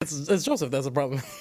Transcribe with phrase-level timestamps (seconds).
[0.00, 0.70] It's, it's Joseph.
[0.70, 1.20] That's a problem.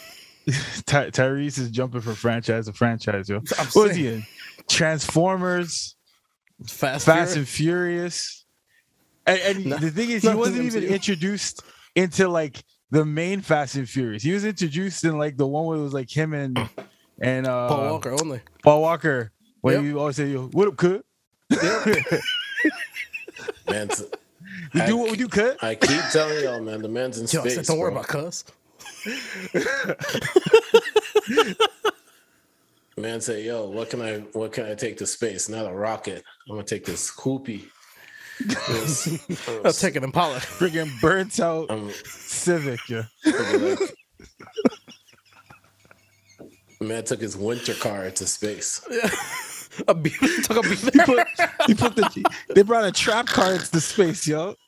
[0.85, 3.37] Ty- Tyrese is jumping from franchise to franchise, yo.
[3.37, 3.95] I'm What was saying.
[3.95, 4.25] he in?
[4.67, 5.95] Transformers,
[6.67, 7.37] Fast, Fast Furious.
[7.37, 8.45] and Furious.
[9.27, 11.61] And, and No- the thing is, he wasn't even introduced
[11.95, 14.23] into like the main Fast and Furious.
[14.23, 16.57] He was introduced in like the one where it was like him and
[17.21, 18.41] and uh Paul Walker only.
[18.63, 19.31] Paul Walker.
[19.61, 19.83] When Yep.
[19.83, 21.03] you always say, "Yo, what up, cut?"
[23.69, 23.89] Man,
[24.73, 25.61] We I- do what we do, cut.
[25.63, 27.55] I keep telling y'all, man, the man's in Yo, space.
[27.55, 28.43] said, don't worry about cuss.
[32.97, 35.47] Man say, yo, what can I what can I take to space?
[35.47, 36.21] Not a rocket.
[36.49, 37.63] I'm gonna take this hoopy.
[39.65, 40.39] I'll take an Impala.
[40.39, 43.03] Friggin' burnt out I'm Civic, yeah.
[43.25, 43.79] like,
[46.81, 48.81] man took his winter car to space.
[49.87, 50.27] A beaver.
[50.43, 50.91] Took a beaver.
[50.91, 51.27] He put,
[51.67, 52.25] he put the,
[52.55, 54.55] they brought a trap car into space, yo.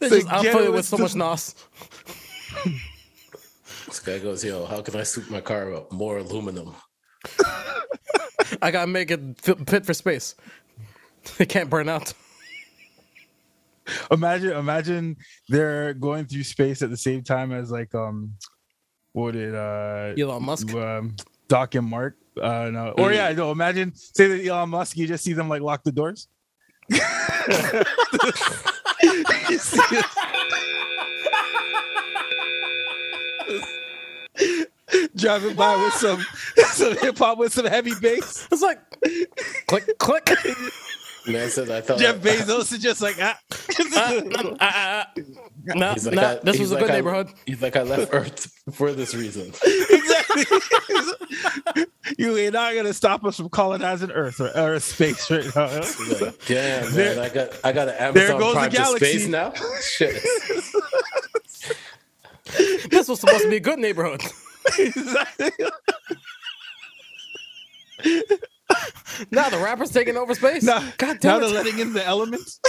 [0.00, 1.54] They So just get it with with so much nos.
[3.86, 5.92] This guy goes, yo, how can I soup my car up?
[5.92, 6.74] More aluminum.
[8.62, 10.34] I gotta make it fit, fit for space.
[11.40, 12.12] It can't burn out.
[14.12, 15.16] Imagine, imagine
[15.48, 18.34] they're going through space at the same time as like um,
[19.12, 20.72] what did uh, Elon Musk.
[20.74, 21.16] um
[21.48, 22.16] Doc and Mark.
[22.40, 23.50] Uh, no, or yeah, no.
[23.50, 26.28] Imagine say that Elon Musk, you just see them like lock the doors.
[26.88, 26.98] You
[29.58, 30.04] see it?
[35.16, 36.20] Driving by with some
[36.72, 38.46] some hip hop with some heavy bass.
[38.52, 38.78] It's like
[39.66, 40.30] click, click.
[41.26, 43.36] Man said, I thought Jeff Bezos is just like ah.
[43.94, 45.06] Ah, ah, ah.
[45.74, 47.28] Nah, like, nah, this was a like, good I- neighborhood.
[47.46, 49.48] He's like, I left Earth for this reason.
[49.48, 50.15] exactly.
[52.18, 55.68] you ain't not gonna stop us from colonizing Earth or, or space right now.
[55.68, 58.70] He's like, Damn, man, There- I got I got an there Amazon goes the Prime
[58.70, 59.06] to galaxy.
[59.18, 59.52] space now.
[59.80, 60.22] Shit.
[62.90, 64.22] This was supposed to be a good neighborhood.
[64.78, 65.50] exactly.
[69.32, 70.62] Now the rapper's taking over space.
[70.62, 72.60] Now, God now damn they're letting in the elements.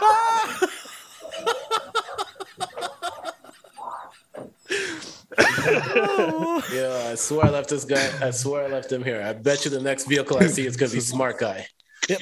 [6.72, 8.10] Yeah, I swear I left this guy.
[8.26, 9.22] I swear I left him here.
[9.22, 11.66] I bet you the next vehicle I see is gonna be smart guy.
[12.08, 12.20] Yep.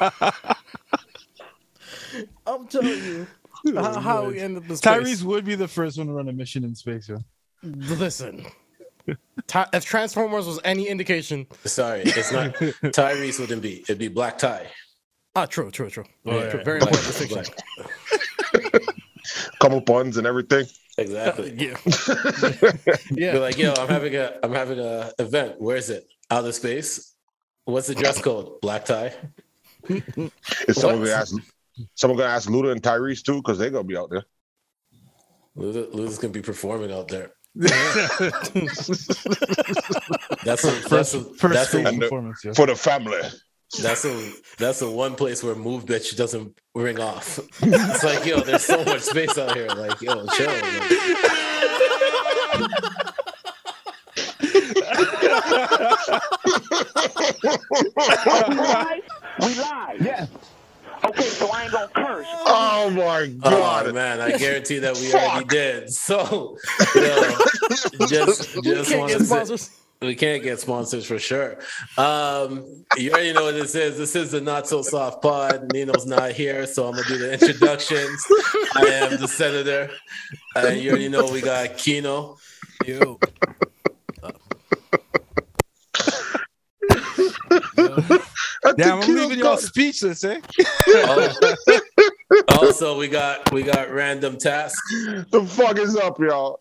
[2.46, 3.26] I'm telling you.
[3.66, 5.22] Oh, how, how we ended this Tyrese place.
[5.22, 7.08] would be the first one to run a mission in space.
[7.08, 7.16] Yeah.
[7.62, 8.46] Listen.
[9.46, 13.38] Ty- if Transformers was any indication, Sorry, it's not Tyrese.
[13.38, 13.80] Wouldn't be.
[13.80, 14.66] It'd be Black Tie.
[15.36, 16.04] Ah, true, true, true.
[16.24, 16.64] yeah, True, yeah.
[16.64, 17.54] Very Black- important distinction.
[17.76, 17.90] Black-
[19.60, 20.66] Couple buns and everything.
[20.98, 21.52] Exactly.
[21.56, 21.76] Yeah,
[23.14, 23.38] Be yeah.
[23.38, 25.60] like, yo, I'm having a, I'm having a event.
[25.60, 26.06] Where is it?
[26.30, 27.14] Outer space.
[27.64, 28.60] What's the dress code?
[28.60, 29.12] Black tie.
[29.88, 31.34] Is someone gonna ask?
[31.94, 34.24] Someone gonna ask Luda and Tyrese too, because they're gonna be out there.
[35.56, 37.32] Luda, Luda's gonna be performing out there.
[37.54, 37.98] That's
[40.64, 42.44] a, that's First, a, first that's a, performance.
[42.44, 42.52] Yeah.
[42.52, 43.18] for the family.
[43.78, 47.38] That's a that's the one place where move bitch doesn't ring off.
[47.62, 49.68] It's like, yo, there's so much space out here.
[49.68, 50.50] Like, yo, chill.
[50.50, 50.80] Like,
[58.48, 59.02] we live?
[59.40, 60.00] We live.
[60.00, 60.28] Yes.
[61.04, 62.26] Okay, so I ain't gonna curse.
[62.46, 63.86] Oh my god!
[63.86, 65.90] oh man, I guarantee that we already did.
[65.90, 66.58] So,
[66.94, 69.79] yo, just just want to say, sponsors.
[70.02, 71.58] We can't get sponsors for sure.
[71.98, 73.98] Um, you already know what this is.
[73.98, 75.70] This is the Not So Soft Pod.
[75.74, 78.24] Nino's not here, so I'm gonna do the introductions.
[78.76, 79.90] I am the senator.
[80.56, 82.38] Uh, you already know we got Kino.
[82.86, 83.18] Yo.
[88.62, 90.40] I Damn, I'm think Kino's leaving y'all got- speechless, eh?
[90.88, 91.34] Oh,
[92.48, 94.80] also, we got we got random tasks.
[95.30, 96.60] The fuck is up, y'all?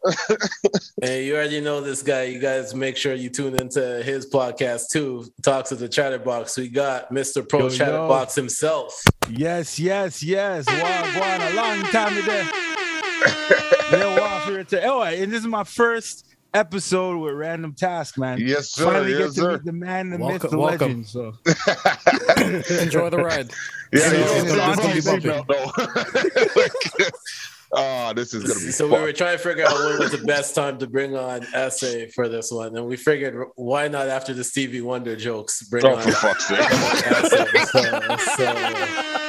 [1.04, 2.24] and you already know this guy.
[2.24, 5.26] You guys make sure you tune into his podcast too.
[5.44, 6.58] Talks of the Chatterbox.
[6.58, 7.48] We got Mr.
[7.48, 7.70] Pro Yo, yo.
[7.72, 9.00] Chatterbox himself.
[9.30, 10.66] Yes, yes, yes.
[10.68, 12.44] Wow, wow, a long time today.
[13.92, 18.18] yeah, wow, for it to- Oh, and this is my first episode with Random Task,
[18.18, 18.40] man.
[18.40, 18.86] Yes, sir.
[18.86, 19.52] Finally yes, get to sir.
[19.54, 20.88] meet the man, the myth, Welcome- the welcome.
[20.88, 21.08] legend.
[21.08, 21.34] So
[22.84, 23.52] Enjoy the ride.
[23.92, 27.10] Yeah, So, yeah, this yeah, gonna- gonna be yeah, no.
[27.72, 30.26] Ah, this is gonna be So we were trying to figure out when was the
[30.26, 34.34] best time to bring on Essay for this one, and we figured why not after
[34.34, 36.60] the Stevie Wonder jokes bring Oh, on for fuck's sake!
[36.60, 37.46] Essay.
[37.66, 37.84] So,
[38.36, 39.29] so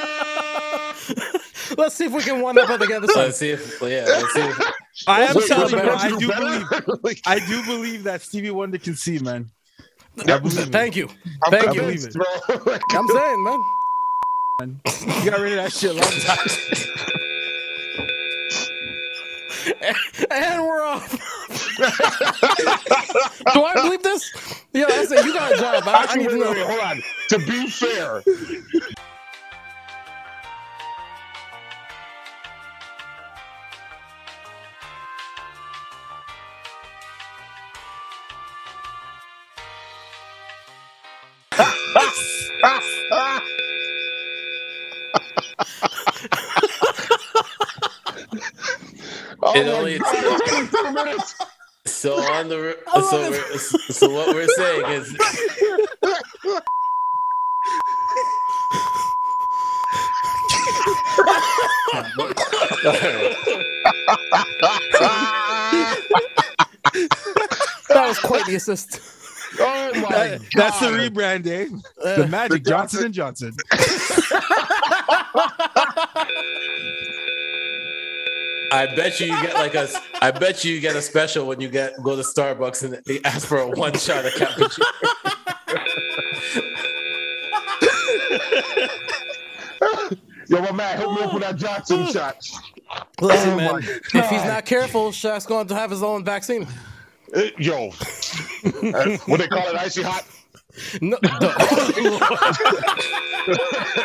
[1.81, 3.07] Let's see if we can one up it together.
[3.15, 4.41] let's see if yeah, let's see.
[4.41, 4.73] If,
[5.07, 8.93] I am telling you, don't I do believe, I do believe that Stevie Wonder can
[8.95, 9.49] see, man.
[10.19, 10.71] I believe it.
[10.71, 11.09] Thank you.
[11.43, 11.81] I'm Thank you.
[11.81, 12.25] convinced, bro.
[12.91, 14.79] I'm saying, man.
[15.23, 16.47] You got rid of that shit a long time.
[20.31, 21.11] And we're off.
[23.53, 24.31] Do I believe this?
[24.73, 25.83] Yo, I said you got a job.
[25.85, 26.67] I, I Actually, need to know.
[26.67, 27.01] hold on.
[27.29, 28.23] To be fair,
[49.43, 51.35] oh It only- God, 22 minutes.
[51.85, 53.29] So on the love so it.
[53.31, 55.15] we're, so what we're saying is
[67.89, 68.99] That was quite the assist.
[69.93, 70.99] Oh my That- that's the God.
[71.13, 71.67] rebrand, eh?
[72.17, 73.53] The Magic Johnson and Johnson.
[78.73, 79.87] I bet you you get like a
[80.21, 83.19] I bet you you get a special when you get go to Starbucks and they
[83.25, 84.85] ask for a one shot of cappuccino.
[90.47, 92.35] Yo, my man, hook me up with that Johnson shot.
[93.21, 93.77] Listen, Oh man.
[93.83, 96.67] If he's not careful, Shaq's going to have his own vaccine.
[97.33, 97.91] Uh, Yo,
[98.65, 100.23] Uh, what they call it, icy hot?
[101.01, 102.19] No, no.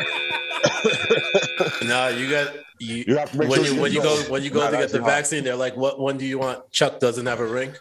[1.85, 4.17] No, you got you, You have to make when sure you you when you go
[4.29, 5.07] when you go to get the hot.
[5.09, 7.75] vaccine, they're like, "What one do you want?" Chuck doesn't have a ring.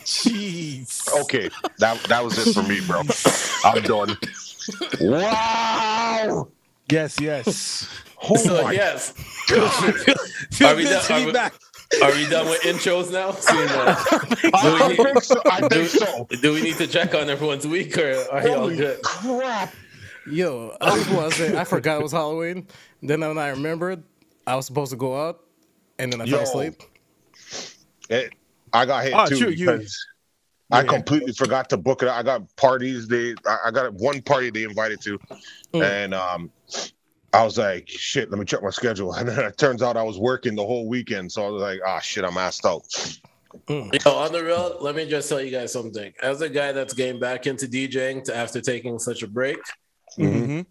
[0.00, 1.08] Jeez.
[1.22, 3.02] Okay, that that was it for me, bro.
[3.64, 4.16] I'm done.
[5.00, 6.48] Wow!
[6.90, 7.88] Yes, yes.
[8.22, 9.12] Oh So my yes,
[10.50, 11.54] Feel Are we done- are we- back.
[12.02, 13.32] Are we done with intros now?
[13.40, 15.42] Seeing I, I we- think so.
[15.50, 16.26] I think so.
[16.40, 19.02] do we need to check on everyone's week or are y'all good?
[19.02, 19.72] crap!
[20.30, 22.66] Yo, I just want to say, I forgot it was Halloween.
[23.02, 24.02] Then when I remembered,
[24.46, 25.40] I was supposed to go out,
[25.98, 26.36] and then I Yo.
[26.36, 26.74] fell asleep.
[28.08, 28.32] It,
[28.72, 29.98] I got hit Oh, too true, you- because
[30.70, 30.86] I Yeah.
[30.88, 32.08] completely forgot to book it.
[32.08, 33.08] I got parties.
[33.08, 35.18] They, I, I got one party they invited to,
[35.72, 35.84] Mm.
[35.84, 36.50] and um,
[37.32, 40.02] I was like, "Shit, let me check my schedule." And then it turns out I
[40.02, 42.84] was working the whole weekend, so I was like, "Ah, shit, I'm asked out."
[43.68, 46.12] Yo, on the real, let me just tell you guys something.
[46.22, 49.58] As a guy that's getting back into DJing to after taking such a break,
[50.18, 50.66] Mhm.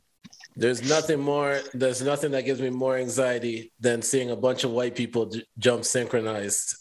[0.55, 1.59] there's nothing more.
[1.73, 5.43] There's nothing that gives me more anxiety than seeing a bunch of white people j-
[5.57, 6.75] jump synchronized.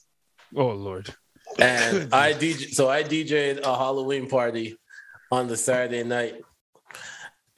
[0.57, 1.13] Oh Lord.
[1.59, 4.77] And I DJ, so I DJ'd a Halloween party
[5.33, 6.37] on the Saturday night,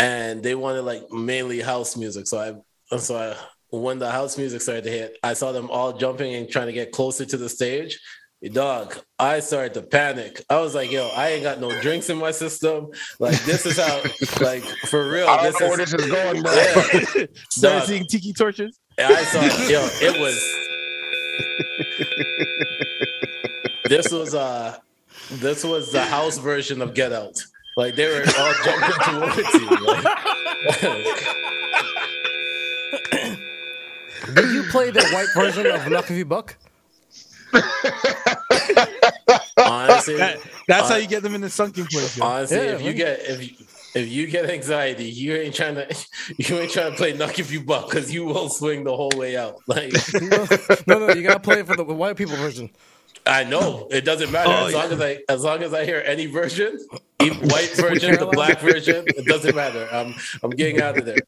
[0.01, 2.27] and they wanted like mainly house music.
[2.27, 2.39] So
[2.91, 3.37] I, so I,
[3.77, 6.73] when the house music started to hit, I saw them all jumping and trying to
[6.73, 7.99] get closer to the stage.
[8.53, 10.43] Dog, I started to panic.
[10.49, 12.89] I was like, "Yo, I ain't got no drinks in my system.
[13.19, 13.99] Like, this is how,
[14.45, 15.29] like, for real.
[15.29, 16.53] I don't This know where is, this is going, bro.
[16.55, 17.27] yeah.
[17.51, 17.89] Started Dog.
[17.89, 18.79] seeing tiki torches.
[18.99, 20.39] I saw, yo, it was.
[23.89, 24.79] this was uh,
[25.33, 27.43] this was the house version of Get Out.
[27.81, 29.71] Like they were all jumping towards you.
[29.79, 30.11] Like,
[34.35, 36.57] Did you play the white version of Knuck If You Buck?
[39.65, 42.19] honestly, That, that's how you get them in the sunken place.
[42.19, 42.27] yo.
[42.27, 45.87] honestly, Yeah, if you get if you, if you get anxiety, you ain't trying to
[46.39, 49.17] you ain't trying to play Knuck If You Buck because you will swing the whole
[49.17, 49.63] way out.
[49.67, 50.47] Like No,
[50.87, 52.71] no, no, you gotta play for the white people version.
[53.31, 56.03] I know it doesn't matter Oh, as long as I as long as I hear
[56.05, 56.79] any version,
[57.23, 59.89] even white version, the black version, it doesn't matter.
[59.93, 61.23] I'm I'm getting out of there.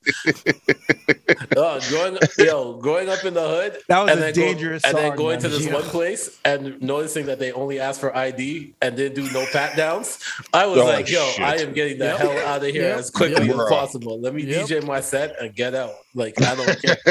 [1.56, 4.40] Uh, oh, growing yo, growing up in the hood, That was and a then go-
[4.42, 5.74] dangerous and then song, going to this Yeah.
[5.74, 9.76] one place and noticing that they only asked for ID and didn't do no pat
[9.76, 10.18] downs.
[10.52, 11.40] I was Oh, like, yo, shit.
[11.44, 12.18] I am getting the Yep.
[12.18, 12.98] hell out of here Yep.
[12.98, 13.56] as quickly Yep.
[13.56, 14.20] as possible.
[14.20, 14.66] Let me Yep.
[14.66, 15.94] DJ my set and get out.
[16.14, 16.98] Like I don't care.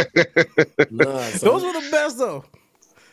[0.93, 1.49] Nah, son.
[1.49, 2.43] Those were the best though.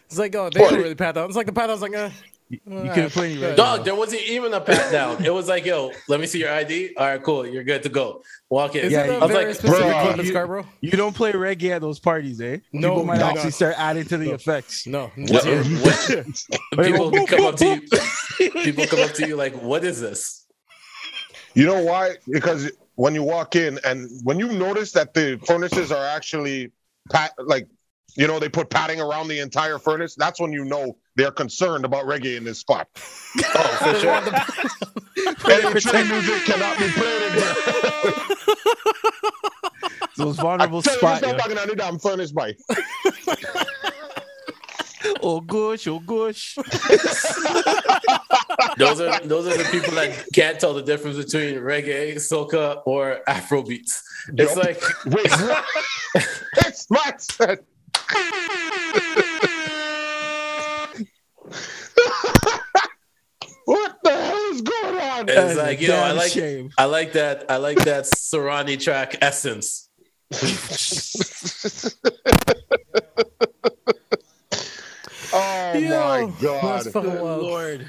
[0.09, 1.27] It's like, oh, they didn't really pat down.
[1.27, 2.09] It's like the pat down's like, uh,
[2.49, 3.55] You couldn't play any right.
[3.57, 5.23] Dog, there wasn't even a pat down.
[5.23, 6.95] It was like, yo, let me see your ID.
[6.97, 7.47] All right, cool.
[7.47, 8.23] You're good to go.
[8.49, 8.87] Walk in.
[8.87, 10.67] Is Yeah, it I a was very like, specific bruh, club in you- Scarborough?
[10.81, 12.57] You don't play reggae at those parties, eh?
[12.73, 13.27] No, People might no.
[13.27, 14.87] actually start adding to the effects.
[14.87, 15.13] No.
[15.15, 16.27] What- what-
[16.87, 18.51] people come up to you.
[18.63, 20.47] People come up to you like, what is this?
[21.55, 22.15] You know why?
[22.31, 26.73] Because when you walk in and when you notice that the furnaces are actually
[27.11, 27.67] pat like
[28.17, 31.85] you know they put padding around the entire furnace, that's when you know they're concerned
[31.85, 32.89] about reggae in this spot.
[33.55, 34.23] Oh, for sure.
[35.51, 37.55] Any true music cannot be played in here.
[40.17, 41.21] Those I vulnerable tell you, spots.
[41.21, 42.59] this talking on the damn furnace bike.
[45.23, 46.57] Oh gosh, oh gosh.
[48.77, 53.21] those are those are the people that can't tell the difference between reggae, soca, or
[53.29, 54.03] Afro beats.
[54.37, 54.65] It's Yup.
[54.65, 55.65] like Wait, what?
[56.67, 57.61] it's my set.
[63.65, 65.29] What the hell is going on?
[65.29, 66.71] it's like you know I like shame.
[66.79, 69.89] I like that I like that Sarani track essence.
[75.31, 76.85] Oh Yo, my god!
[76.91, 77.87] Good lord.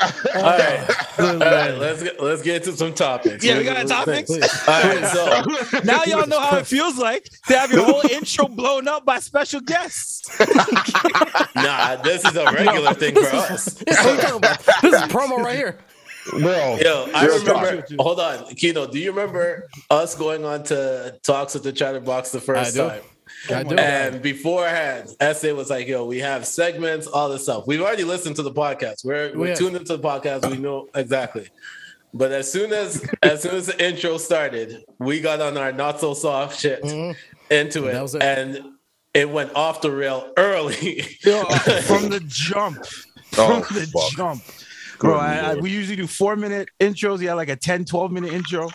[0.00, 3.44] All right, all right, let's get let's get to some topics.
[3.44, 4.26] Yeah, we got a topic?
[4.30, 8.46] All right, so Now y'all know how it feels like to have your whole intro
[8.48, 10.28] blown up by special guests.
[11.54, 13.78] nah, this is a regular thing for us.
[13.80, 14.58] What are you talking about?
[14.82, 15.78] This is promo right here.
[16.30, 17.84] Bro, Yo, I remember.
[17.98, 18.86] Hold on, Kino.
[18.86, 23.02] Do you remember us going on to talks with the Chatterbox the first I time?
[23.48, 23.74] I do.
[23.76, 27.66] And beforehand, Essay was like, "Yo, we have segments, all this stuff.
[27.66, 29.04] We've already listened to the podcast.
[29.04, 29.54] We're we're Yeah.
[29.54, 30.50] tuned into the podcast.
[30.50, 31.48] We know exactly."
[32.12, 36.00] But as soon as as soon as the intro started, we got on our not
[36.00, 37.16] so soft shit Mhm.
[37.50, 38.22] into it, it.
[38.22, 38.60] and
[39.14, 41.04] it went off the rail early.
[41.22, 41.44] Yo,
[41.82, 42.84] from the jump.
[43.38, 44.10] Oh, the fuck.
[44.10, 44.42] jump.
[44.98, 47.20] Bro, I, I, we usually do four minute intros.
[47.20, 48.68] Yeah, like a 10, 12 minute intro.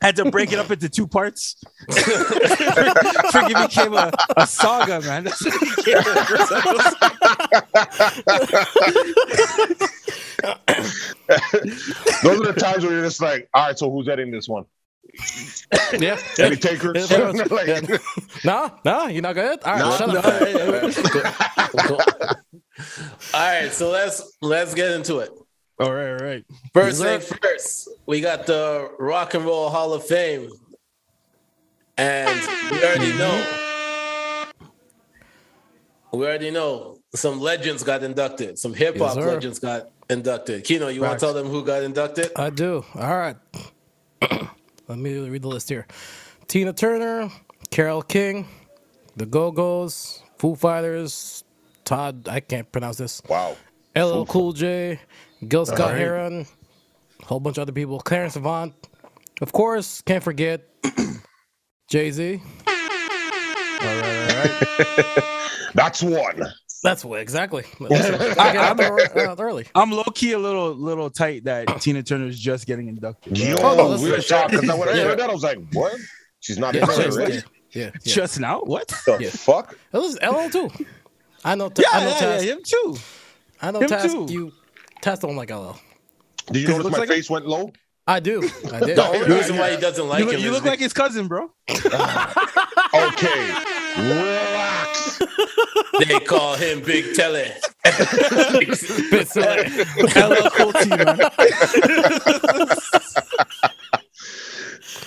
[0.00, 1.56] Had to break it up into two parts.
[1.90, 5.24] Freaking became a, a saga, man.
[5.24, 8.04] That's what became the first episode.
[12.22, 14.64] Those are the times where you're just like, all right, so who's editing this one?
[15.98, 16.18] Yeah.
[16.38, 17.10] Any takers?
[17.10, 17.32] Yeah, bro.
[17.56, 17.98] Like- Yeah.
[18.44, 19.62] No, no, you're not good.
[19.64, 20.24] All right, No, shut No, up.
[20.24, 20.92] hey, hey,
[21.86, 22.00] Cool.
[23.34, 25.30] All right, so let's let's get into it.
[25.78, 26.44] All right, all right.
[26.72, 30.48] First thing first, we got the Rock and Roll Hall of Fame,
[31.98, 32.40] and
[32.70, 34.46] we already know.
[36.12, 38.56] We already know some legends got inducted.
[38.56, 40.62] Some hip hop Yes, legends got inducted.
[40.62, 42.30] Kino, you want to tell them who got inducted?
[42.36, 42.84] I do.
[42.94, 43.36] All right.
[44.86, 45.88] Let me read the list here.
[46.46, 47.30] Tina Turner,
[47.70, 48.46] Carole King,
[49.16, 51.42] The Go Go's, Foo Fighters,
[51.84, 53.20] Todd, I can't pronounce this.
[53.28, 53.56] wow.
[53.96, 55.00] LL Cool J,
[55.48, 55.96] Gil Scott right.
[55.98, 56.46] Heron,
[57.22, 58.00] a whole bunch of other people.
[58.00, 58.72] Clarence Avant.
[59.40, 60.68] Of course, can't forget
[61.88, 62.40] Jay Z.
[62.66, 62.74] All
[63.82, 65.24] right, all right.
[65.74, 66.42] That's one.
[66.82, 67.64] That's what exactly.
[67.80, 69.66] I got out out uh, early.
[69.74, 73.36] I'm low key a little little tight that Tina Turner is just getting inducted.
[73.38, 75.04] Yo, Oh, no, we were shocked because when I Yeah.
[75.04, 75.98] heard that, I was like, what?
[76.40, 77.40] She's not Yeah, in yeah, yeah, yeah,
[77.72, 77.90] yeah.
[78.04, 78.60] Just now?
[78.60, 78.88] What?
[79.06, 79.30] The Yeah.
[79.30, 79.76] fuck?
[79.92, 80.70] It was LL too.
[81.44, 81.70] I know.
[81.70, 82.10] T- Yeah, I know.
[82.10, 82.44] yeah, Task.
[82.44, 82.96] yeah, him too.
[83.62, 83.80] I know.
[83.80, 84.08] him Task.
[84.10, 84.26] too.
[84.30, 84.52] You.
[85.04, 85.76] Task don't like LL.
[86.46, 87.70] Did you 'Cause it notice looks my like- face went low?
[88.06, 88.42] I do.
[88.72, 88.96] I did.
[88.96, 90.92] The only reason why he doesn't like You look, him you is look like his
[90.94, 91.50] cousin, bro.
[92.94, 93.54] Okay.
[93.98, 95.18] Relax.
[96.06, 97.48] they call him Big Telly.
[97.84, 99.68] Bit silly.
[100.16, 101.18] LL Cool T, man.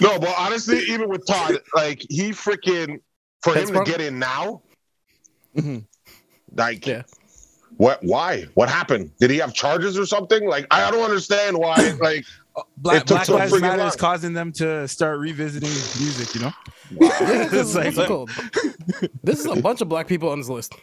[0.01, 2.99] No, but honestly, even with Todd, like he freaking
[3.41, 3.85] for That's him to wrong.
[3.85, 4.61] get in now,
[5.55, 5.85] Mhm.
[6.55, 7.03] like Yeah.
[7.77, 8.03] What?
[8.03, 8.45] Why?
[8.55, 9.11] What happened?
[9.19, 10.47] Did he have charges or something?
[10.47, 11.97] Like I don't understand why.
[12.01, 13.87] Like uh, Black, Black so Lives freaking Matter long.
[13.87, 16.51] is causing them to start revisiting music, you know?
[16.91, 17.21] This
[17.53, 18.31] It's is, like- what's it called?
[19.23, 20.73] This is a bunch of black people on this list.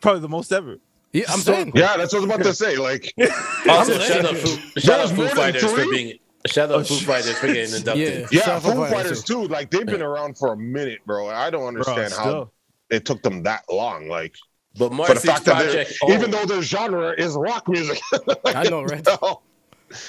[0.00, 0.78] Probably the most ever.
[1.12, 1.72] Yeah, I'm saying.
[1.74, 2.76] yeah, that's what I was about to say.
[2.76, 5.90] Like Also, I'm shout saying- out Foo, shout out There's Foo more than Fighters for
[5.90, 8.20] being shout out oh, Foo Fighters for getting inducted.
[8.20, 8.26] Yeah.
[8.30, 9.44] yeah, Shout out Foo Fighters, Fighters too.
[9.48, 11.28] Like they've been around for a minute, bro.
[11.28, 12.50] I don't understand how
[12.90, 14.08] it took them that long.
[14.08, 14.34] Like
[14.78, 18.00] But for the Marcy's fact project, oh, even though their genre is rock music,
[18.44, 19.06] I know, right?
[19.22, 19.40] no.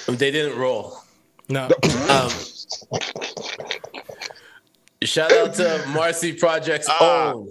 [0.08, 0.98] they didn't roll.
[1.48, 1.64] No.
[2.10, 2.30] Um,
[5.02, 7.32] shout out to Marcy Project's Ah.
[7.32, 7.48] own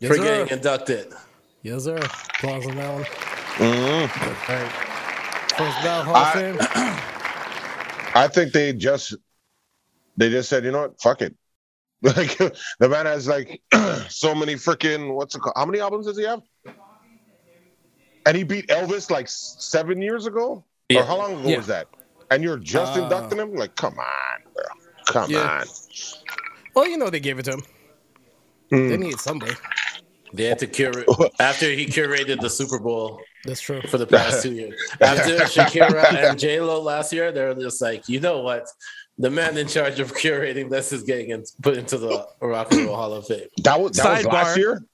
[0.00, 0.22] Yes, for sir.
[0.22, 1.12] getting inducted.
[1.62, 1.96] Yes, sir.
[1.96, 3.04] Applause on that one.
[3.04, 4.02] Mhm.
[4.02, 4.72] All right.
[5.56, 6.56] First ballot Hall of I- Fame.
[8.14, 9.14] I think they just
[10.16, 11.34] they just said, you know what, fuck it.
[12.02, 13.60] Like the man has like
[14.08, 15.54] so many freaking what's it called?
[15.56, 16.42] How many albums does he have?
[18.28, 21.00] And he beat Elvis like seven years ago, Yeah.
[21.00, 21.56] or how long ago Yeah.
[21.56, 21.86] was that?
[22.30, 23.54] And you're just Uh, inducting him?
[23.54, 24.64] Like, come on, bro,
[25.06, 25.60] come Yeah.
[25.62, 25.66] on.
[26.74, 27.62] Well, you know they gave it to him.
[28.68, 28.88] Hmm.
[28.90, 29.54] They need somebody.
[30.34, 31.08] They had to curate
[31.40, 33.80] after he curated the Super Bowl That's true.
[33.88, 34.74] for the past two years.
[35.00, 38.66] After Shakira and J Lo last year, they're just like, you know what?
[39.16, 42.84] The man in charge of curating this is getting in, put into the Rock and
[42.84, 43.48] Roll Hall of Fame.
[43.64, 44.84] That was that was last year.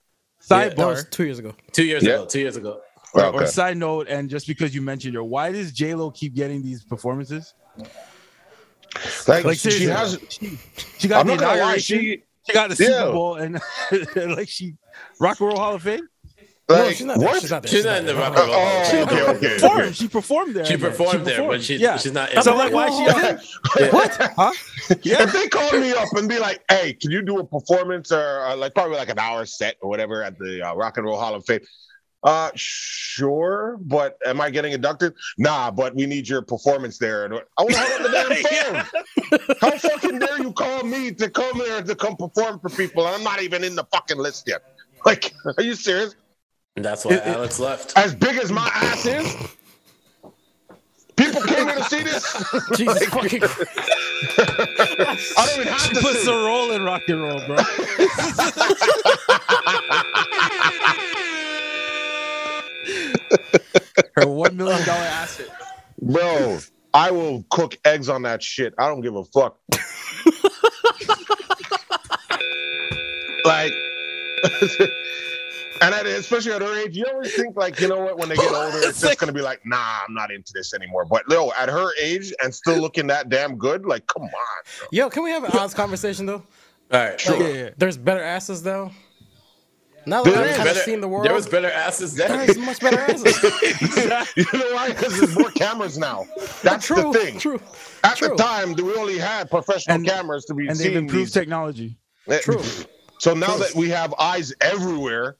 [0.49, 0.87] That Sidebar.
[0.87, 1.53] was two years ago.
[1.73, 2.15] Two years Yeah.
[2.15, 2.27] ago.
[2.27, 2.81] Two years ago.
[3.15, 3.39] Or, Okay.
[3.45, 6.63] or side note, and just because you mentioned her, why does J Lo keep getting
[6.63, 7.55] these performances?
[9.27, 10.19] Like, Like she has.
[10.29, 10.59] she,
[10.99, 11.55] she got I'm the not lie.
[11.57, 13.01] inauguration, She she got the Yeah.
[13.01, 13.61] Super Bowl, and
[14.37, 14.75] like she
[15.19, 16.07] Rock and Roll Hall of Fame.
[16.69, 17.29] no, she's not there.
[17.29, 17.41] what?
[17.41, 17.73] She's not there.
[17.73, 18.15] She's not in the.
[18.15, 19.03] Rock and Roll Hall of Oh, Fame.
[19.09, 19.55] okay, okay.
[19.59, 19.81] Performed.
[19.83, 19.93] okay.
[19.93, 20.65] She performed there.
[20.65, 20.89] She I guess.
[20.97, 21.97] performed there, but she- yeah.
[21.97, 23.83] she's not in So the like, why Rock she and in?
[23.83, 23.91] Roll.
[23.93, 24.33] What?
[24.37, 24.53] Huh?
[25.03, 25.23] Yeah.
[25.25, 28.47] If they called me up and be like, "Hey, can you do a performance or
[28.47, 31.19] uh, like probably like an hour set or whatever at the uh, Rock and Roll
[31.19, 31.61] Hall of Fame?"
[32.25, 35.13] Uh, sure, but am I getting inducted?
[35.37, 37.27] Nah, but we need your performance there.
[37.27, 38.89] And I want to hold up the
[39.31, 39.57] damn phone.
[39.61, 43.07] How fucking dare you call me to come there to come perform for people?
[43.07, 44.63] I'm not even in the fucking list yet.
[45.05, 46.17] Like, are you serious?
[46.77, 47.93] And that's why It- it- Alex left.
[47.97, 49.37] As big as my ass is,
[51.17, 52.33] people came here to see this.
[52.75, 53.43] Jesus fucking.
[54.39, 56.33] I don't even have She to puts sing.
[56.33, 57.57] a role in rock and roll, bro.
[64.17, 65.49] Her one million dollar asset.
[66.01, 66.59] Bro,
[66.93, 68.75] I will cook eggs on that shit.
[68.79, 69.59] I don't give a fuck.
[73.45, 73.73] like,
[75.81, 78.19] and at, especially at her age, you always think like, you know what?
[78.19, 81.05] When they get older, it's just gonna be like, nah, I'm not into this anymore.
[81.05, 84.31] But yo, at her age and still looking that damn good, like, come on.
[84.93, 86.43] Yo, can we have an honest conversation though?
[86.93, 87.21] All right.
[87.21, 87.41] Sure.
[87.41, 87.71] Yeah, yeah.
[87.77, 88.93] There's better asses though.
[90.07, 92.31] Now that There I've kind of Better- seen the world, There was better asses then.
[92.47, 93.43] there's much better asses.
[94.37, 94.89] you know why?
[94.89, 96.27] Because there's more cameras now.
[96.63, 97.39] That's true, the thing.
[97.39, 97.61] true,
[98.03, 98.29] At true.
[98.29, 100.71] the time, we only had professional And- cameras to be seen.
[100.71, 101.33] And they've improved these.
[101.33, 101.97] technology.
[102.29, 102.63] Eh, true.
[103.19, 105.37] So now that we have eyes everywhere,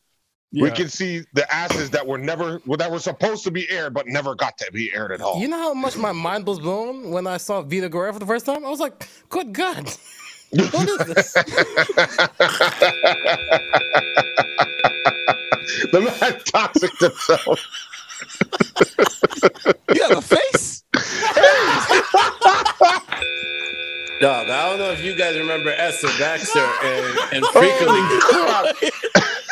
[0.53, 3.93] we can see the asses that were never well, that were supposed to be aired
[3.93, 5.41] but never got to be aired at all.
[5.41, 8.27] You know how much my mind was blown when I saw Vida Guerra for the
[8.27, 8.65] first time?
[8.65, 9.91] I was like, good God.
[10.55, 11.33] What is this?
[15.91, 17.61] the man toxic himself.
[19.95, 20.85] You have a face.
[24.21, 28.73] Dog, I don't know if you guys remember Esther Baxter and, and Oh,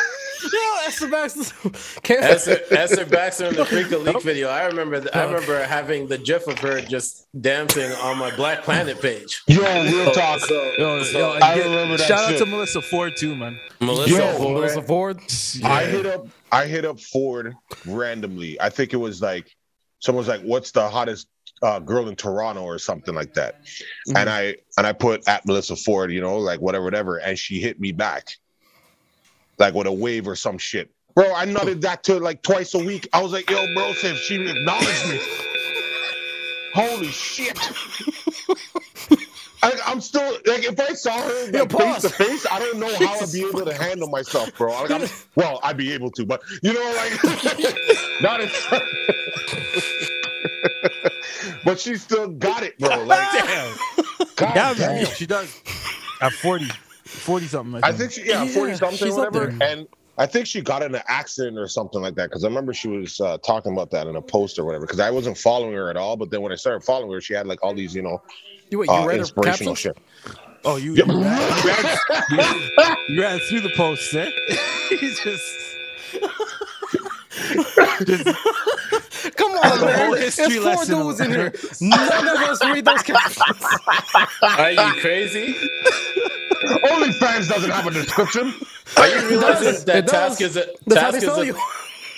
[0.49, 0.51] Freek-a-Leek.
[0.51, 0.53] crap.
[0.53, 2.13] Yo, Esther Baxter.
[2.23, 4.49] Esther, Esther Baxter in the Freek-a-Leek video.
[4.49, 4.99] I remember.
[5.01, 9.41] th- I remember having the GIF of her just dancing on my Black Planet page.
[9.47, 10.39] Yo, real talk.
[10.41, 13.59] So, Yo, so yo, I get- remember that shout out to Melissa Ford too, man.
[13.79, 14.53] Melissa Yo, Ford.
[14.53, 15.19] Melissa Ford.
[15.63, 18.59] I hit up I hit up Ford randomly.
[18.61, 19.55] I think it was like
[19.99, 21.27] someone's like, "What's the hottest
[21.61, 23.61] uh, girl in Toronto?" or something like that.
[24.15, 27.59] And I and I put at Melissa Ford, you know, like whatever, whatever, and she
[27.59, 28.27] hit me back,
[29.57, 30.91] like with a wave or some shit.
[31.15, 33.07] Bro, I nutted that to like twice a week.
[33.13, 35.19] I was like, "Yo, bro, if she acknowledged me."
[36.73, 37.57] Holy shit!
[39.63, 42.79] I, I'm still like, if I saw her Yo, like, face to face, I don't
[42.79, 44.71] know how I'd be able to handle myself, bro.
[44.71, 47.23] Like, I'm, well, I'd be able to, but you know, like,
[48.21, 48.51] not as.
[51.63, 53.05] but she still got it, bro.
[53.05, 53.73] Like, Damn.
[54.35, 55.05] God damn.
[55.05, 55.61] she does.
[56.19, 56.69] At 40.
[57.23, 57.83] 40 something.
[57.83, 59.53] I think she, yeah, Yeah, forty something, she's whatever.
[59.61, 62.73] And I think she got in an accident or something like that because I remember
[62.73, 64.85] she was uh, talking about that in a post or whatever.
[64.85, 67.33] Because I wasn't following her at all, but then when I started following her, she
[67.33, 68.21] had like all these, you know,
[68.69, 69.97] You, wait, you uh, read inspirational shit.
[70.65, 71.05] Oh, you, Yeah.
[71.05, 71.97] you, ran,
[72.29, 74.29] you, ran, you ran through the post, eh?
[74.89, 75.43] He's just.
[78.05, 78.27] just
[79.37, 79.99] Come on, The man.
[79.99, 81.53] whole There's history four lesson dudes in here.
[81.81, 83.65] None of us read those captions.
[84.41, 85.55] Are you crazy?
[86.63, 88.53] OnlyFans doesn't have a description.
[88.97, 90.37] Are you realizing that It does.
[90.37, 91.57] Task is a That's how they Task is a, you.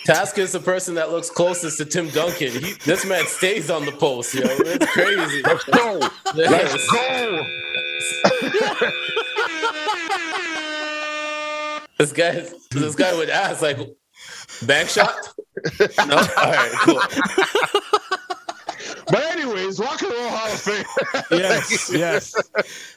[0.05, 2.51] Task is the person that looks closest to Tim Duncan.
[2.51, 4.43] He, this man stays on the post, yo.
[4.45, 5.41] It's crazy.
[5.43, 5.99] Let's go.
[6.35, 7.45] Let's go.
[11.97, 13.79] This guy, this guy would ask like,
[14.63, 15.15] "Bank shot?"
[16.05, 16.17] No.
[16.17, 17.01] All right, cool.
[19.07, 20.85] But anyways, Rock and Roll Hall of Fame.
[21.31, 22.33] yes, yes.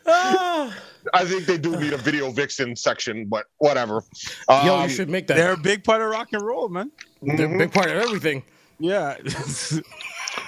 [0.06, 0.74] Ah.
[1.14, 4.02] I think they do need a video vixen section, but whatever.
[4.48, 5.36] Yo, Um, you should make that.
[5.36, 6.90] They're a big part of rock and roll, man.
[7.22, 8.42] They're a big part of everything.
[8.78, 9.16] Yeah.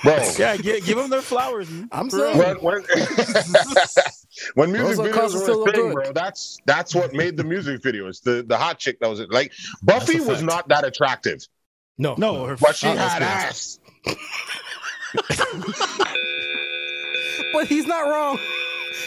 [0.02, 0.18] bro.
[0.38, 1.88] yeah, give, give them their flowers, man.
[1.92, 2.32] I'm For real.
[2.34, 2.58] saying.
[2.62, 2.84] When, when,
[4.54, 5.94] when music Those videos were still a thing, good.
[5.94, 8.22] bro, that's that's what made the music videos.
[8.22, 9.30] The the hot chick that was it.
[9.30, 11.40] Like Buffy was not that attractive,
[11.98, 12.14] No.
[12.18, 13.78] No, her but she let's had be ass.
[17.52, 18.38] But he's not wrong.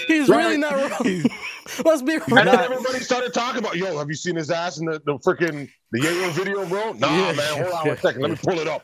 [0.08, 0.44] He's Right.
[0.46, 1.24] really not wrong.
[1.86, 2.44] Let's be And real.
[2.44, 5.70] then everybody started talking about, yo, have you seen his ass in the, the freaking
[5.94, 6.92] the Yayo video, bro?
[6.94, 8.84] Nah, Yeah, man, hold on yeah, a second, let me pull it up.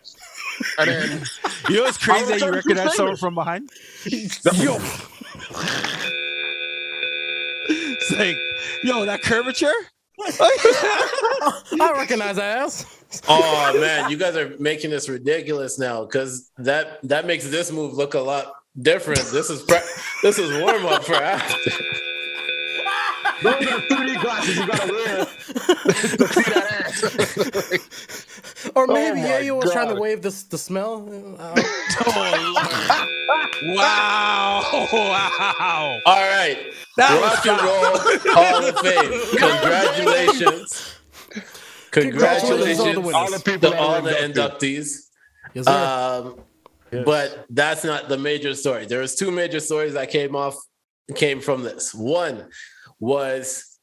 [0.78, 1.24] And then
[1.68, 3.70] You know what's crazy that you recognize someone from behind?
[4.06, 4.78] Yo,
[8.10, 8.38] It's like,
[8.84, 9.72] yo, that curvature?
[10.22, 12.86] I recognize that ass.
[13.28, 17.94] Oh man, you guys are making this ridiculous now because that that makes this move
[17.94, 19.22] look a lot different.
[19.32, 19.80] This is pre-
[20.22, 21.72] this is warm up for after.
[23.42, 28.26] those are 3D glasses you gotta wear to see that ass.
[28.76, 31.08] Or maybe my yeah, you was trying to wave this the smell.
[31.40, 31.56] Uh,
[33.62, 34.62] Wow!
[34.94, 36.00] Wow!
[36.06, 36.58] All right.
[36.98, 39.38] That Rock and Roll Hall of Fame.
[39.38, 40.96] Congratulations.
[41.92, 43.14] Congratulations, all the Congratulations.
[43.16, 45.08] All the people to all the inductees.
[45.54, 45.72] yes, sir.
[45.72, 48.86] Um, But that's not the major story.
[48.86, 50.56] There was two major stories that came off
[51.16, 51.94] came from this.
[51.94, 52.50] One
[53.00, 53.78] was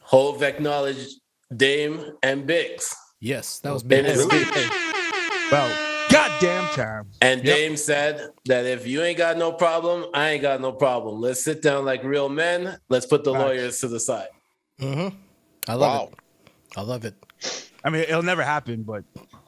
[0.00, 1.20] Hove acknowledged
[1.54, 2.94] Dame and Biggs.
[3.24, 4.04] Yes, that was In big.
[4.04, 4.44] his Really?
[4.44, 4.70] speech.
[5.50, 7.06] Well, goddamn time.
[7.20, 11.20] And Dame said that if you ain't got no problem, I ain't got no problem.
[11.20, 12.78] Let's sit down like real men.
[12.88, 13.42] Let's put the Facts.
[13.44, 14.28] lawyers to the side.
[14.80, 15.16] Mm-hmm.
[15.68, 16.08] I love Wow.
[16.12, 16.14] it.
[16.76, 17.14] I love it.
[17.84, 19.04] I mean, it'll never happen, but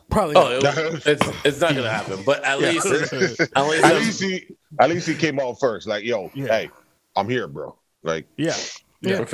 [0.09, 0.37] Probably.
[0.37, 0.79] Oh, not.
[0.79, 2.23] it, it's it's not gonna happen.
[2.25, 2.69] But at Yeah.
[2.71, 4.47] least at least, At least he,
[4.79, 5.87] at least he came out first.
[5.89, 6.47] Like, yo, Yeah.
[6.47, 6.71] hey,
[7.17, 7.77] I'm here, bro.
[8.03, 8.55] Like, yeah.
[9.01, 9.25] yeah.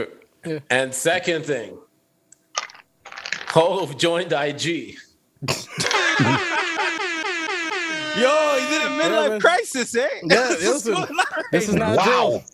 [0.46, 0.58] Yeah.
[0.70, 1.76] And second thing,
[3.52, 4.64] Hove joined IG.
[4.64, 4.96] Yo,
[8.58, 9.40] he's in a midlife man.
[9.40, 10.06] crisis, eh?
[10.22, 11.08] Yeah, This is listen, going.
[11.50, 12.04] This is not wow.
[12.04, 12.44] drill.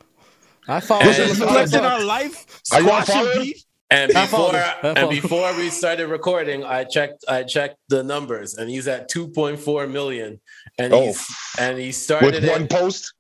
[0.68, 1.04] I follow.
[1.04, 2.46] This This is is not reflecting our life.
[2.72, 3.42] Are you Squashing following?
[3.42, 3.62] beef.
[3.90, 8.54] And I follow before and before we started recording, I checked I checked the numbers,
[8.54, 10.40] and he's at 2.4 million.
[10.78, 11.06] And Oh.
[11.06, 11.26] he's
[11.58, 12.50] and he started with it.
[12.50, 13.14] one post.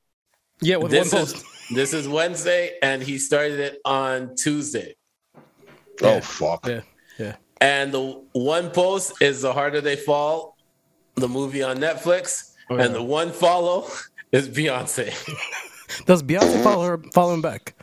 [0.60, 1.46] Yeah, with this one is post.
[1.74, 4.94] this is Wednesday, and he started it on Tuesday.
[6.02, 6.16] Yeah.
[6.16, 6.66] Oh fuck.
[6.66, 6.80] Yeah, yeah.
[7.60, 10.56] And the one post is The Harder They Fall,
[11.16, 12.54] the movie on Netflix.
[12.70, 12.84] Oh, yeah.
[12.84, 13.88] And the one follow
[14.32, 15.12] is Beyonce.
[16.06, 17.02] Does Beyonce follow her?
[17.12, 17.74] Follow him back?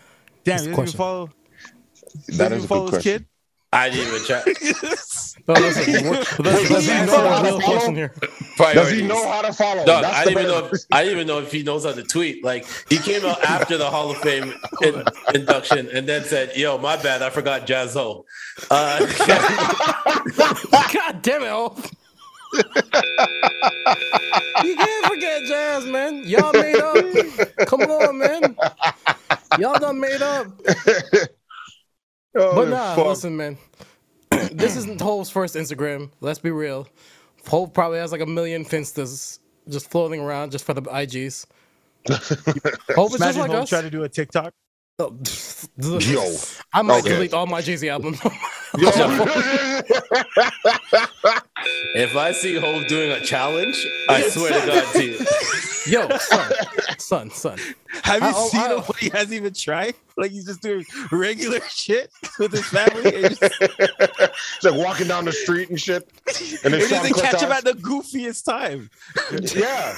[0.44, 1.30] Damn, That's he the doesn't even follow.
[2.28, 3.28] That doesn't is even a follow good his question.
[3.74, 4.46] I didn't even check.
[5.54, 5.58] kid.
[5.58, 7.78] Oh, listen, we're- let's, let's does he answer know how the to real follow?
[7.78, 8.14] question here.
[8.74, 9.86] Does he know how to follow?
[9.86, 10.70] Dog, That's I the didn't even know.
[10.74, 12.44] If, I didn't even know if he knows how to tweet.
[12.44, 15.04] Like he came out after the Hall of Fame in,
[15.36, 18.26] induction and then said, "Yo, my bad, I forgot Jaz-O."
[18.72, 19.00] Uh,
[20.94, 21.92] God damn it!
[24.64, 26.24] You can't forget Jazz, man.
[26.26, 27.58] Y'all made up.
[27.68, 28.56] Come on, man.
[29.60, 30.48] Y'all done made up.
[32.38, 33.08] Oh, But nah, fuck.
[33.08, 33.58] listen, man.
[34.54, 36.12] This isn't Hove's first Instagram.
[36.22, 36.88] Let's be real.
[37.48, 41.46] Hove probably has like a million finstas just floating around just for the IGs.
[42.10, 43.70] Hove is just Imagine like Hove us.
[43.70, 44.54] try to do a TikTok.
[44.98, 45.14] Oh,
[46.00, 46.36] Yo.
[46.72, 47.10] I might Okay.
[47.10, 48.20] delete all my Jay Z albums.
[51.96, 53.76] If I see Hove doing a challenge,
[54.10, 55.18] I swear to God to you.
[55.88, 56.52] Yo, son,
[56.98, 57.60] son, son.
[58.04, 59.96] Have you I- seen I- him when he hasn't even tried?
[60.18, 63.16] Like he's just doing regular shit with his family.
[63.24, 66.08] And just, it's like walking down the street and shit.
[66.64, 68.90] And then and Sean they catch him at the goofiest time.
[69.56, 69.96] Yeah.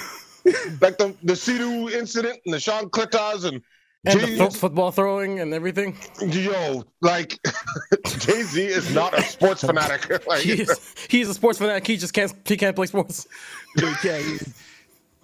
[0.81, 3.61] Like the the Sidu incident and the Sean Clitars and
[4.11, 5.97] And the Jay- fo- football throwing and everything.
[6.21, 7.37] yo, like
[8.19, 10.23] Jay Z is not a sports fanatic.
[10.27, 11.85] Like, He's he's a sports fanatic.
[11.87, 13.27] He just can't he can't play sports.
[13.75, 14.53] He can't-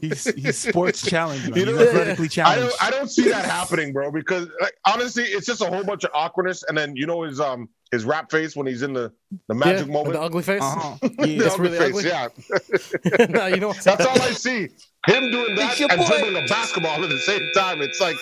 [0.02, 1.60] he's, he's sports challenged, man.
[1.60, 2.62] You He's know- athletically I challenged.
[2.80, 4.12] don't I don't see that happening, bro.
[4.12, 7.39] Because like honestly, it's just a whole bunch of awkwardness, and then you know his
[7.39, 9.12] um his rap face when he's in the
[9.48, 10.13] the magic yeah, moment.
[10.13, 10.62] the ugly face.
[10.62, 10.98] Uh-huh.
[11.02, 11.46] The Yeah.
[11.46, 13.19] It's ugly really face, ugly.
[13.19, 13.26] yeah.
[13.28, 13.72] no, you know?
[13.74, 14.69] That's all I see.
[15.08, 17.82] Him doing that and dribbling a basketball at the same time.
[17.82, 18.15] It's like,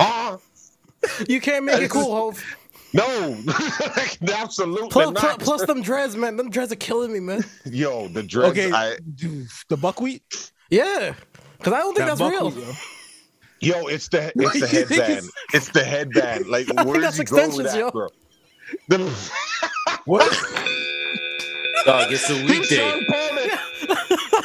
[0.00, 0.38] ah,
[1.28, 2.42] You can't make it cool, Hove.
[2.92, 3.36] no,
[3.96, 5.16] Like, absolutely Plus, not.
[5.22, 6.36] plus, plus them dreads, man.
[6.36, 7.44] Them dreads are killing me, man.
[7.64, 8.50] Yo, the dreads.
[8.58, 8.96] Okay, I,
[9.68, 10.50] the buckwheat.
[10.70, 11.14] Yeah,
[11.58, 12.50] because I don't think That that's real.
[12.50, 12.76] buckwheat,
[13.60, 15.02] yo, it's the it's the headband.
[15.12, 16.46] it's- It's the headband.
[16.48, 17.90] Like, I think where that's does he go with that, yo.
[17.90, 18.08] bro?
[18.88, 18.98] The,
[20.06, 20.30] What?
[21.84, 22.76] Dog, it's a he's weekday.
[22.76, 23.58] Sean Paul it.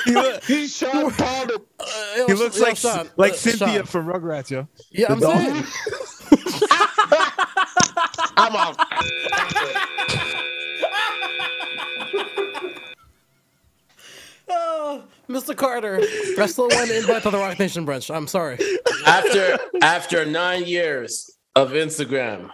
[0.05, 1.61] he, look, He's Sean Paul it.
[2.15, 3.85] Yo, he looks yo, like Sean, like uh, Cynthia Sean.
[3.85, 4.67] from Rugrats, yo.
[4.91, 5.37] Yeah, I'm the dog.
[5.37, 5.65] saying.
[8.37, 8.77] I'm out.
[14.47, 15.55] Oh, Mr.
[15.55, 15.99] Carter,
[16.39, 18.13] I still want to invite to the Roc Nation brunch.
[18.13, 18.57] I'm sorry.
[19.05, 22.49] After after nine years of Instagram,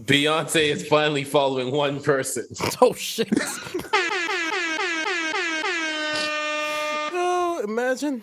[0.00, 2.46] Beyonce is finally following one person.
[2.80, 3.28] Oh shit.
[7.14, 8.22] oh, imagine.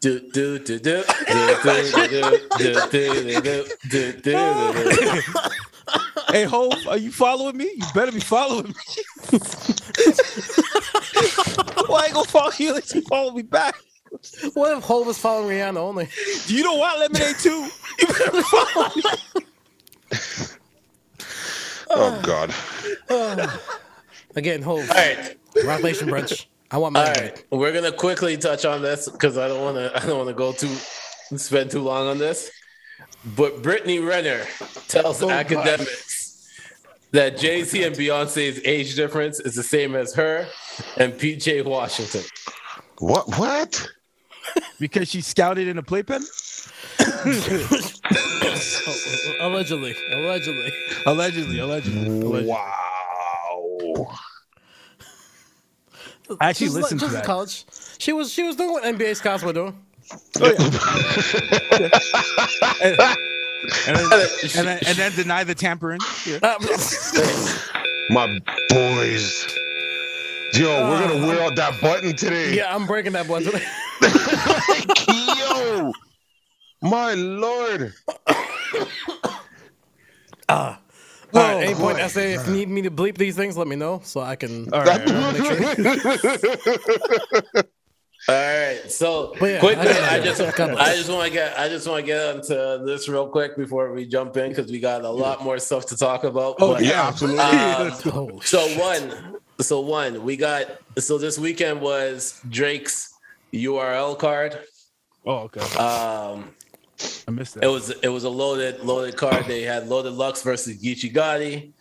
[0.00, 4.36] Do, do, do, do, do, do, do, do, do.
[6.30, 7.72] Hey, Hove, are you following me?
[7.74, 8.74] You better be following me.
[11.86, 13.76] Why ain't gonna follow you unless you follow me back?
[14.54, 16.08] What if Hove was following Rihanna only?
[16.46, 17.68] Do you know what lemonade too?
[17.98, 19.02] You better be following me.
[21.90, 22.54] Oh God.
[24.36, 25.36] Again, Hove, All right.
[25.64, 26.46] Roc Nation brunch.
[26.70, 29.76] I want All my right, we're gonna quickly touch on this because I don't want
[29.78, 29.96] to.
[29.96, 30.74] I don't want to go too
[31.38, 32.50] spend too long on this.
[33.36, 34.44] But Brittany Renner
[34.86, 36.46] tells Oh, Akademiks
[37.12, 40.46] that Jay Z and Beyonce's age difference is the same as her
[40.96, 42.22] and PJ Washington.
[42.98, 43.28] What?
[43.38, 43.88] What?
[44.78, 46.22] Because she scouted in a playpen?
[49.40, 50.72] Allegedly, allegedly.
[51.06, 52.08] Allegedly, allegedly.
[52.08, 52.46] allegedly.
[52.46, 54.16] Wow.
[56.40, 57.24] I actually Just like- listened to just that.
[57.24, 57.64] college.
[57.98, 59.76] She was she was doing what NBA scouts were doing.
[60.40, 60.52] Oh, yeah.
[62.82, 62.98] and,
[63.86, 66.00] and then, and, then, and then deny the tampering.
[66.26, 66.38] Yeah.
[66.42, 66.54] Uh,
[68.10, 68.38] My
[68.70, 69.46] boys.
[70.54, 72.54] Yo, we're gonna wear out that button today.
[72.56, 73.52] yeah, I'm breaking that button.
[75.38, 75.92] Yo,
[76.82, 77.94] my lord.
[81.34, 81.80] All right, any boy.
[81.80, 82.32] point essay.
[82.34, 84.72] If you need me to bleep these things, let me know so I can.
[84.72, 85.08] All right.
[88.28, 90.74] All right, so yeah, quickly, I I just, I.
[90.74, 93.90] I just want to get, I just want to get into this real quick before
[93.94, 96.56] we jump in because we got a lot more stuff to talk about.
[96.60, 97.40] Oh, But, Yeah, absolutely.
[97.40, 100.66] um, Oh, So one, so one, we got.
[100.98, 103.14] So this weekend was Drake's
[103.54, 104.58] URL card.
[105.24, 105.60] Oh, okay.
[105.78, 106.50] Um,
[107.26, 107.64] I missed that.
[107.64, 109.44] it was it was a loaded loaded card.
[109.46, 111.72] They had Loaded Lux versus Geechee Gotti,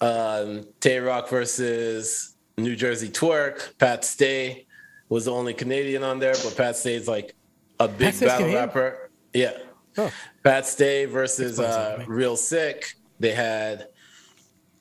[0.00, 3.76] um, Tay Roc versus New Jersey Twork.
[3.78, 4.66] Pat Stay
[5.08, 7.34] was the only Canadian on there, but Pat Stay's like
[7.80, 9.10] a big Pat battle rapper.
[9.34, 9.58] Yeah,
[9.98, 10.10] Oh.
[10.42, 12.02] Pat Stay versus uh.
[12.06, 12.94] Real Sick.
[13.20, 13.88] They had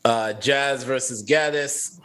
[0.06, 2.00] uh, Jazz versus Gaddis.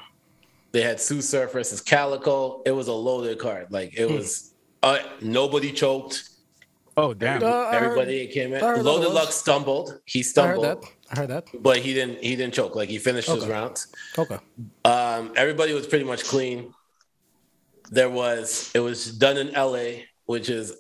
[0.73, 2.63] They had Sue Surf versus Calico.
[2.67, 3.69] It was a loaded card.
[3.71, 4.03] Like Hmm.
[4.03, 4.55] it was.
[4.83, 6.29] Uh, nobody choked.
[6.99, 7.43] Oh, damn.
[7.43, 8.61] Uh, I heard- Everybody came in.
[8.61, 10.01] Loaded that Lux was- stumbled.
[10.05, 10.79] He I heard stumbled, that.
[11.11, 11.45] I heard that.
[11.63, 12.23] but he didn't.
[12.23, 12.75] He didn't choke.
[12.77, 13.87] Like he finished his rounds.
[14.19, 14.39] Okay.
[14.85, 16.75] Um, everybody was pretty much clean.
[17.91, 18.71] There was.
[18.75, 20.75] It was done in L.A., which is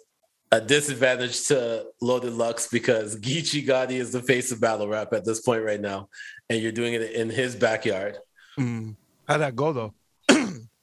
[0.53, 5.25] a disadvantage to Loaded Lux because Geechee Gotti is the face of battle rap at
[5.25, 6.09] this point right now,
[6.51, 8.19] and you're doing it in his backyard.
[8.59, 8.97] Mm.
[9.27, 9.95] How'd that go, though?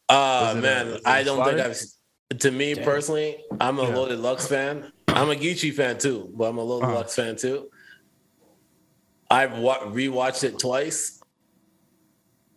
[0.07, 1.59] Uh Was it a- man, was it don't think?
[1.59, 2.39] I've.
[2.39, 3.95] To me personally, I'm a Yeah.
[3.95, 4.91] Loaded Lux fan.
[5.15, 6.95] I'm a Geechee fan too, but I'm a Loaded Uh-huh.
[6.95, 7.69] Lux fan too.
[9.29, 11.19] I've wa- rewatched it twice,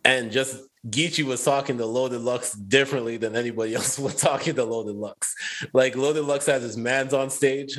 [0.05, 4.63] and just Geechee was talking to Loaded Lux differently than anybody else was talking to
[4.63, 5.35] Loaded Lux.
[5.73, 7.77] Like Loaded Lux has his man's on stage.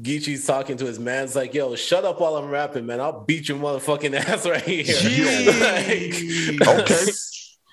[0.00, 3.00] Geechee's talking to his man's like, "Yo, shut up while I'm rapping, man.
[3.00, 4.84] I'll beat your motherfucking ass right here."
[6.62, 7.10] Like- Okay.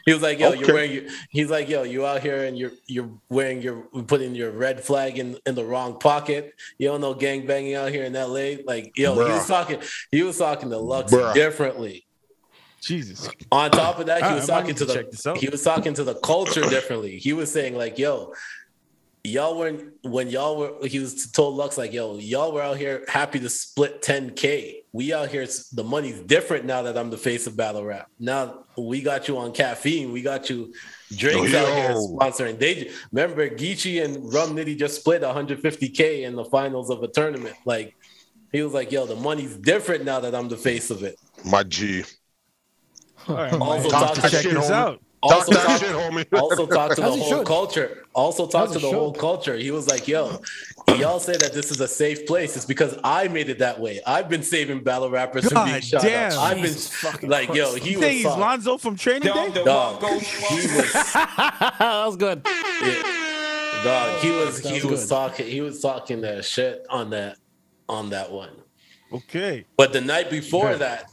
[0.06, 0.60] He was like, "Yo, Okay.
[0.60, 4.36] you're wearing." Your, he's like, "Yo, you out here and you're you're wearing your putting
[4.36, 6.54] your red flag in in the wrong pocket.
[6.78, 8.64] You don't know gang banging out here in L.A.
[8.64, 9.82] Like, yo, he was talking.
[10.12, 11.34] He was talking to Lux Bruh.
[11.34, 12.06] differently.
[12.82, 13.30] Jesus.
[13.52, 15.94] On top of that, he was I talking need to to the he was talking
[15.96, 17.18] to the culture differently.
[17.18, 18.34] He was saying like, "Yo,
[19.24, 23.04] y'all weren't when y'all were." He was told Lux like, "Yo, y'all were out here
[23.08, 24.79] happy to split 10k.
[24.92, 28.10] We out here, the money's different now that I'm the face of battle rap.
[28.20, 30.12] Now we got you on caffeine.
[30.12, 30.74] We got you."
[31.16, 32.58] Drake's out here sponsoring.
[32.58, 37.56] They remember Geechee and Rum Nitty just split 150k in the finals of a tournament.
[37.66, 37.96] Like
[38.52, 41.64] he was like, "Yo, the money's different now that I'm the face of it." My
[41.64, 42.04] G.
[43.28, 43.54] All right.
[43.54, 45.02] Also Talk talk to check this out.
[45.22, 46.40] Talk also that talk, shit, homie.
[46.42, 47.46] also talk to the As he whole should.
[47.48, 48.06] culture.
[48.14, 49.58] Also talk As to he the whole culture.
[49.58, 50.40] He was like, "Yo,
[50.98, 52.56] y'all say that this is a safe place.
[52.56, 54.00] It's because I made it that way.
[54.08, 56.32] I've been saving battle rappers from being shot damn.
[56.32, 56.40] up.
[56.40, 58.40] I've been Jesus fucking like, yo, he You was think he's soft.
[58.40, 59.64] Lonzo from Training Day?
[59.66, 60.02] dog.
[60.04, 62.42] He was that was good.
[62.46, 63.82] yeah.
[63.84, 64.20] dog.
[64.22, 65.10] He was he Sounds was good.
[65.10, 65.48] talking.
[65.48, 67.38] He was talking that shit on that
[67.90, 68.52] on that one.
[69.12, 69.66] Okay.
[69.76, 70.80] But the night before Good.
[70.82, 71.06] that,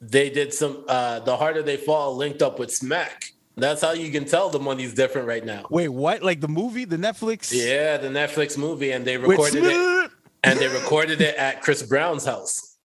[0.00, 0.84] they did some.
[0.88, 3.32] uh The harder they fall linked up with Smack.
[3.56, 5.66] That's how you can tell the money's different right now.
[5.70, 6.22] Wait, what?
[6.22, 7.52] Like the movie, the Netflix?
[7.52, 10.10] Yeah, the Netflix movie, and they recorded it,
[10.44, 12.76] and they recorded it at Chris Brown's house.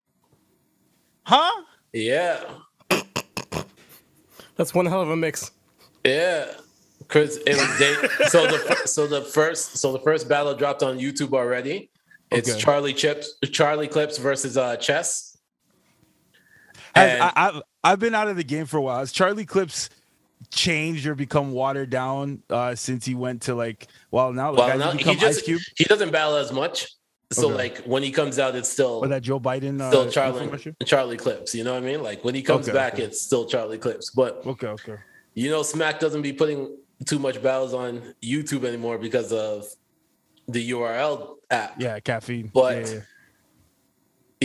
[1.22, 1.50] Huh?
[1.92, 2.40] Yeah,
[4.57, 5.50] That's one hell of a mix.
[6.05, 6.46] yeah.
[7.07, 8.27] Chris, it was they.
[8.29, 11.90] So the so the first so the first battle dropped on YouTube already.
[12.31, 12.59] It's Okay.
[12.59, 15.33] Charlie Chips, Charlie Clips versus uh Chess.
[16.94, 18.98] And- I, I've I've been out of the game for a while.
[19.00, 19.90] Has Charlie Clips
[20.50, 23.88] changed or become watered down uh, since he went to like?
[24.11, 26.88] Well, now well, now, he just Ice Cube he doesn't battle as much.
[27.33, 27.54] So Okay.
[27.57, 29.80] like when he comes out, it's still or that Joe Biden?
[29.80, 30.74] Uh, still Charlie?
[30.85, 31.54] Charlie Clips.
[31.54, 32.02] You know what I mean?
[32.02, 33.02] Like when he comes Okay, back, okay.
[33.04, 34.11] it's still Charlie Clips.
[34.11, 34.96] But Okay, okay.
[35.35, 36.76] you know, Smack doesn't be putting
[37.07, 39.66] too much battles on YouTube anymore because of
[40.46, 41.80] the URL app.
[41.80, 42.50] Yeah, caffeine.
[42.54, 43.00] But- Yeah, yeah.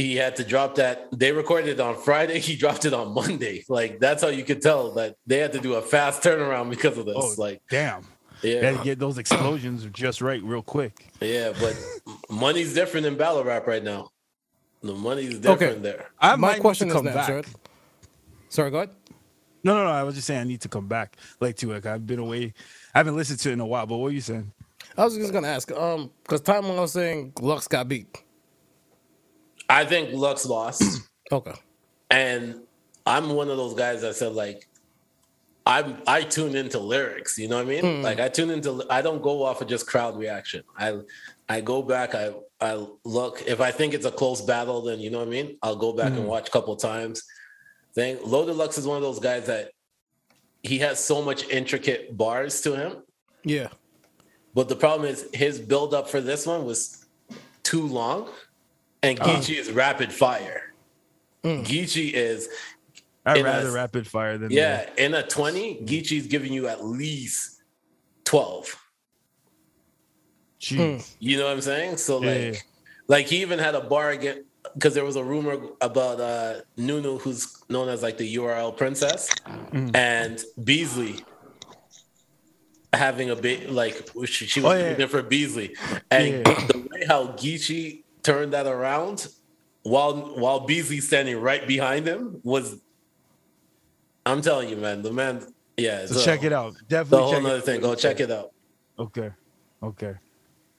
[0.02, 1.08] He had to drop that.
[1.12, 2.40] They recorded it on Friday.
[2.50, 3.64] He dropped it on Monday.
[3.70, 6.98] Like that's how you could tell that they had to do a fast turnaround because
[6.98, 7.16] of this.
[7.18, 8.04] Oh, like, damn.
[8.42, 11.08] yeah, Gotta get those explosions just right, real quick.
[11.22, 11.54] yeah.
[11.60, 11.76] But
[12.30, 14.12] money's different in battle rap right now.
[14.82, 15.80] The money's different Okay.
[15.80, 16.10] there.
[16.20, 17.28] I My question to is come now, back.
[17.28, 17.46] Jared.
[18.48, 18.92] Sorry, go ahead.
[19.64, 19.90] No, no, no.
[19.92, 21.86] I was just saying I need to come back, like to it.
[21.86, 22.54] I've been away.
[22.96, 23.86] I haven't listened to it in a while.
[23.86, 24.52] But what are you saying?
[24.98, 28.08] I was just gonna ask, um, because time when I was saying Lux got beat.
[29.70, 30.84] I think Lux lost.
[31.32, 31.54] Okay.
[32.10, 32.56] and
[33.06, 34.68] I'm one of those guys that said like
[35.64, 37.98] I'm I tune into lyrics, you know what I mean?
[37.98, 38.02] Hmm.
[38.02, 40.64] Like I tune into I don't go off of just crowd reaction.
[40.76, 41.02] I
[41.48, 45.12] I go back, I I look if I think it's a close battle, then you
[45.12, 45.58] know what I mean?
[45.62, 46.26] I'll go back and hmm.
[46.26, 47.24] watch a couple times.
[47.94, 49.70] Thing Loaded Lux is one of those guys that
[50.64, 53.04] he has so much intricate bars to him.
[53.44, 53.68] Yeah.
[54.54, 57.06] But the problem is his build up for this one was
[57.64, 58.30] too long,
[59.04, 59.38] and uh-huh.
[59.38, 60.74] Geechi is rapid fire.
[61.44, 61.66] Mm.
[61.66, 62.50] Geechi is
[63.26, 66.84] I'd In a- rather rapid fire than yeah, in a 20, Geechi's giving you at
[66.86, 67.62] least
[68.26, 68.66] 12.
[68.66, 68.76] the-
[70.66, 70.76] Jeez.
[71.02, 71.16] Hmm.
[71.20, 71.98] You know what I'm saying?
[71.98, 72.60] So like Yeah.
[73.08, 77.18] like he even had a bar again because there was a rumor about uh Nunu
[77.20, 79.96] who's known as like the URL princess mm.
[79.96, 81.16] and Beasley
[82.92, 85.06] having a bit like she, she was Oh, yeah.
[85.08, 85.76] for Beasley.
[86.12, 86.66] And Yeah.
[86.68, 89.28] the way how Geechi turned that around
[89.84, 92.80] while while Beasley standing right behind him was
[94.26, 95.42] I'm telling you, man, the man
[95.78, 96.74] yeah, So check it out.
[96.88, 97.64] Definitely The Definitely whole check other it.
[97.66, 97.82] thing.
[97.82, 98.50] Go check it out.
[99.00, 99.32] Okay.
[99.82, 100.14] Okay.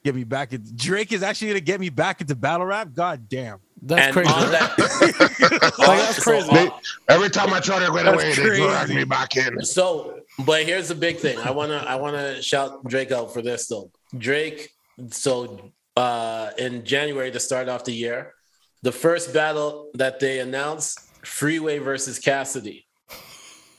[0.03, 0.53] Get me back.
[0.53, 2.89] In, Drake is actually gonna get me back into battle rap.
[2.93, 3.59] God damn.
[3.81, 4.29] That's and crazy.
[4.51, 6.49] that, Like, that's so, crazy.
[6.51, 6.69] uh, They,
[7.15, 8.63] every time I try to get away, they crazy.
[8.63, 9.63] drag me back in.
[9.65, 11.37] So, but here's the big thing.
[11.39, 13.91] I wanna I wanna shout Drake out for this though.
[14.17, 14.69] Drake.
[15.09, 18.33] So uh in January to start off the year,
[18.81, 22.85] the first battle that they announced, Freeway versus Cassidy.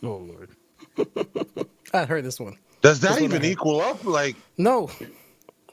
[0.03, 0.51] Oh lord.
[1.95, 2.57] I heard this one.
[2.83, 4.05] Does that That's what even equal up?
[4.05, 4.91] Like, No.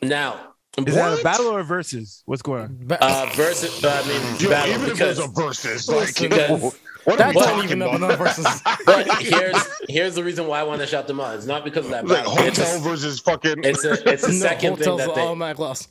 [0.02, 2.21] Now, Is that a battle or versus?
[2.25, 2.78] What's going on?
[2.84, 6.75] Ba- uh versus I mean yo, battle even if because it's a versus, like, because-
[7.06, 8.12] what that are we don't talking even up about?
[8.12, 8.62] enough versus.
[8.86, 11.36] but here's here's the reason why I want to shout them out.
[11.36, 12.38] It's not because of that Like battle.
[12.45, 13.63] It's hotel a, versus fucking.
[13.63, 15.88] it's a it's a no, second thing hotels that are they automatic loss.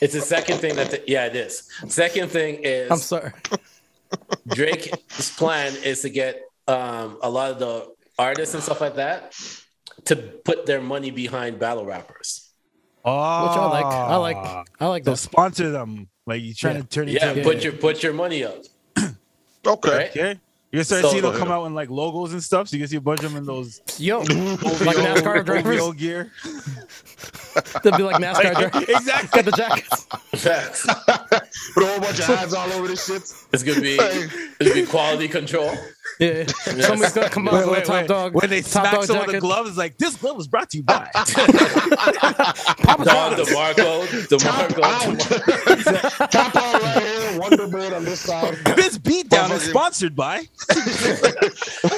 [0.00, 1.68] It's the second thing that they, yeah it is.
[1.88, 3.32] Second thing is I'm sorry.
[4.48, 9.34] Drake's plan is to get um, a lot of the artists and stuff like that
[10.04, 12.50] to put their money behind battle rappers.
[13.04, 13.84] Oh, Which I like.
[13.86, 14.66] I like.
[14.80, 15.16] I like So that.
[15.16, 16.08] sponsor them.
[16.26, 16.82] Like you trying Yeah.
[16.82, 17.62] to turn it Yeah, into put yeah.
[17.62, 18.64] your put your money up.
[19.66, 19.90] okay.
[19.90, 20.10] Right?
[20.10, 20.40] okay.
[20.72, 22.68] You can start So- seeing them come out in like logos and stuff.
[22.68, 24.28] So you can see a bunch of them in those Yo, like
[24.96, 25.80] NASCAR drivers.
[25.80, 26.32] OVO gear.
[27.82, 28.88] They'll be like NASCAR drivers.
[28.88, 29.42] exactly.
[29.42, 30.06] Got the jackets.
[30.34, 30.86] Facts.
[31.74, 33.22] Put a whole bunch of ads all over this shit.
[33.52, 35.74] It's gonna be it's gonna be quality control.
[36.20, 36.46] Yeah.
[36.46, 38.08] Somebody's gonna come out with a top wait.
[38.08, 38.34] dog.
[38.34, 39.40] When they top smack dog some of the jacket.
[39.40, 41.08] gloves, it's like this glove was brought to you by.
[41.14, 41.26] Dog,
[43.36, 46.22] the barcode, the Top barcode.
[46.22, 46.30] out.
[46.30, 47.38] Top out right here.
[47.40, 48.54] Wonder Bread on this side.
[48.76, 50.44] this beatdown is sponsored by.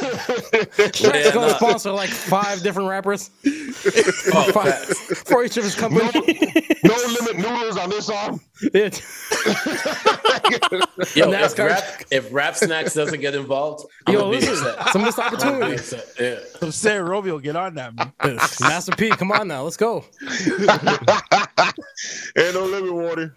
[0.09, 1.57] Shaq's Yeah, gonna nah.
[1.57, 5.21] sponsor like five different rappers Oh, Five- facts.
[5.23, 6.39] for each of his No, company.
[6.85, 8.41] no limit noodles on this arm.
[8.75, 8.91] Yeah.
[11.15, 14.89] Yo, if rap, if rap snacks doesn't get involved, I'm Yo, listen, upset.
[14.93, 15.77] some missed I'm gonna be opportunity.
[15.77, 16.07] upset.
[16.21, 16.39] Yeah.
[16.61, 18.13] So Sarah Romeo, get on that, man.
[18.61, 20.05] Master P, come on now, let's go.
[22.37, 23.35] Ain't no limit water.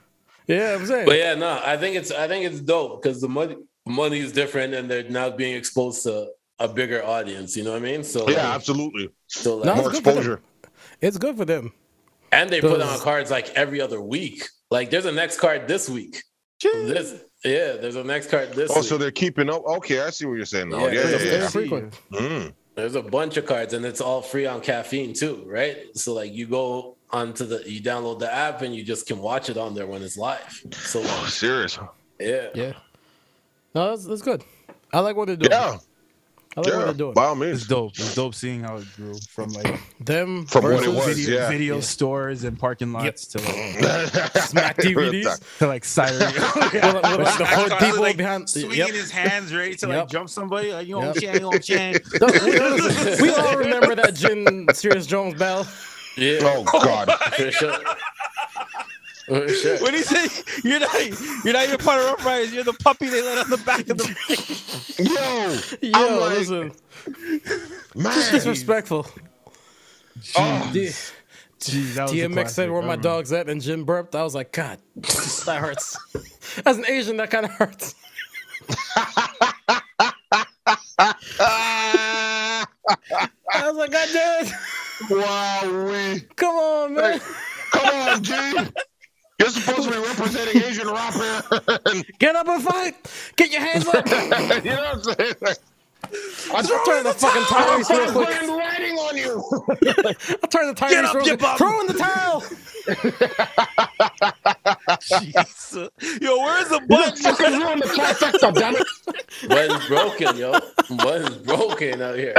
[0.47, 1.06] Yeah, I'm saying.
[1.06, 4.32] But yeah, no, I think it's I think it's dope because the money money is
[4.32, 6.28] different and they're now being exposed to
[6.60, 7.56] a bigger audience.
[7.56, 8.04] You know what I mean?
[8.04, 9.10] So Yeah, like, absolutely.
[9.28, 10.17] so like, No, More it's good for them.
[10.17, 10.41] exposure.
[11.02, 11.74] It's good for them.
[12.31, 14.43] And they put on cards like every other week.
[14.69, 16.23] Like there's a next card this week.
[16.63, 18.83] This yeah, there's a next card this Oh, week.
[18.85, 19.63] so they're keeping up.
[19.65, 20.85] Okay, I see what you're saying now.
[20.85, 21.49] Yeah, Yeah, there's yeah, a yeah.
[21.49, 21.99] frequent.
[22.11, 22.53] Mm.
[22.75, 25.77] There's a bunch of cards and it's all free on caffeine too, right?
[25.95, 29.49] So like you go onto the you download the app and you just can watch
[29.49, 30.61] it on there when it's live.
[30.73, 31.77] So Oh, serious.
[32.19, 32.49] yeah.
[32.53, 32.73] Yeah.
[33.75, 34.43] No, that's, that's good.
[34.93, 35.51] I like what they're doing.
[35.51, 35.77] Yeah,
[36.57, 37.13] I like what they're doing.
[37.13, 37.91] By all It's dope.
[37.91, 41.49] It's dope seeing how it grew from like Them From what it was, video, yeah.
[41.49, 45.41] video stores and parking lots to like Smack DVDs.
[45.59, 46.19] to like siren.
[46.19, 48.49] With, with, like the horde people like, behind.
[48.49, 48.89] swinging Yep.
[48.89, 50.07] his hands ready to like Yep.
[50.09, 50.73] jump somebody.
[50.73, 51.15] Like you know, Yep.
[51.21, 51.93] Chang, you know, Chang.
[53.21, 55.65] we all remember that Jin Serius Jones battle.
[56.17, 56.39] Yeah.
[56.43, 57.09] Oh God.
[57.39, 57.93] Oh
[59.32, 59.47] For sure.
[59.47, 59.77] For sure.
[59.82, 60.27] When he said
[60.63, 63.49] you're not you're not even part of Ruff Ryders, you're the puppy they let on
[63.49, 66.71] the back of the Yo, Yo, I'm like- listen,
[67.95, 68.13] man.
[68.13, 69.07] Just disrespectful.
[70.38, 70.93] Oh, The-
[71.59, 73.03] Jeez, that was DMX said where my remember.
[73.03, 74.15] dog's at, and Jin burped.
[74.15, 75.95] I was like, God, that hurts.
[76.65, 77.93] As an Asian, that kind of hurts.
[82.27, 82.65] I
[83.65, 84.53] was like, God damn it.
[85.09, 87.19] wow, we Come on, man.
[87.71, 88.34] come on, G.
[89.41, 92.03] You're supposed to be representing Asian rap here.
[92.19, 92.93] Get up and fight.
[93.37, 94.05] Get your hands up.
[94.63, 95.33] you know what I'm saying?
[95.41, 95.57] Like,
[96.53, 98.27] I just turned the fucking Tyrese real quick.
[98.27, 99.43] Grand writing on you.
[100.43, 101.39] I turned the Get up, real quick.
[101.39, 101.57] bum.
[101.57, 102.43] Throw in the towel.
[105.09, 105.89] Jesus.
[106.21, 107.15] Yo, where's the button?
[107.15, 108.87] fucking ruined the trifecta, damn it.
[109.49, 110.51] Button's broken, yo.
[110.97, 112.35] Button's broken out here.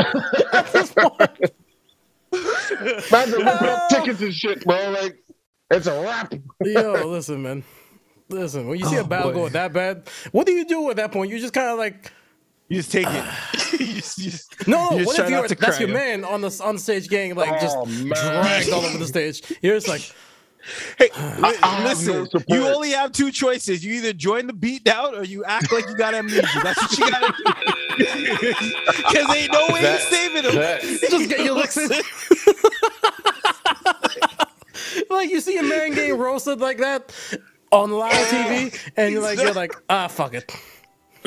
[3.11, 4.91] Man, they're ripping up tickets and shit, bro.
[4.91, 5.19] Like,
[5.73, 6.33] it's a wrap.
[6.65, 7.65] Yo, listen, man.
[8.29, 9.39] Listen, when you see a Oh, battle boy.
[9.41, 11.31] go that bad, what do you do at that point?
[11.31, 12.11] You just kind of like,
[12.69, 13.25] You just take it.
[13.81, 15.95] you just, you just, no, you just what if you're to that's cry, your yo.
[15.95, 18.09] man on the on the stage gang, like just Oh, man.
[18.09, 19.43] dragged all over the stage.
[19.61, 20.01] You're just like,
[20.97, 21.11] Hey,
[21.41, 23.85] li- I listen, no you only have two choices.
[23.85, 26.47] You either join the beat down or you act like you got amnesia.
[26.63, 27.45] That's what you gotta do.
[27.99, 30.55] Because ain't no way That- you saving him.
[30.55, 31.91] that- just get your licks in.
[35.11, 37.13] Like you see a man getting roasted like that
[37.71, 40.55] on live TV, and you're like, you're like, ah, fuck it.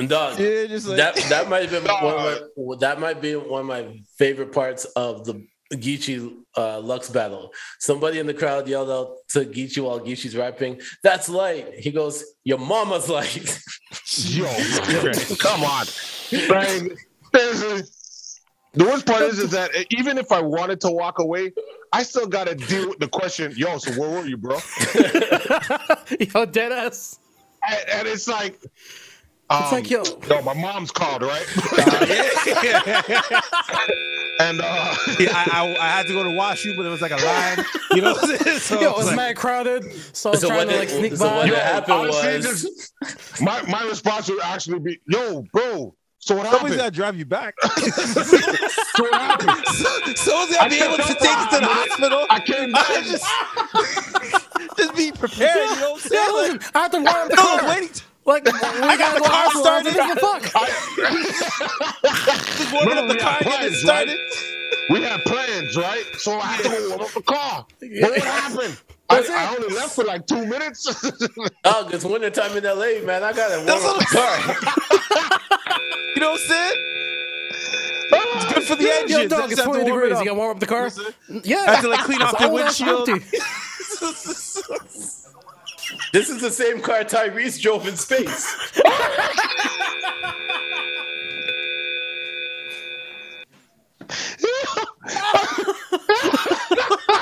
[0.08, 3.36] Dog, Yeah, just like that that might have been one of my that might be
[3.36, 7.52] one of my favorite parts of the Geechi uh, Lux battle.
[7.80, 12.24] Somebody in the crowd yelled out to Geechi while Geechi's rapping, "That's light." He goes,
[12.44, 13.60] "Your mama's light."
[14.18, 14.46] Yo,
[15.40, 15.86] come on.
[16.50, 16.98] Like,
[17.34, 17.84] seriously.
[18.76, 21.54] The worst part is, is that even if I wanted to walk away,
[21.94, 24.58] I still got to deal with the question, yo, so where were you, bro?
[26.20, 27.20] Yo, dead ass.
[27.68, 28.60] And, and it's like,
[29.50, 31.46] um, It's like, yo, no, my mom's called, right?
[34.40, 37.02] and uh, Yeah, I, I, I had to go to wash you, but it was
[37.02, 37.66] like a line.
[37.92, 38.60] You know what I'm saying?
[38.60, 39.84] So yo, I was it's like, mad crowded.
[40.14, 41.56] So I was So trying to like sneak so what by.
[41.56, 45.96] happened honestly, was- just- my my response would actually be, yo, bro.
[46.26, 46.80] So what somebody's happened?
[46.80, 47.56] got to drive you back.
[48.96, 49.68] So what happened?
[50.18, 52.26] Someone's got to be able to take you to the hospital.
[52.30, 52.86] I came back.
[52.90, 53.26] I just,
[54.78, 55.72] just be prepared.
[55.72, 56.36] You know what I'm Yeah, saying?
[56.36, 57.70] listen, I have to warm up the No, car.
[57.70, 57.90] waiting.
[58.26, 59.64] Like, we gotta the car hospital.
[59.64, 59.96] started.
[59.96, 60.44] What the fuck?
[62.58, 64.20] Just warming up the we car had and getting plans, started.
[64.90, 66.06] We had plans, right?
[66.18, 67.66] So I had to go warm up the car.
[67.80, 68.82] But what happened?
[69.10, 70.88] That's I, I only left for like two minutes.
[71.68, 73.24] Oh, it's winter time in LA, man.
[73.24, 74.38] I gotta warm That's up the car.
[76.16, 76.78] You know what I'm saying?
[78.12, 79.22] It's good for the engine.
[79.22, 80.20] Yo, dog, it's 20 degrees.
[80.20, 80.90] You gotta warm up the car.
[81.44, 81.66] Yeah.
[81.68, 83.24] I have to like clean off It's your all that's windshield.
[86.14, 88.56] This is the same car Tyrese drove in space.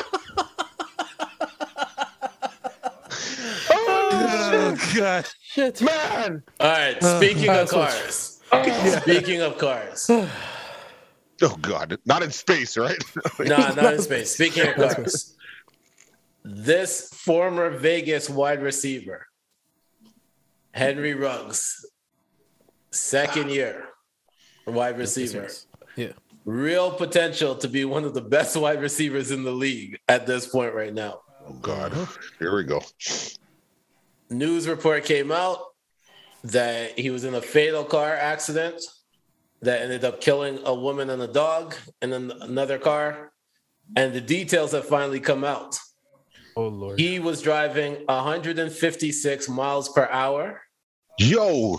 [4.25, 5.27] Oh god.
[5.41, 5.81] Shit.
[5.81, 6.43] Man.
[6.59, 7.03] All right.
[7.03, 7.81] Uh, speaking of switch.
[8.51, 9.01] cars.
[9.01, 10.09] Speaking of cars.
[11.41, 11.97] Oh God.
[12.05, 12.97] Not in space, right?
[13.39, 14.33] Nah, not in space.
[14.33, 15.35] Speaking of cars.
[16.45, 19.25] This former Vegas wide receiver,
[20.71, 21.85] Henry Ruggs,
[22.91, 23.87] second year
[24.67, 25.49] wide receiver.
[25.97, 26.11] Yeah.
[26.45, 30.47] Real potential to be one of the best wide receivers in the league at this
[30.47, 31.21] point right now.
[31.47, 31.91] oh God.
[32.39, 32.81] Here we go.
[34.33, 35.59] News report came out
[36.43, 38.81] that he was in a fatal car accident
[39.61, 43.31] that ended up killing a woman and a dog in an- another car.
[43.95, 45.77] And the details have finally come out.
[46.55, 46.99] Oh lord.
[46.99, 50.61] He was driving 156 miles per hour,
[51.17, 51.77] Yo.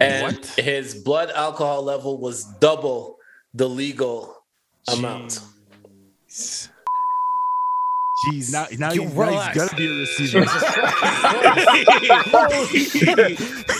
[0.00, 0.46] and What?
[0.56, 3.16] his blood alcohol level was double
[3.54, 4.44] the legal
[4.88, 5.40] amount.
[8.24, 10.40] Jeez, now now, You you, now he's gonna be a receiver.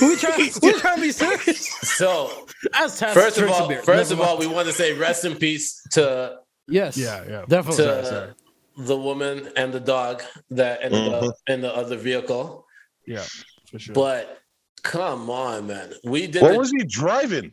[0.01, 1.69] we try, we trying to be serious.
[1.69, 5.81] So, As first of all, first of all, we want to say rest in peace
[5.93, 6.39] to
[6.69, 7.45] yes, Yeah, yeah.
[7.49, 7.85] definitely.
[7.85, 8.35] to
[8.77, 11.53] the woman and the dog that ended up mm-hmm.
[11.53, 12.67] in the other vehicle.
[13.07, 13.25] yeah,
[13.71, 13.95] for sure.
[13.95, 14.41] But
[14.83, 15.93] come on, man.
[16.05, 17.53] We did What the- was he driving?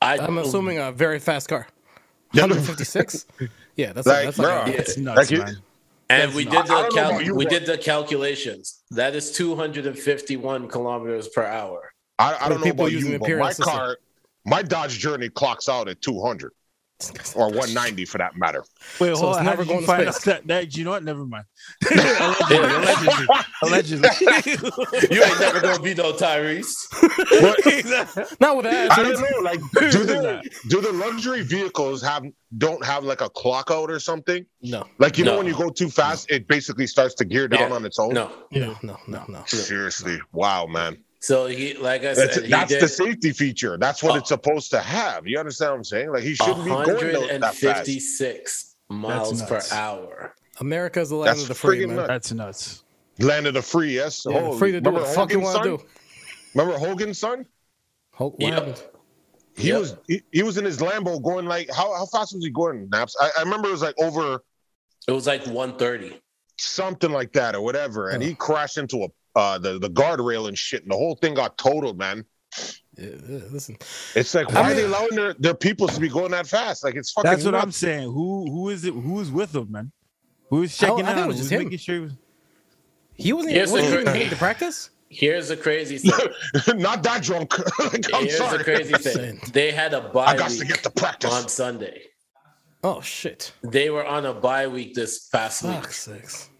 [0.00, 1.68] I, I'm assuming a very fast car.
[2.32, 3.26] 156.
[3.76, 4.66] Yeah, that's Like, that's like bruh.
[4.68, 4.80] Yeah.
[4.80, 5.56] it's nuts, Like you- man.
[6.10, 8.82] and we did the cal- you, we did the calculations.
[8.90, 11.92] That is 251 kilometers per hour.
[12.18, 13.64] I, I don't know about you, but my system.
[13.74, 13.98] car,
[14.44, 16.52] my Dodge Journey clocks out at 200.
[17.34, 18.64] Or 190 for that matter.
[19.00, 19.44] Wait, So hold it's on.
[19.44, 20.24] Never did you going to find out space.
[20.24, 20.76] that, that?
[20.76, 21.04] You know what?
[21.04, 21.44] Never mind.
[21.90, 23.28] allegedly,
[23.62, 25.08] allegedly, allegedly.
[25.16, 26.72] You ain't never gonna be no Tyrese.
[27.66, 28.24] Exactly.
[28.40, 28.92] Not with that.
[28.92, 29.38] I don't know.
[29.42, 32.24] Like, do the do the luxury vehicles have
[32.58, 34.44] don't have like a clock out or something?
[34.62, 37.70] No, Like you know when you go too fast, it basically starts to gear down
[37.70, 37.76] Yeah.
[37.76, 38.14] on its own.
[38.14, 38.30] No.
[38.50, 39.42] no, no, no, no.
[39.46, 40.96] Seriously, wow, man.
[41.22, 43.78] So he, like I said, That's, that's did the safety feature.
[43.78, 44.16] That's what Oh.
[44.16, 45.24] it's supposed to have.
[45.26, 46.10] You understand what I'm saying?
[46.12, 47.62] Like he shouldn't be going tho- that fast.
[47.62, 49.72] 156 miles per nuts.
[49.72, 50.34] hour.
[50.58, 51.96] America's the land That's of the free, friggin' man.
[51.96, 52.08] nuts.
[52.08, 52.84] That's nuts.
[53.20, 54.26] Land of the free, yes.
[54.28, 55.76] Yeah, Holy- free to do what remember the fuck you want to son?
[55.78, 55.84] do.
[56.54, 57.46] Remember Hogan's son?
[58.14, 58.52] Hulk, what Yep.
[58.54, 58.82] happened?
[59.56, 59.78] He Yep.
[59.80, 62.88] was he, he was in his Lambo going like how how fast was he going?
[62.88, 63.12] Nappz.
[63.20, 64.40] I, I remember it was like over
[65.06, 66.20] It was like 130.
[66.58, 70.56] something like that or whatever, and he crashed into a uh the the guardrail and
[70.58, 72.24] shit, and the whole thing got totaled, man.
[72.98, 73.78] Yeah, yeah, listen,
[74.14, 76.84] It's like I why are they allowing their, their people to be going that fast?
[76.84, 77.30] Like it's fucking.
[77.30, 78.12] That's what I'm saying.
[78.12, 78.92] Who who is it?
[78.92, 79.92] Who's with them, man?
[80.50, 81.24] Who's checking I think out?
[81.24, 81.64] it was Who's him.
[81.64, 81.94] making sure?
[81.96, 82.12] He was...
[83.14, 83.54] he wasn't.
[83.54, 84.90] Here's wasn't the even cra- hitting to practice.
[85.08, 86.78] Here's the crazy thing.
[86.78, 87.58] Not that drunk.
[87.78, 88.58] like, I'm Here's sorry.
[88.58, 89.40] the crazy thing.
[89.52, 91.32] They had a I bye I got to get to practice.
[91.32, 92.02] on Sunday.
[92.84, 93.52] Oh shit!
[93.62, 95.72] They were on a bye week this past week.
[95.74, 96.50] Fuck sakes.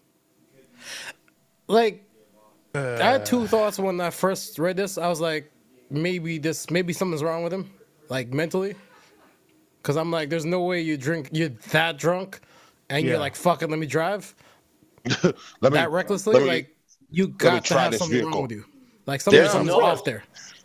[2.73, 4.97] Like, I had two thoughts when I first read this.
[4.97, 5.51] I was like,
[5.91, 7.69] maybe this, maybe something's wrong with him,
[8.09, 8.75] like mentally.
[9.81, 12.39] Because I'm like, there's no way you drink, you're that drunk,
[12.89, 13.19] and you're Yeah.
[13.19, 14.33] like, fuck it, let me drive
[15.05, 16.33] Let me, that recklessly.
[16.33, 16.75] let me- like,
[17.11, 18.31] you got to have something vehicle.
[18.31, 18.65] wrong with you.
[19.05, 20.23] Like, something, There's something's no- off there.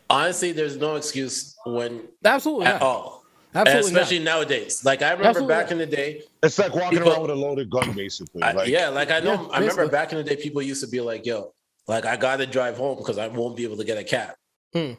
[0.08, 2.82] Honestly, there's no excuse when Absolutely at not.
[2.82, 3.24] all.
[3.54, 4.24] Absolutely Especially not.
[4.24, 4.82] nowadays.
[4.84, 5.72] Like I remember Absolutely back not.
[5.72, 6.22] in the day.
[6.42, 8.42] It's like walking People- around with a loaded gun, basically.
[8.42, 10.88] I- yeah, like I know Yeah, I remember back in the day people used to
[10.90, 11.52] be like, yo,
[11.88, 14.34] like I gotta drive home because I won't be able to get a cab.
[14.72, 14.92] Hmm.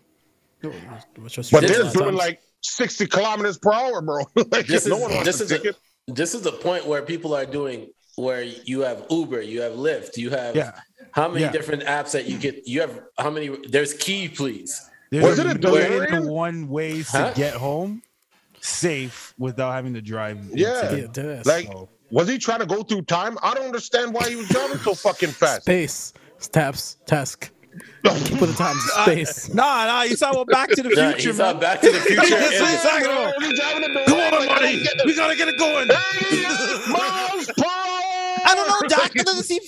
[0.62, 4.24] Which But This they're is- doing like 60 kilometers per hour, bro.
[4.52, 5.74] like, This no is- one this is a-
[6.08, 10.18] This is the point where people are doing where you have Uber, you have Lyft,
[10.18, 10.72] you have Yeah.
[11.12, 11.52] how many Yeah.
[11.52, 14.82] different apps that you get you have how many there's key please.
[15.12, 16.22] There's Was it a million DeLorean?
[16.26, 17.30] to one ways Huh?
[17.30, 18.02] to get home
[18.62, 20.38] safe without having to drive.
[20.54, 20.94] Yeah.
[20.96, 21.46] Yeah, deadass.
[21.46, 21.70] Like,
[22.12, 23.38] was he trying to go through time?
[23.42, 25.62] I don't understand why he was driving so fucking fast.
[25.62, 26.14] space,
[26.48, 27.52] taps, task.
[28.04, 29.54] Put the time to space.
[29.54, 31.62] Nah, nah, you saw what Back to the Nah, Future, he's not man.
[31.62, 32.22] back to the future.
[32.30, 33.44] That's what I'm talking about.
[33.44, 34.84] He's driving a Come on, DeLorean, like, buddy.
[34.84, 35.88] don't We gotta get it going.
[35.88, 38.40] Miles per hour!
[38.46, 39.16] I don't know, Doc.
[39.16, 39.60] It doesn't seem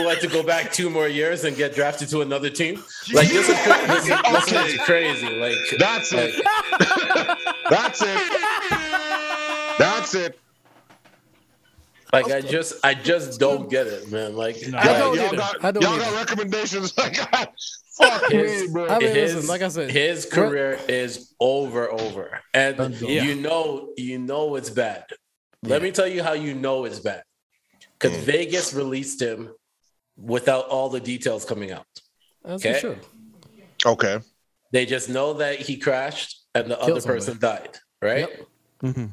[0.00, 2.82] you want to go back two more years and get drafted to another team?
[3.12, 5.28] Like this is this is, this is crazy.
[5.36, 6.34] Like That's it.
[7.68, 8.32] That's it.
[9.78, 10.38] That's it.
[12.12, 14.34] Like I just I just don't get it, man.
[14.36, 16.92] Like I don't y'all got, I don't y'all got recommendations.
[16.98, 17.16] Like,
[18.08, 18.86] fuck His- me, bro.
[18.88, 23.22] I mean, his, listen, like I said, his career is over, over, and Yeah.
[23.24, 25.04] you know, you know it's bad.
[25.62, 27.22] Let me tell you how you know it's bad,
[27.98, 28.22] because Mm.
[28.22, 29.50] Vegas released him
[30.16, 31.84] without all the details coming out.
[32.42, 32.80] That's Okay.
[32.80, 32.96] sure.
[33.84, 34.18] Okay.
[34.72, 37.18] They just know that he crashed and the other Killed somebody.
[37.20, 38.20] person died, right?
[38.30, 38.40] Yep.
[38.84, 39.06] Mm-hmm.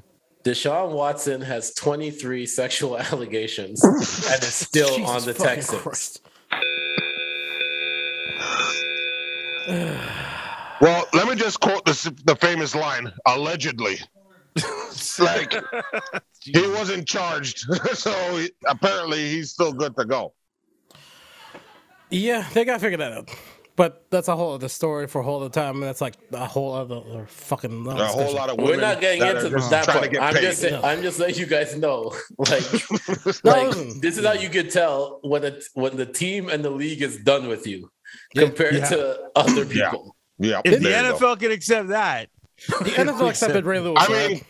[0.47, 5.81] Deshaun Watson has 23 sexual allegations and is still Jesus on the fucking Texans.
[5.81, 6.21] Christ.
[10.79, 13.97] Well, let me just quote the, the famous line allegedly.
[15.19, 15.55] like,
[16.39, 17.65] he wasn't charged.
[17.95, 20.35] so he- apparently he's still good to go.
[22.11, 23.31] Yeah, they gotta figure that out.
[23.77, 25.75] But that's a whole other story for a whole other time.
[25.75, 28.71] And that's like a whole other fucking A whole lot of women.
[28.75, 30.03] We're not getting that into are just that part.
[30.03, 30.41] to get I'm paid.
[30.41, 32.11] just saying, I'm just letting you guys know.
[32.39, 36.69] Like, like this is how you could tell when it when the team and the
[36.71, 37.89] league is done with you
[38.35, 38.85] compared Yeah.
[38.89, 40.15] to other people.
[40.39, 41.17] yeah, If the there go.
[41.17, 42.29] NFL can accept that,
[42.67, 44.03] The NFL accepted Ray Lewis.
[44.09, 44.29] I right?
[44.31, 44.41] mean,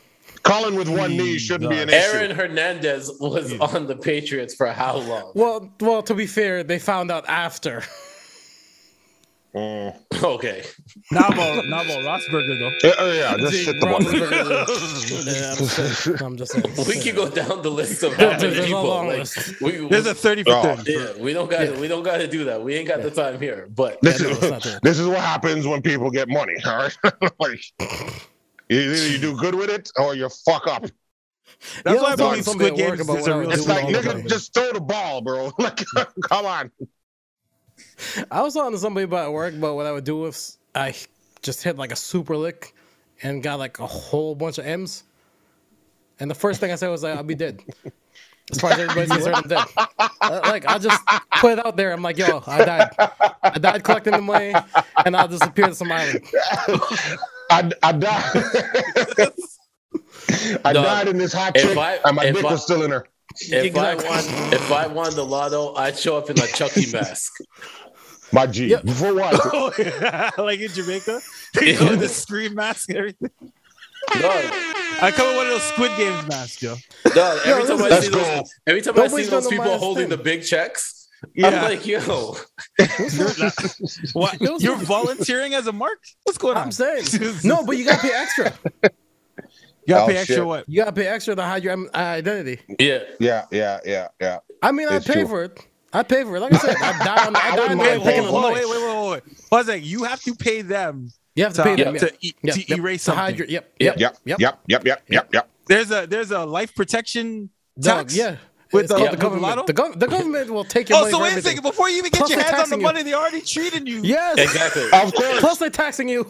[0.43, 2.17] Colin with one knee shouldn't be an Aaron issue.
[2.17, 5.33] Aaron Hernandez was on the Patriots for how long?
[5.35, 7.83] well, well, to be fair, they found out after.
[9.55, 9.95] Mm.
[10.23, 10.63] Okay,
[11.11, 12.87] not about not about Roethlisberger though.
[12.87, 14.01] Yeah, oh, yeah, just shit the ball.
[15.37, 16.17] Yeah, I'm just saying.
[16.21, 16.87] I'm just saying.
[16.87, 18.83] we can go down the list of how There's many a people.
[18.83, 19.61] long like, list.
[19.61, 20.75] we, There's a thirty for Oh.
[20.75, 20.93] thirty.
[20.93, 22.61] yeah, we don't got to we don't got to do that.
[22.63, 23.67] We ain't got the time here.
[23.73, 26.55] But This no, is it's this is what happens when people get money.
[26.65, 26.97] All right,
[27.39, 27.59] like
[28.69, 30.81] either you do good with it or you fuck up.
[30.81, 30.93] That's
[31.85, 33.21] Yeah, why I I was believe talking to somebody Squid at work Games about is
[33.21, 35.51] what a I real was It's like nigga, just throw the ball, bro.
[35.59, 35.83] Like,
[36.23, 36.71] come on.
[38.31, 40.95] I was talking to somebody about work about what I would do if I
[41.41, 42.73] just hit like a super lick
[43.23, 45.03] and got like a whole bunch of M's.
[46.19, 47.61] And the first thing I said was like, I'll be dead.
[48.51, 49.65] As far as everybody's concerned, I'm dead.
[50.21, 51.01] Uh, Like I just
[51.39, 51.91] put it out there.
[51.91, 52.89] I'm like, yo, I died.
[53.43, 54.53] I died collecting the money,
[55.05, 56.23] and I'll disappear to some island.
[57.51, 58.31] I, I died.
[60.65, 62.63] I Dog, died in this hot if chick, I- and my if dick I- was
[62.63, 63.05] still in her.
[63.41, 64.07] If Exactly.
[64.07, 67.33] I won, if I won the lotto, I'd show up in a Chucky mask.
[68.33, 68.67] My G.
[68.67, 68.89] Yep.
[68.89, 69.39] For what?
[69.53, 70.31] Oh, yeah.
[70.37, 71.21] like in Jamaica,
[71.53, 73.29] they go with the scream mask and everything.
[73.39, 74.21] Dog,
[75.01, 76.75] I come with one of those Squid Games masks, yo.
[77.13, 77.39] dog.
[77.45, 78.17] Every time I see go.
[78.19, 80.17] those, every time I see those people holding thing.
[80.17, 81.47] the big checks, Yeah.
[81.47, 82.35] I'm like, yo,
[84.13, 84.39] What?
[84.61, 85.99] You're volunteering as a mark?
[86.23, 86.63] What's going on?
[86.63, 87.03] I'm saying
[87.43, 88.53] no, but you gotta pay extra.
[89.87, 90.45] You gotta Oh, pay extra shit.
[90.45, 90.69] what?
[90.69, 92.59] You gotta pay extra to hide your um, identity.
[92.77, 92.99] yeah.
[93.19, 94.39] Yeah, yeah, yeah, yeah.
[94.61, 95.27] I mean, I pay true.
[95.27, 95.65] for it.
[95.93, 96.41] I pay for it.
[96.41, 98.31] Like I said, I die on, I die on wouldn't the mind picking paying of
[98.33, 98.67] Whoa, the whoa, night.
[98.67, 99.37] wait, wait, wait, wait.
[99.51, 101.95] I was like, you have to pay them You have to to, pay them.
[101.95, 102.01] Yeah.
[102.01, 102.11] Yep.
[102.11, 103.19] to, e- Yep, to yep, erase to something.
[103.23, 103.47] hide your.
[103.47, 103.73] Yep.
[103.79, 103.97] Yep.
[103.99, 104.39] Yep, Yep.
[104.39, 105.49] yep, yep, yep, yep, yep.
[105.67, 108.17] There's a there's a life protection Dog, tax.
[108.17, 108.35] yeah.
[108.73, 109.67] With the- called with the the government.
[109.67, 111.63] The, gov- the government will take your Oh, money so wait a second.
[111.63, 112.83] Before you even get Plus your hands on the taxing you.
[112.83, 114.01] money, they already treated you.
[114.03, 114.37] Yes.
[114.37, 114.83] Exactly.
[114.91, 115.39] Of course.
[115.39, 116.27] Plus they're taxing you.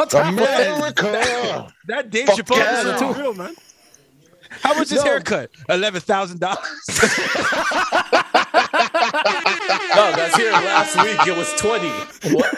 [0.00, 0.76] On top of that.
[0.76, 1.72] America.
[1.88, 2.94] That Dave Fuck Chappelle yeah.
[2.94, 3.12] is too.
[3.20, 3.54] real, man.
[4.50, 5.02] How much is No.
[5.04, 5.50] haircut?
[5.68, 6.58] Eleven thousand dollars.
[9.94, 11.26] No, that's here last week.
[11.26, 11.88] It was twenty.
[12.34, 12.54] What?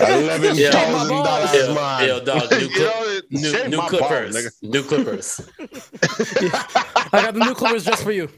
[0.00, 0.70] Eleven Yeah.
[0.70, 2.08] thousand Yo, dollars, Yo, man.
[2.08, 2.50] yo, dog.
[2.50, 4.34] New, You clip, new, new clippers.
[4.34, 4.70] balls, nigga.
[4.70, 5.40] new clippers.
[7.12, 8.28] I got the new clippers just for you.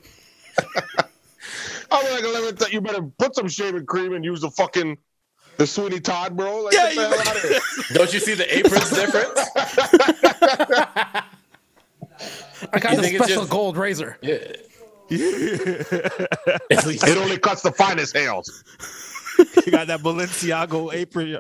[1.91, 2.57] I'm like eleven.
[2.57, 4.97] th- You better put some shaving cream and use the fucking
[5.59, 6.63] the Sweeney Todd, bro.
[6.65, 7.61] Like, Yeah, you- hell out of here.
[7.95, 9.31] Don't you see the aprons different?
[12.73, 14.19] I got You the think it's special just- gold razor.
[14.23, 14.35] Yeah.
[14.35, 14.59] At
[16.71, 18.65] It only cuts the finest hairs.
[19.67, 21.39] you got that Balenciaga apron.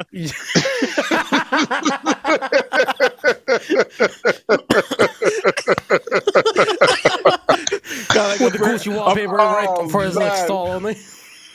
[8.08, 10.44] Got like With the Gucci wallpaper oh, right for his like man.
[10.44, 10.96] stall only.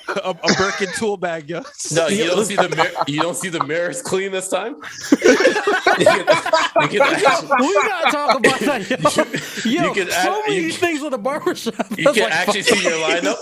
[0.10, 1.62] A, a Birkin tool bag, yo.
[1.94, 4.76] No, you don't see the mir- you don't see the mirrors clean this time.
[5.12, 6.26] you can,
[6.82, 8.90] you can actually, We gotta talk about that,
[9.66, 9.72] yo.
[9.72, 11.74] Yo, you can so add- many you- things in the barbershop.
[11.98, 13.38] you can like actually see your lineup.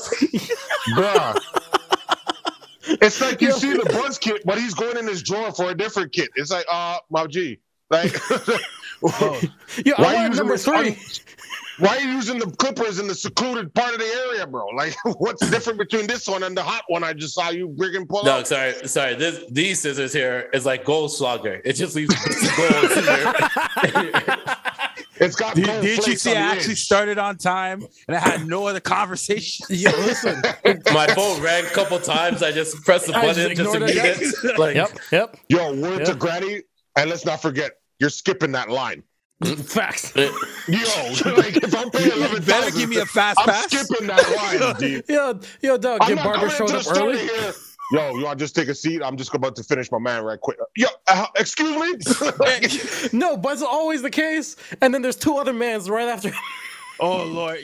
[0.96, 1.40] Bruh.
[3.02, 5.76] It's like you see the Buns kit, but he's going in his drawer for a
[5.76, 6.30] different kit.
[6.36, 7.60] It's like, uh, my G.
[7.90, 9.42] Like, Yo, Why I
[9.84, 10.98] you want using number this three.
[11.80, 14.66] Un- why are you using the clippers in the secluded part of the area, bro?
[14.68, 18.06] Like, what's different between this one and the hot one I just saw you bring
[18.08, 18.48] pull No, up?
[18.48, 19.16] sorry, sorry.
[19.16, 21.62] This these scissors here is like Goldschlager.
[21.66, 22.14] It just leaves
[22.58, 24.38] gold in there.
[25.18, 26.84] It's got Did, gold did you see I actually edge.
[26.84, 29.66] started on time and I had no other conversation?
[29.70, 30.42] Yo, listen.
[30.94, 32.44] My phone rang a couple times.
[32.44, 34.34] I just pressed the I just button just to ignored get it.
[34.44, 34.60] it.
[34.60, 35.38] Like, Yep, yep.
[35.48, 36.06] Yo, word Yeah.
[36.06, 36.62] to Granny,
[36.98, 39.04] and let's not forget, you're skipping that line.
[39.66, 40.16] Facts.
[40.16, 40.24] Yo,
[41.36, 43.66] like if I'm paying eleven Better give me a fast I'm pass.
[43.66, 45.04] skipping that line, dude.
[45.10, 47.18] Yo, yo, dog, I'm your not barber coming showed up early.
[47.20, 47.54] Here.
[47.92, 49.02] Yo, you want to just take a seat?
[49.04, 50.58] I'm just about to finish my man right quick.
[50.76, 53.10] Yo, uh, excuse me.
[53.14, 54.56] No, but it's always the case.
[54.82, 56.32] And then there's two other mans right after.
[57.00, 57.60] Oh Lord,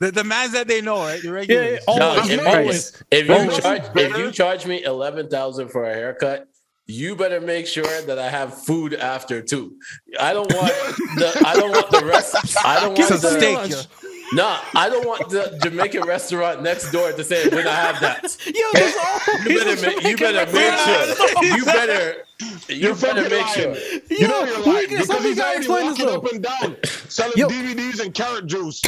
[0.00, 1.20] the the mans that they know, right?
[1.20, 1.80] The yeah, regulars.
[1.88, 3.02] yeah, No, always, if, always.
[3.10, 6.46] if you charge if you charge me eleven thousand for a haircut,
[6.86, 9.76] you better make sure that I have food after too.
[10.20, 10.72] I don't want
[11.16, 12.36] the I don't want the rest.
[12.64, 13.70] I don't Give want me Some some the steak, lunch.
[13.72, 14.34] yo.
[14.34, 14.60] nah.
[14.74, 18.36] I don't want the Jamaican restaurant next door to say when I have that.
[18.46, 21.44] Yo, there's always You better make, you better make sure.
[21.56, 22.24] You better
[22.68, 23.72] you You're better fucking make sure.
[23.72, 24.00] lying.
[24.10, 26.32] Yo, You know you're we lying can- because somebody he's already explain this walking up
[26.32, 26.76] and down,
[27.08, 27.48] selling Yo.
[27.48, 28.80] DVDs and carrot juice.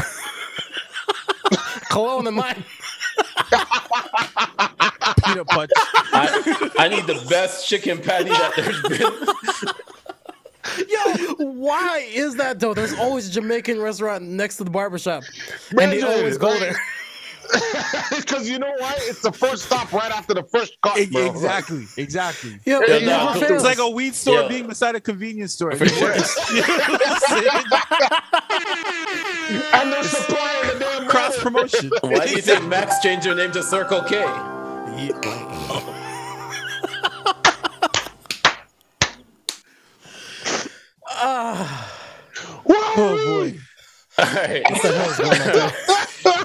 [1.90, 2.64] Cologne and mine.
[5.28, 5.70] Peanut punch.
[5.76, 9.12] I, I need the best chicken patty that there's been.
[10.88, 12.74] Yo, why is that though?
[12.74, 15.22] There's always a Jamaican restaurant next to the barbershop.
[15.72, 16.76] Man, and they yeah, always go there.
[18.14, 18.94] Because you know why?
[18.98, 21.30] It's the first stop right after the first cut, E- bro.
[21.30, 22.58] Exactly, exactly.
[22.66, 23.52] Yo, Yeah, it no, never it's fails.
[23.52, 24.48] It's like a weed store Yeah.
[24.48, 25.74] being beside a convenience store.
[25.74, 26.12] For sure.
[26.12, 26.22] and
[29.90, 31.90] they're supplying the damn Cross promotion.
[32.02, 34.26] Why do you think Mac's changed your name to Circle K?
[43.00, 43.58] Oh boy.
[44.18, 44.62] All right.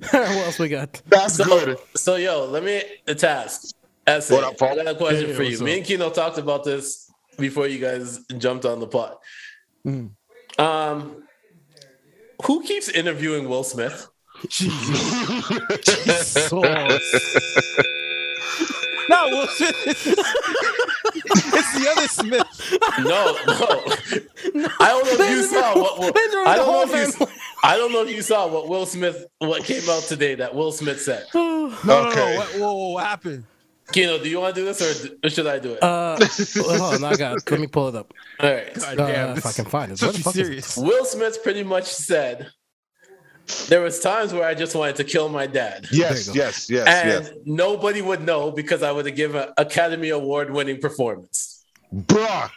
[0.10, 1.00] what else we got?
[1.06, 1.78] That's So, good.
[1.96, 3.74] so yo, let me the task.
[4.06, 4.34] Essay.
[4.34, 4.80] What up, Paul?
[4.80, 5.50] I got a question Hey, for you.
[5.50, 9.16] what's Me and Kino talked about this before you guys jumped on the pod.
[9.86, 10.12] Mm.
[10.58, 11.22] Um,
[12.44, 14.08] who keeps interviewing Will Smith?
[14.48, 15.14] Jesus.
[15.82, 16.52] Jesus.
[19.08, 19.74] No, Will Smith.
[21.54, 22.46] it's the other Smith.
[22.96, 23.94] No, no.
[24.80, 25.98] I don't know if you saw what.
[25.98, 27.28] what They threw I don't know whole if you.
[27.62, 30.72] I don't know if you saw what Will Smith what came out today that Will
[30.72, 31.26] Smith said.
[31.34, 32.20] No, no, Okay.
[32.30, 32.30] no.
[32.36, 33.46] What, whoa, whoa, what happened?
[33.92, 35.82] Kino, do you want to do this or, or should I do it?
[35.82, 36.20] Uh,
[36.58, 37.50] hold on, I got.
[37.50, 38.14] Let me pull it up.
[38.40, 38.74] All right.
[38.74, 39.98] God Uh, damn, if I can find it.
[39.98, 40.56] So Where the be fuck is it?
[40.56, 40.76] serious.
[40.76, 42.50] Will Smith pretty much said
[43.68, 45.86] there was times where I just wanted to kill my dad.
[45.92, 46.46] Yes, There you go.
[46.46, 47.32] yes, yes, And yes.
[47.44, 51.64] nobody would know because I would have given an Academy Award winning performance.
[51.94, 52.50] Bruh.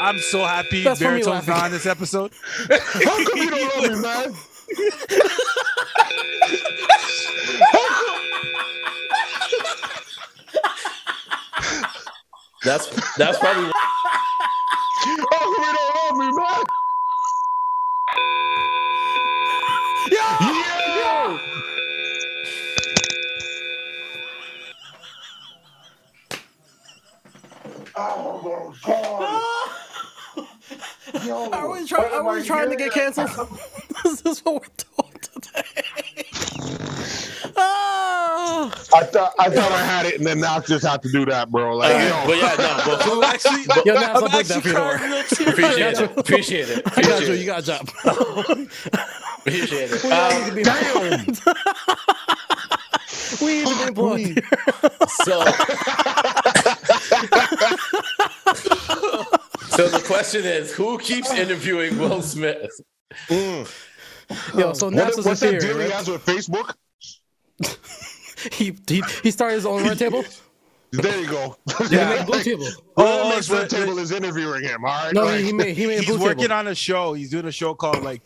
[0.00, 2.32] I'm so happy That's for me Baritone's not on this episode.
[2.68, 4.34] How come you don't love me, man?
[12.64, 13.70] That's that's probably
[15.04, 16.64] Oh, How come you don't love me, man?
[20.10, 21.38] Yo!
[27.94, 30.44] Oh my
[31.14, 31.26] god!
[31.26, 33.12] Yo, Are we, try, are we trying to get hearing?
[33.12, 33.58] canceled?
[34.04, 34.68] this is what we're
[35.02, 36.24] doing today.
[38.44, 41.08] Oh, I thought I thought I had it, and then now I just have to
[41.12, 41.76] do that, bro.
[41.76, 44.56] Like, Uh, yo, but yeah, no, but who actually, Yo, Nappz, I'll I'm break that
[44.56, 45.10] actually for crying worry.
[45.10, 45.48] real tears.
[45.52, 46.18] appreciate it.
[46.18, 46.82] Appreciate it.
[46.98, 47.32] I got you.
[47.34, 47.88] You got a job.
[49.38, 50.02] Appreciate it.
[50.02, 51.26] we need Um, to be damn.
[53.40, 54.42] we need to be
[55.08, 55.44] so,
[59.68, 62.70] so the question is, who keeps interviewing Will Smith?
[63.28, 63.70] Mm.
[64.58, 66.74] Yo, so Nappz What, is a what's that theory, deal he has with Facebook?
[68.52, 70.24] He, he he started his own red table.
[70.94, 71.56] There you go.
[71.88, 72.66] He made blue table.
[72.96, 74.84] Whoever Oh, makes so Red Table is interviewing him.
[74.84, 75.14] All right.
[75.14, 76.52] No, Like, he, he made he made a He's blue working table.
[76.54, 77.14] on a show.
[77.14, 78.20] He's doing a show called like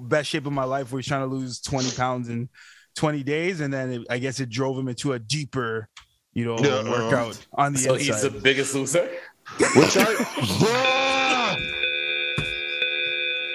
[0.00, 2.48] Best Shape of My Life, where he's trying to lose 20 pounds in
[2.94, 5.88] 20 days, and then it, I guess it drove him into a deeper,
[6.32, 9.10] you know, Yeah, uh, workout on the So he's the biggest loser.
[9.58, 11.56] Which I,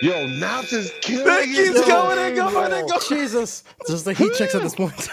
[0.03, 3.01] Yo, Nappz is killing That it, keeps going and going and going.
[3.09, 5.09] Jesus, just the heat checks at this point.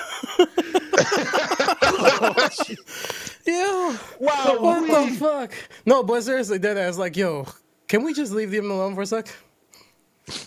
[3.46, 3.96] yeah.
[4.18, 5.53] Wow, What we- the fuck?
[5.86, 6.99] No, but seriously, dead ass.
[6.99, 7.46] Like, yo,
[7.86, 9.28] can we just leave them alone for a sec?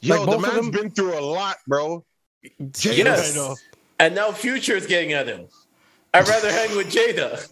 [0.02, 2.04] Yo, like, the both of man's them- been through a lot, bro.
[2.84, 3.34] Yes.
[3.34, 3.56] I know.
[4.00, 5.48] And now Future is getting at him.
[6.14, 7.48] I'd rather hang with Jada.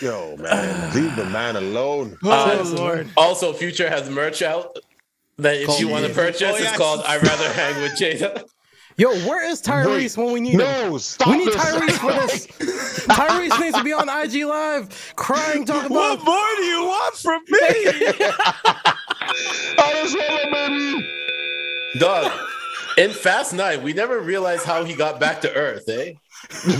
[0.00, 2.16] Yo, man, leave the man alone.
[2.22, 3.08] Oh, Uh, Lord.
[3.16, 4.78] Also, Future has merch out
[5.38, 6.68] that if you want to purchase, Oh, yeah.
[6.68, 8.44] it's called I'd rather hang with Jada.
[8.98, 10.60] Yo, where is Tyrese when we need him?
[10.60, 11.56] No, stop We need this.
[11.56, 12.46] Tyrese for this.
[13.06, 16.18] Tyrese needs to be on IG Live, crying, talking about.
[16.18, 16.24] What about.
[16.24, 17.58] more do you want from me?
[19.78, 21.06] I just want a baby.
[21.98, 22.32] Dog,
[22.96, 26.14] in Fast Nine, we never realized how he got back to Earth, eh?
[26.64, 26.72] he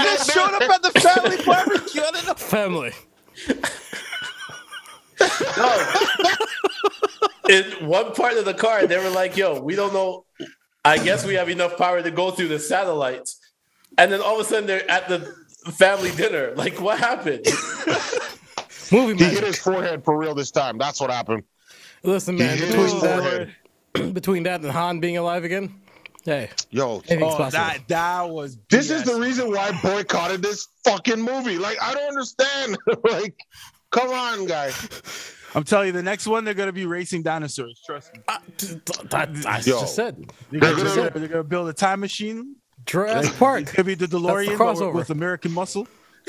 [0.00, 2.02] just showed up at the family barbecue.
[2.02, 2.40] I don't.
[2.40, 2.90] Family.
[5.54, 5.80] Dog.
[7.48, 10.24] in one part of the car, they were like, yo, we don't know.
[10.84, 13.40] I guess we have enough power to go through the satellites.
[13.96, 15.34] And then all of a sudden they're at the
[15.72, 16.52] family dinner.
[16.54, 17.46] Like, what happened?
[18.92, 20.78] Movie He hit his forehead for real this time.
[20.78, 21.42] That's what happened.
[22.02, 23.48] Listen, man, hit between that,
[24.14, 25.80] between that and Han being alive again,
[26.24, 28.56] hey, Yo, Oh, that that was.
[28.70, 31.58] this is the reason why I boycotted this fucking movie.
[31.58, 32.78] Like, I don't understand.
[33.10, 33.34] like,
[33.90, 34.70] come on, guy.
[35.54, 37.80] I'm telling you, the next one they're gonna be racing dinosaurs.
[37.84, 38.20] Trust me.
[38.28, 38.38] Uh, I,
[39.26, 39.80] that, I Yo.
[39.80, 40.16] just said
[40.50, 42.56] They're They're gonna, gonna- they're gonna build a time machine.
[42.86, 43.66] Jurassic It Park.
[43.66, 44.94] could be the DeLorean but with, crossover.
[44.94, 45.86] with American muscle.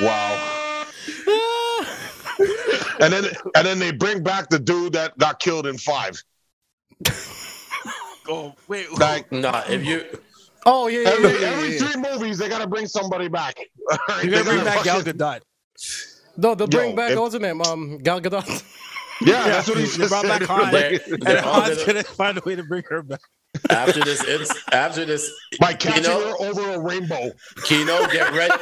[0.00, 0.84] Wow.
[3.00, 6.22] and then and then they bring back the dude that got killed in five.
[8.28, 10.04] Oh wait, Like nah, if you
[10.68, 11.78] Oh yeah, yeah, yeah, every, yeah, yeah, every yeah.
[11.78, 13.56] three movies, they gotta bring somebody back.
[14.10, 15.40] Alright, you're they gonna bring back Gal Gadot.
[16.36, 17.62] No, they'll bring Yo, back if- what's her name?
[17.62, 18.64] Um, Gal Gadot.
[19.22, 20.40] Yeah, that's what he They just brought said.
[20.40, 20.70] back Han.
[20.72, 23.20] they're, And they're Han's gonna, gonna find a way to bring her back.
[23.70, 27.30] after this, ins- after this, By catching Kino, her over a rainbow.
[27.64, 28.54] Kino, get ready.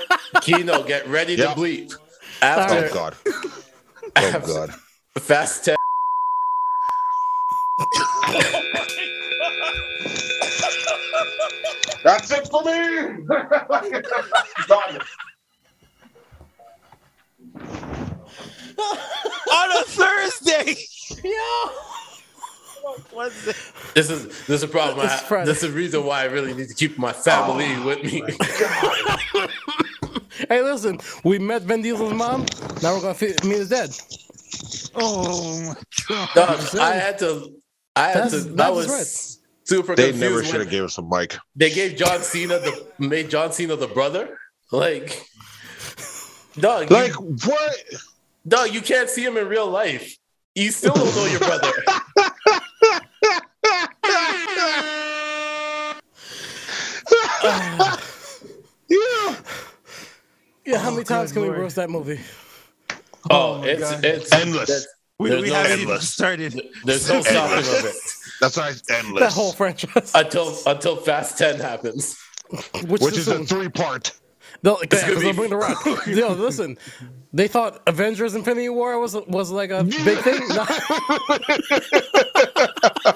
[0.42, 1.54] Kino, get ready Yeah.
[1.54, 1.94] to bleep.
[2.42, 3.16] Oh God.
[3.26, 3.52] Oh
[4.14, 4.74] after God.
[5.18, 5.76] Fast Ten.
[12.04, 13.24] That's it for me.
[14.68, 14.98] Done.
[19.52, 20.76] On a Thursday.
[21.22, 21.68] yeah.
[23.12, 23.56] What's it?
[23.94, 25.00] This is this is a problem.
[25.00, 25.22] I It's have.
[25.22, 25.46] Friday.
[25.46, 28.22] This is the reason why I really need to keep my family Oh, with me.
[30.48, 32.44] Hey, listen, we met Vin Diesel's mom.
[32.82, 33.90] Now we're gonna fi- meet his dad.
[34.96, 35.74] Oh my
[36.08, 36.28] god.
[36.34, 37.54] Dog, I had to.
[37.96, 38.36] I had That's- to.
[38.50, 39.43] that's That was right.
[39.64, 40.20] Super They confused.
[40.32, 41.36] never should have gave us a mic.
[41.56, 44.38] They gave John Cena the made John Cena the brother.
[44.72, 45.26] Like,
[46.58, 47.76] dog, you- Like what?
[48.46, 50.16] Dog, you can't see him in real life.
[50.54, 51.72] You still don't know your brother.
[58.88, 59.36] Yeah.
[60.66, 61.60] Yeah, how many oh, times good can we lord.
[61.60, 62.20] roast that movie?
[63.30, 64.04] Oh, oh my it's God.
[64.04, 64.68] it's Endless.
[64.68, 64.86] there's-
[65.18, 66.60] We, we no haven't even started.
[66.84, 67.94] There's no stopping of it
[68.40, 69.20] That's why it's endless.
[69.22, 72.18] That whole franchise, until until Fast Ten happens.
[72.86, 74.12] which, which is is a three part.
[74.62, 75.84] They'll, yeah, 'cause be- bring the rock.
[76.06, 76.78] Yo, listen,
[77.32, 80.48] they thought Avengers: Infinity War was was like a big thing.
[80.48, 80.64] No.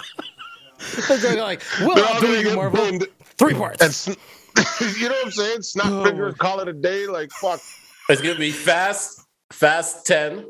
[1.08, 2.90] They're like, well, They're I'll all do gonna you, get Marvel.
[2.90, 3.06] boomed
[3.36, 3.82] Three parts.
[3.82, 4.14] and sn-
[4.98, 5.62] you know what I'm saying?
[5.62, 6.04] Snap Oh.
[6.04, 7.06] finger, call it a day.
[7.06, 7.60] Like fuck.
[8.08, 9.20] It's gonna be Fast
[9.52, 10.46] Fast Ten,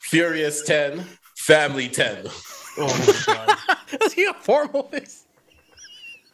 [0.00, 1.04] Furious Ten,
[1.36, 2.26] Family Ten.
[2.78, 2.86] Oh
[3.26, 3.58] my god.
[4.04, 5.24] Is he a four movies?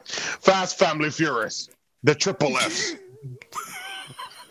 [0.04, 1.68] Fast Family Furious.
[2.02, 2.78] The triple F.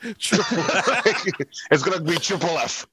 [0.19, 1.25] Triple F.
[1.71, 2.87] it's gonna be triple F.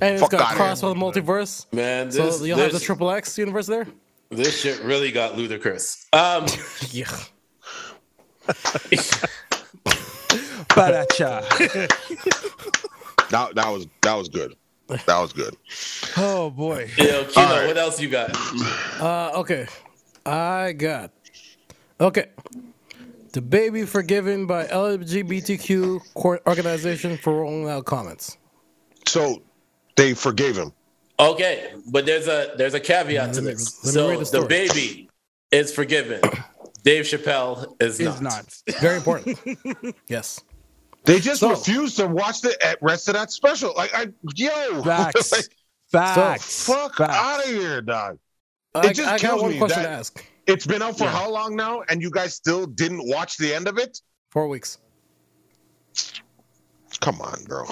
[0.00, 0.88] And it's Fuck got outta cross here.
[0.90, 1.66] with the multiverse.
[1.72, 3.86] Man, So this you'll have the triple X universe there.
[4.30, 6.06] this shit really got ludicrous.
[6.12, 6.46] Um,
[6.92, 7.10] Yeah.
[10.68, 11.42] Baracha.
[13.30, 14.54] That that was that was good.
[14.88, 15.56] That was good.
[16.16, 16.90] Oh boy.
[16.96, 17.66] yo, Kino, All right.
[17.66, 18.30] what else you got?
[19.00, 19.66] Uh, okay.
[20.24, 21.10] I got.
[22.00, 22.26] Okay.
[23.32, 28.38] DaBaby forgiven by LGBTQ court organization for rolling out comments.
[29.06, 29.42] So
[29.96, 30.72] they forgave him.
[31.18, 33.74] Okay, but there's a there's a caveat to me- this.
[33.82, 35.10] So the the, baby
[35.50, 36.20] is forgiven.
[36.82, 38.22] Dave Chappelle is Is not.
[38.22, 38.62] not.
[38.80, 39.38] Very important.
[40.06, 40.40] yes.
[41.06, 43.72] They just So- refused to watch the rest of that special.
[43.76, 45.32] Like I yo, Facts.
[45.32, 45.44] like,
[45.90, 46.66] Facts.
[46.66, 47.14] fuck Facts.
[47.14, 48.18] out of here, dog.
[48.74, 50.24] I, just I got kills one me question that- to ask.
[50.46, 53.66] It's been out for how long now, and you guys still didn't watch the end
[53.66, 54.00] of it?
[54.30, 54.78] Four weeks.
[57.00, 57.64] Come on, bro.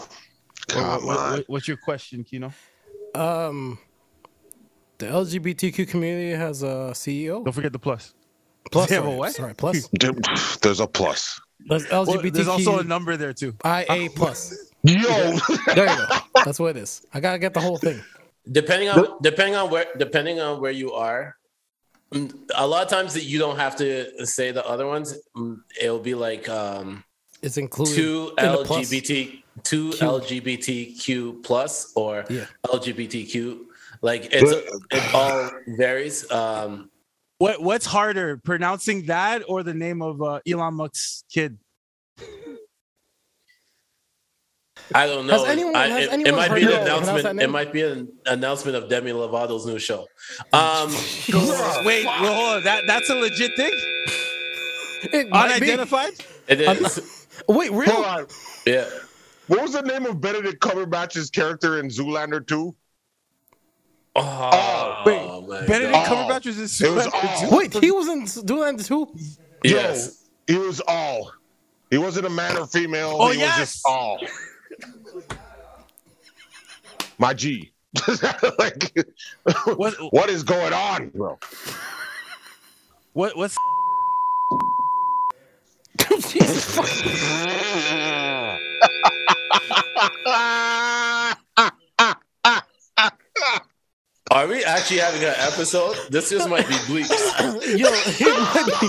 [0.68, 1.32] Come what- on.
[1.32, 2.52] what- what's your question, Kino?
[3.14, 3.78] Um,
[4.98, 7.44] the LGBTQ community has a CEO.
[7.44, 8.14] Don't forget the plus.
[8.72, 9.34] Plus, Yeah, sorry, but what?
[9.34, 9.88] sorry, plus.
[10.62, 11.40] There's a plus.
[11.66, 13.54] There's Well, there's also a number there too.
[13.64, 14.70] IA plus.
[14.82, 14.98] Yo,
[15.74, 16.06] There you go.
[16.44, 17.06] That's what it is.
[17.14, 18.02] I gotta get the whole thing.
[18.50, 21.36] Depending on depending on where depending on where you are,
[22.12, 25.16] mm, a lot of times that you don't have to say the other ones.
[25.36, 27.02] Mm, It'll be like um,
[27.40, 28.44] It's included two in.
[28.44, 30.06] LGBT two Q.
[30.06, 32.44] LGBTQ plus or Yeah.
[32.66, 33.60] LGBTQ.
[34.02, 34.52] Like it's
[34.90, 36.30] it all varies.
[36.30, 36.90] Um,
[37.38, 41.58] What what's harder, pronouncing that or the name of uh, Elon Musk's kid?
[44.94, 45.32] I don't know.
[45.38, 47.40] Has anyone- I- has it, it might be an announcement.
[47.42, 50.06] It might be an announcement of Demi Lovato's new show.
[50.52, 50.90] Um,
[51.84, 52.64] Wait, well, hold on.
[52.64, 53.72] That that's a legit thing.
[55.12, 55.32] It.
[55.32, 56.12] Unidentified.
[56.48, 57.26] it is.
[57.48, 58.04] Wait, hold really?
[58.04, 58.26] on.
[58.66, 58.88] Yeah.
[59.46, 62.74] What was the name of Benedict Cumberbatch's character in Zoolander 2?
[64.16, 66.06] Oh, Wait, my Benedict God.
[66.08, 66.14] Oh.
[66.14, 67.58] Cumberbatch was in It was Zoolander all.
[67.58, 69.08] Wait, he was in Zoolander too.
[69.64, 70.24] Yes.
[70.46, 71.32] Yo, he was all.
[71.90, 73.16] He wasn't a man or female.
[73.18, 73.58] Oh, he yes.
[73.58, 74.18] was just all.
[77.18, 77.70] My G.
[78.58, 79.06] like,
[79.76, 81.38] What- what is going on, bro?
[83.12, 83.56] What what's
[86.32, 86.88] Jesus fuck.
[94.30, 95.96] Are we actually having an episode?
[96.10, 97.10] This just might be bleeps.
[97.78, 98.88] Yo, he might be.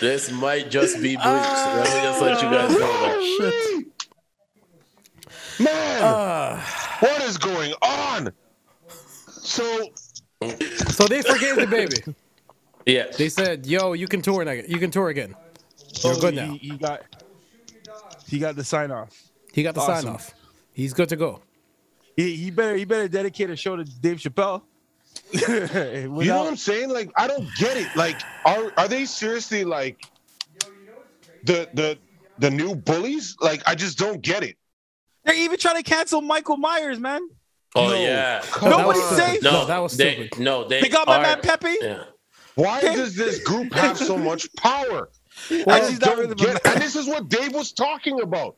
[0.00, 1.24] This might just be bleeps.
[1.24, 3.22] Let me just let you guys know that.
[3.38, 3.54] Shit.
[5.64, 6.60] Man, Uh,
[7.00, 8.32] what is going on?
[9.28, 9.88] So,
[10.88, 11.96] so they forgave the baby.
[12.84, 13.06] Yeah.
[13.16, 14.64] They said, "Yo, you can tour again.
[14.66, 15.36] You can tour again.
[16.02, 17.02] You're good now." He, he got
[18.26, 19.16] he got the sign off.
[19.52, 20.02] He got the Awesome.
[20.04, 20.34] sign off.
[20.72, 21.42] He's good to go.
[22.16, 24.62] He, he better he better dedicate a show to Dave Chappelle.
[25.32, 25.48] you
[26.26, 26.90] know what I'm saying?
[26.90, 27.88] Like, I don't get it.
[27.96, 30.04] Like, are are they seriously like
[31.44, 31.98] the the
[32.38, 33.36] the new bullies?
[33.40, 34.56] Like, I just don't get it.
[35.24, 37.20] They're even trying to cancel Michael Myers, man.
[37.74, 37.94] Oh No.
[37.94, 38.42] yeah.
[38.62, 39.44] No, Nobody that was say- stupid.
[39.44, 40.38] No, No, that was they, stupid.
[40.40, 41.76] No, they, They got my are- man Pepe.
[41.80, 42.04] Yeah.
[42.54, 45.08] Why does this group have so much power?
[45.50, 46.66] I just don't really get it.
[46.66, 48.56] And this is what Dave was talking about.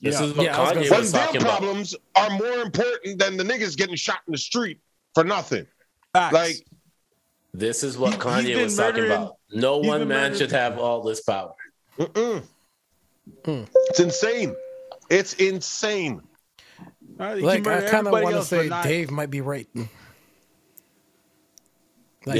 [0.00, 0.26] This Yeah.
[0.26, 1.58] is what Yeah, I was Kanye was their talking about.
[1.58, 4.78] problems are more important than the niggas getting shot in the street
[5.14, 5.66] for nothing.
[6.12, 6.34] Facts.
[6.34, 6.66] Like,
[7.54, 9.36] This is what He- Kanye been was talking about.
[9.50, 11.54] No he's one man murdering- should have all this power.
[11.98, 12.38] Hmm.
[13.46, 14.54] it's insane.
[15.08, 16.20] It's insane.
[16.78, 16.86] All
[17.18, 19.66] right, Like I kind of want to say not- Dave might be right.
[19.74, 19.88] Like,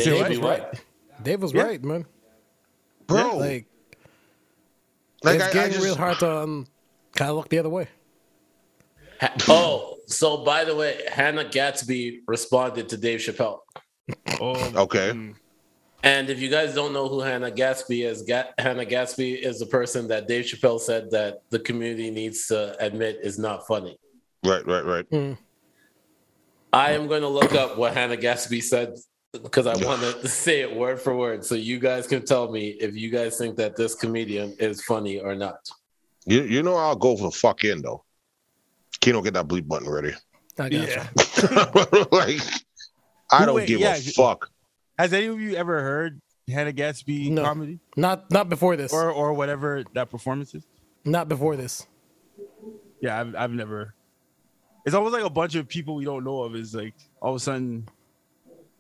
[0.03, 0.83] Dave Dave was right.
[1.23, 1.63] Dave was Yeah.
[1.63, 2.05] right, man.
[3.07, 3.67] Bro, Like,
[5.23, 6.67] like, it's I, I getting just, real hard to um,
[7.17, 7.89] Kind of look the other way.
[9.49, 13.61] Oh, so by the way, Hannah Gadsby responded to Dave Chappelle.
[14.41, 14.55] Oh,
[14.85, 15.11] Okay.
[15.11, 15.35] mm.
[16.03, 19.67] And if you guys don't know who Hannah Gadsby is, Ga- Hannah Gadsby is the
[19.67, 23.97] person that Dave Chappelle said that the community needs to admit is not funny.
[24.45, 25.37] Right, right, right.
[26.73, 28.95] I am going to look up what Hannah Gadsby said
[29.33, 32.69] because I want to say it word for word so you guys can tell me
[32.69, 35.59] if you guys think that this comedian is funny or not.
[36.27, 38.05] You you know I'll go for the fuck in though.
[39.01, 40.13] Kino, get that bleep button ready.
[40.59, 41.09] I got Yeah.
[42.13, 42.41] like
[43.31, 44.51] I Who- don't wait, give yeah, a fuck.
[44.99, 47.43] Has any of you ever heard Hannah Gadsby No.
[47.43, 48.93] comedy Not not before this.
[48.93, 50.65] or or whatever that performance is?
[51.05, 51.87] not before this.
[53.01, 53.95] Yeah, I've I've never.
[54.87, 57.37] It's almost like a bunch of people we don't know of is like all of
[57.37, 57.89] a sudden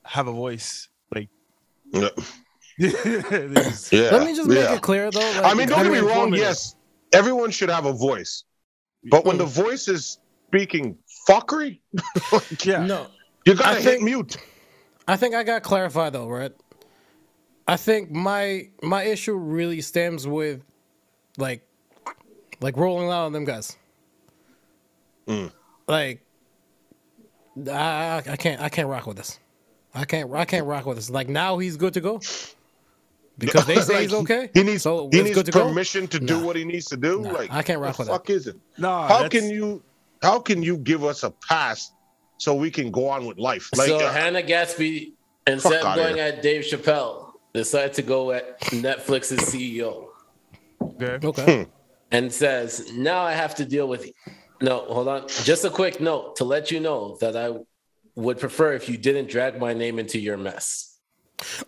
[0.04, 0.88] have a voice.
[1.14, 1.28] Like
[1.92, 2.08] Yeah.
[2.78, 2.90] yeah.
[4.12, 4.74] Let me just make yeah.
[4.74, 5.40] it clear though.
[5.44, 6.08] I mean, don't get me wrong.
[6.28, 6.38] informative.
[6.38, 6.75] Yes,
[7.12, 8.44] everyone should have a voice,
[9.10, 10.96] but when the voice is speaking
[11.28, 11.80] fuckery,
[12.64, 12.84] yeah.
[12.84, 13.08] No,
[13.44, 14.36] you gotta I hit think- mute.
[15.08, 16.52] I think I got clarified though, right?
[17.68, 20.62] I think my my issue really stems with
[21.38, 21.62] like
[22.60, 23.76] like rolling out on them guys.
[25.28, 25.52] Mm.
[25.86, 26.22] Like
[27.68, 29.38] I, I I can't I can't rock with this.
[29.94, 31.10] I can't I can't rock with this.
[31.10, 32.20] Like now he's good to go
[33.38, 34.50] because they say he's okay.
[34.54, 35.68] He needs so he needs good to go.
[35.68, 36.46] permission to do Nah.
[36.46, 37.20] what he needs to do.
[37.22, 38.12] Nah, like I can't rock the with that.
[38.14, 38.56] fuck is it?
[38.78, 39.82] No, How that's- can you
[40.22, 41.92] how can you give us a pass
[42.38, 43.70] so we can go on with life?
[43.76, 45.12] Like so uh, Hannah Gadsby,
[45.46, 46.24] instead of going here.
[46.24, 50.06] at Dave Chappelle, decided to go at Netflix's CEO
[50.82, 51.18] Okay.
[51.26, 51.66] Okay.
[52.12, 54.10] and says, Now I have to deal with.
[54.62, 55.28] No, hold on.
[55.28, 57.58] Just a quick note to let you know that I
[58.14, 60.95] would prefer if you didn't drag my name into your mess.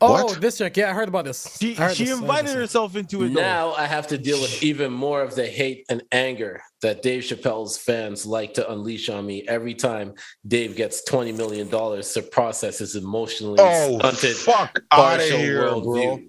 [0.01, 0.41] Oh, What?
[0.41, 0.77] this chick.
[0.79, 1.57] Yeah, I heard about this.
[1.61, 2.19] She heard she this.
[2.19, 2.55] Invited this.
[2.55, 3.35] herself into it.
[3.35, 3.41] though.
[3.41, 7.25] Now I have to deal with even more of the hate and anger that Dave
[7.25, 10.15] Chappelle's fans like to unleash on me every time
[10.47, 15.61] Dave gets $20 million to process his emotionally oh stunted fuck out of partial here,
[15.63, 15.81] bro.
[15.83, 16.29] worldview.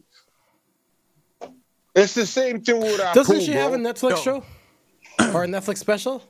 [1.96, 3.62] It's the same thing with our Doesn't pool, she bro.
[3.62, 4.16] have a Netflix No.
[4.18, 4.44] show
[5.34, 6.24] or a Netflix special?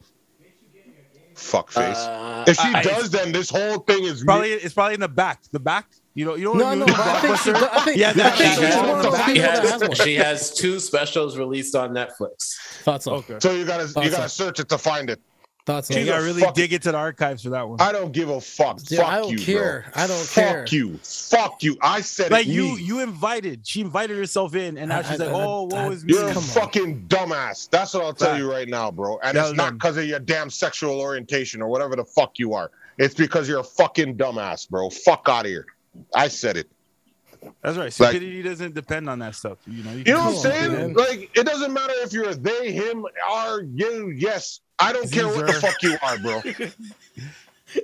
[1.35, 1.95] fuck face?
[1.97, 5.07] Uh, if she I- does, then this whole thing is Probably it's probably in the
[5.07, 5.41] back.
[5.51, 5.87] The back.
[6.19, 6.35] You know.
[6.35, 6.53] You know.
[6.53, 7.51] No, what no, you I think she.
[7.51, 7.97] I think.
[7.97, 10.79] Yeah, I think she, she's that- one of those she has has, she has two
[10.81, 12.57] specials released on Netflix.
[12.83, 13.13] Thought so.
[13.15, 13.37] Okay.
[13.39, 15.21] so you gotta you gotta search it to find it.
[15.65, 15.93] Thought so.
[15.93, 17.79] You She's gotta really fucking- dig into the archives for that one.
[17.79, 18.79] I don't give a fuck.
[18.89, 19.85] Yeah, fuck I don't you, care.
[19.93, 20.03] bro.
[20.03, 20.65] I don't fuck care.
[20.71, 20.97] you.
[21.03, 21.77] Fuck you.
[21.81, 22.51] I said like it.
[22.51, 22.81] you, me.
[22.81, 23.65] you invited.
[23.65, 26.03] She invited herself in, and now I- she's I- like, I- "Oh, what I- was
[26.03, 27.69] me?" You're a fucking dumbass.
[27.69, 29.19] That's what I'll tell you right now, bro.
[29.23, 32.71] And it's not because of your damn sexual orientation or whatever the fuck you are.
[32.97, 34.89] It's because you're a fucking dumbass, bro.
[34.89, 35.65] Fuck out of here.
[36.15, 36.69] I said it.
[37.61, 37.97] That's right.
[37.99, 39.57] Like- doesn't depend on that stuff.
[39.65, 39.91] You know.
[39.93, 40.71] You know what I'm saying?
[40.73, 40.93] man.
[40.93, 44.59] Like, it doesn't matter if you're a they, him, are you, yes.
[44.77, 46.41] I don't care what the fuck you are, bro.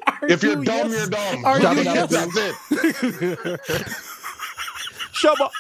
[0.07, 0.99] Are If you're you dumb, yes?
[1.01, 1.45] you're dumb.
[1.45, 2.09] Are Dumb, you dumb, yes?
[2.09, 2.35] That's
[3.71, 3.91] it.
[5.13, 5.51] Shut up.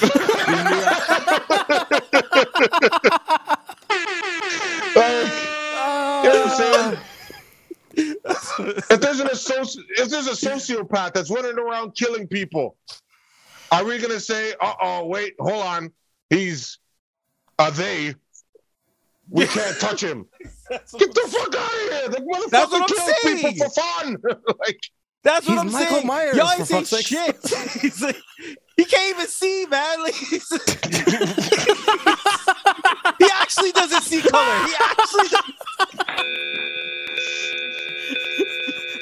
[4.96, 5.32] Like,
[6.24, 6.96] you know what I'm saying?
[6.96, 7.04] Ah.
[8.68, 12.76] If there's an associ- if there's a sociopath that's running around killing people,
[13.72, 15.92] are we gonna say, "Uh oh, wait, hold on,
[16.28, 16.78] he's
[17.58, 18.14] a they"?
[19.28, 20.26] We can't touch him.
[20.70, 22.08] Get the fuck out of here!
[22.08, 23.36] The That's what motherfucker I'm kills saying.
[23.54, 24.16] people for fun.
[24.66, 24.80] like,
[25.22, 26.06] That's what He's I'm Michael saying.
[26.06, 27.36] Myers, Y'all ain't saying fuck's shit.
[28.02, 28.16] Like,
[28.76, 30.02] he can't even see, man.
[30.02, 30.40] Like, he
[33.34, 34.66] actually doesn't see color.
[34.66, 35.28] He actually.
[35.28, 35.54] Doesn't.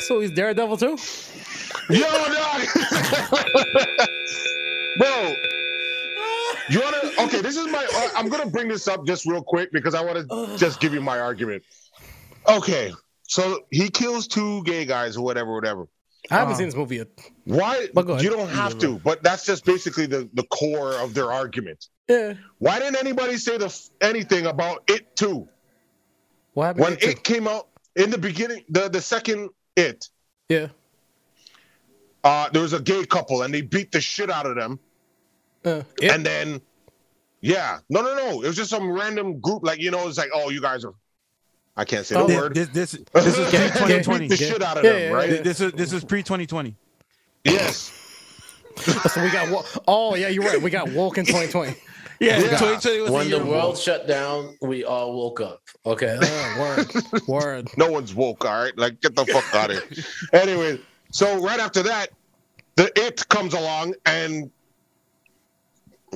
[0.08, 0.96] So he's Daredevil too.
[1.90, 2.62] yo, dog,
[4.98, 5.34] bro.
[6.70, 6.96] You wanna?
[7.26, 7.86] Okay, this is my.
[7.94, 10.94] uh, I'm gonna bring this up just real quick because I want to just give
[10.94, 11.62] you my argument.
[12.48, 12.90] Okay,
[13.24, 15.86] so he kills two gay guys or whatever, whatever.
[16.30, 17.08] I haven't Uh, seen this movie yet.
[17.44, 17.88] Why?
[17.92, 18.22] But.
[18.22, 21.86] You don't have to, but that's just basically the the core of their argument.
[22.08, 22.32] Yeah.
[22.60, 25.46] Why didn't anybody say the anything about it too?
[26.54, 26.82] What happened?
[26.84, 30.08] When to it came out in the beginning, the the second it,
[30.48, 30.68] Yeah.
[32.24, 34.78] uh, there was a gay couple and they beat the shit out of them,
[35.64, 36.60] Uh, it, and then,
[37.40, 40.30] yeah, no, no, no, it was just some random group, like you know, it's like,
[40.34, 40.94] oh, you guys are,
[41.76, 42.54] I can't say Oh, the This, word.
[42.54, 44.18] this, this, this is pre 2020.
[44.28, 45.44] beat the shit out of Yeah, them, yeah, right?
[45.44, 46.74] This is this is pre 2020.
[47.44, 47.92] Yes.
[49.06, 49.48] so we got.
[49.48, 50.60] wo- Oh yeah, you're right.
[50.60, 51.74] We got woke in 2020.
[52.20, 52.58] Yeah, Yeah.
[52.58, 55.62] 2020 was When the the year world shut down, we all woke up.
[55.86, 56.18] Okay.
[56.22, 57.68] Oh, word, word.
[57.76, 58.76] No one's woke, all right?
[58.76, 60.04] Like, get the fuck out of here.
[60.32, 60.80] Anyway,
[61.12, 62.08] so right after that,
[62.74, 64.50] the it comes along and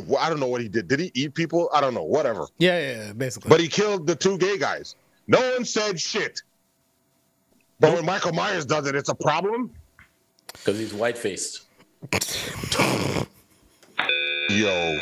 [0.07, 0.89] well, I don't know what he did.
[0.89, 1.69] Did he eat people?
[1.73, 2.03] I don't know.
[2.03, 2.47] Whatever.
[2.59, 3.49] Yeah, yeah, yeah basically.
[3.51, 4.97] But he killed the two gay guys.
[5.27, 6.43] No one said shit.
[7.79, 9.71] But when Michael Myers does it, it's a problem.
[10.53, 11.63] Because he's white faced.
[14.49, 14.99] Yo,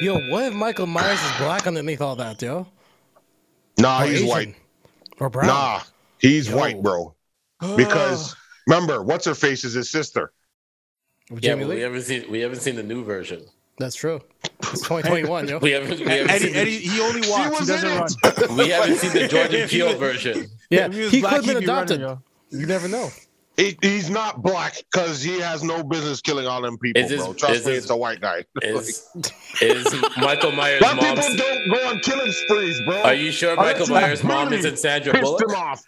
[0.00, 2.66] yo, what if Michael Myers is black underneath all that, yo?
[3.78, 4.28] nah, Or he's Asian?
[4.28, 4.54] white.
[5.20, 5.46] Or brown?
[5.46, 5.80] Nah,
[6.18, 6.56] he's Yo.
[6.56, 7.14] white, bro.
[7.76, 8.36] Because
[8.66, 10.32] remember, what's her face is his sister.
[11.30, 13.42] With Yeah, but we haven't seen we haven't seen the new version.
[13.78, 14.20] That's true.
[14.60, 15.58] It's 2021, yo.
[15.62, 17.44] We haven't we haven't, Eddie, seen, Eddie, he only walks.
[17.44, 18.08] He was doesn't in run.
[18.24, 18.36] it.
[18.36, 20.46] the, we haven't seen the Jordan If he Peele was- version.
[20.70, 22.22] Yeah, If he was he black, could have been he'd be running, adopted.
[22.52, 22.58] yo.
[22.60, 23.10] You never know.
[23.56, 27.22] He, he's not black because he has no business killing all them people, Is this-
[27.24, 27.32] bro.
[27.34, 28.44] Trust is me, this- it's a white guy.
[28.62, 29.08] Is
[29.62, 31.16] is Michael Myers' Black mom?
[31.16, 33.00] people don't go on killing sprees, bro.
[33.02, 35.48] Are you sure Michael Myers' mom really isn't Sandra pissed Bullock?
[35.48, 35.82] him off.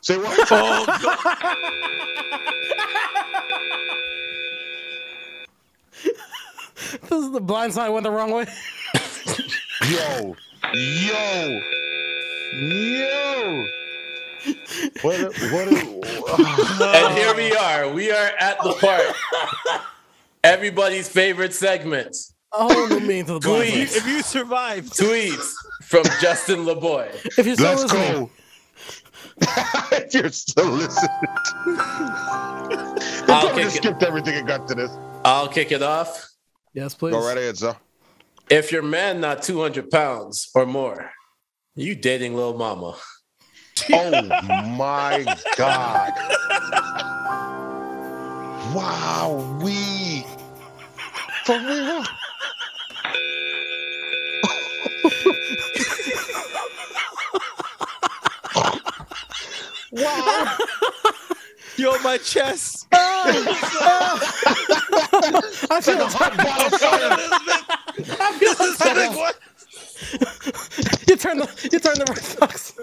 [0.00, 0.48] Say what?
[0.50, 0.86] Oh,
[7.02, 8.46] this is the blind side went the wrong way.
[9.88, 10.36] Yo,
[10.74, 11.60] yo,
[12.54, 13.66] yo.
[15.02, 15.20] What?
[15.20, 15.68] A, what?
[15.68, 17.88] A, And here we are.
[17.92, 19.82] We are at the part.
[20.44, 22.16] Everybody's favorite segment.
[22.52, 23.88] A whole new meaning to the blind Tweet.
[23.88, 23.98] side.
[24.02, 25.52] If you survive, Tweets
[25.84, 27.08] from Justin LaBoy.
[27.38, 28.12] If you're still let's listening,
[29.40, 29.98] go.
[30.12, 31.08] You're still listening.
[31.66, 32.94] They I'll
[33.26, 33.82] probably kick just it.
[33.82, 34.90] skipped everything and got to this.
[35.24, 36.28] I'll kick it off.
[36.74, 37.12] yes, please.
[37.12, 37.76] Go right ahead, sir.
[38.50, 41.10] If your man not 200 pounds or more,
[41.74, 42.96] you dating little mama.
[43.92, 44.22] Oh
[44.76, 45.24] my
[45.56, 46.12] god!
[48.74, 50.24] Wow, we
[51.44, 52.04] for real.
[59.90, 60.56] wow.
[61.76, 62.86] yo, my chest.
[62.92, 63.30] I
[65.82, 67.18] feel Like a hot ball of fire.
[68.20, 69.36] I feel This is like, what?
[71.08, 72.74] you turn the you turn the red fox.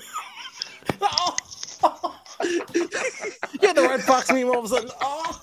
[1.01, 1.35] Oh.
[2.73, 4.89] you had the red fox meme all of a sudden.
[5.01, 5.41] Oh.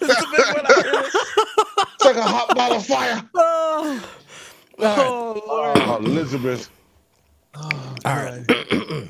[0.00, 0.64] This is the big one
[1.94, 3.22] It's like a hot ball of fire.
[3.34, 4.02] Oh.
[4.78, 4.98] All right.
[4.98, 5.78] Oh, Lord.
[5.78, 6.70] Oh, Elizabeth.
[7.54, 7.70] All
[8.04, 8.44] right.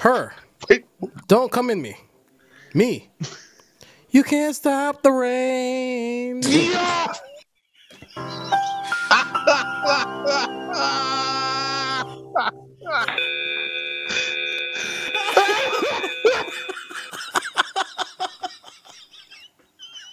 [0.00, 0.34] Her.
[0.68, 0.84] Wait.
[1.28, 1.96] Don't come in me.
[2.74, 3.08] Me.
[4.10, 6.42] You can't stop the rain.
[6.44, 7.12] Yeah.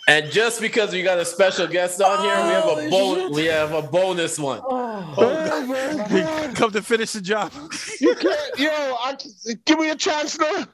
[0.07, 3.15] And just because we got a special guest on here, we have a Holy bon-
[3.19, 3.31] shit.
[3.31, 4.59] we have a bonus one.
[4.63, 6.55] Oh my God.
[6.55, 7.53] Come to finish the job.
[8.01, 9.15] You can't, yo, I,
[9.65, 10.65] give me a chance now.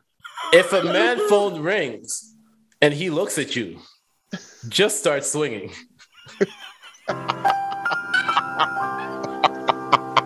[0.51, 2.34] If a man phone rings
[2.82, 3.80] and he looks at you,
[4.67, 5.71] just start swinging.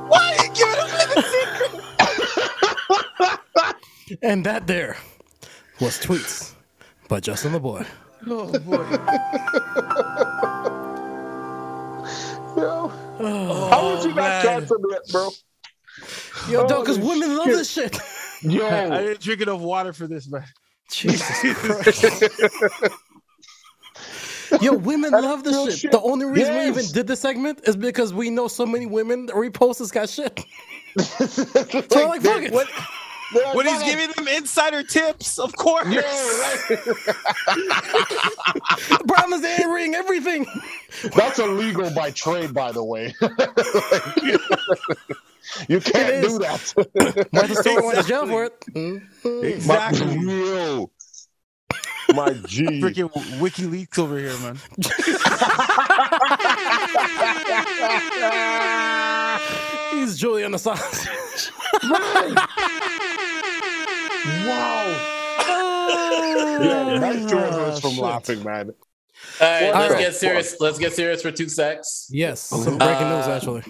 [0.08, 1.22] Why are you giving away the
[4.08, 4.20] secret?
[4.22, 4.96] And that there
[5.82, 6.54] was tweets
[7.10, 7.86] by Justin LaBoy.
[8.28, 8.84] Oh, boy.
[12.56, 14.42] Yo, Oh, how was you not man.
[14.42, 15.30] canceled yet, bro?
[16.50, 17.98] Yo, dog, because women love this shit.
[18.42, 20.46] Yo, I didn't drink enough water for this, man.
[20.92, 22.04] Jesus Christ.
[24.62, 25.80] Yo, women love this shit.
[25.80, 25.92] shit.
[25.92, 29.28] The only reason we even did this segment is because we know so many women
[29.28, 30.46] repost this guy shit.
[31.90, 32.54] So we're like, fuck it.
[32.54, 32.68] What,
[33.34, 35.88] They're when he's "Fuck giving them insider tips, of course.
[35.88, 36.68] Yo, like,
[39.06, 40.46] Brown is the earring, everything.
[41.16, 43.14] that's illegal by trade, by the way.
[45.68, 46.74] you can't do that.
[47.32, 48.66] Martha Stewart went to jail for it.
[49.44, 50.18] Exactly.
[50.18, 50.90] My, yo,
[52.14, 52.66] my G.
[52.82, 53.10] Freaking
[53.40, 54.58] WikiLeaks over here, man.
[59.92, 61.10] He's Julian Assange.
[64.26, 65.10] Wow.
[66.64, 68.00] Yeah, that's two of us from shit.
[68.04, 68.70] laughing, man.
[69.42, 70.60] All right, What let's the get serious.
[70.62, 72.08] Let's get serious for two secs.
[72.12, 73.64] Yes, some breaking news Uh, actually.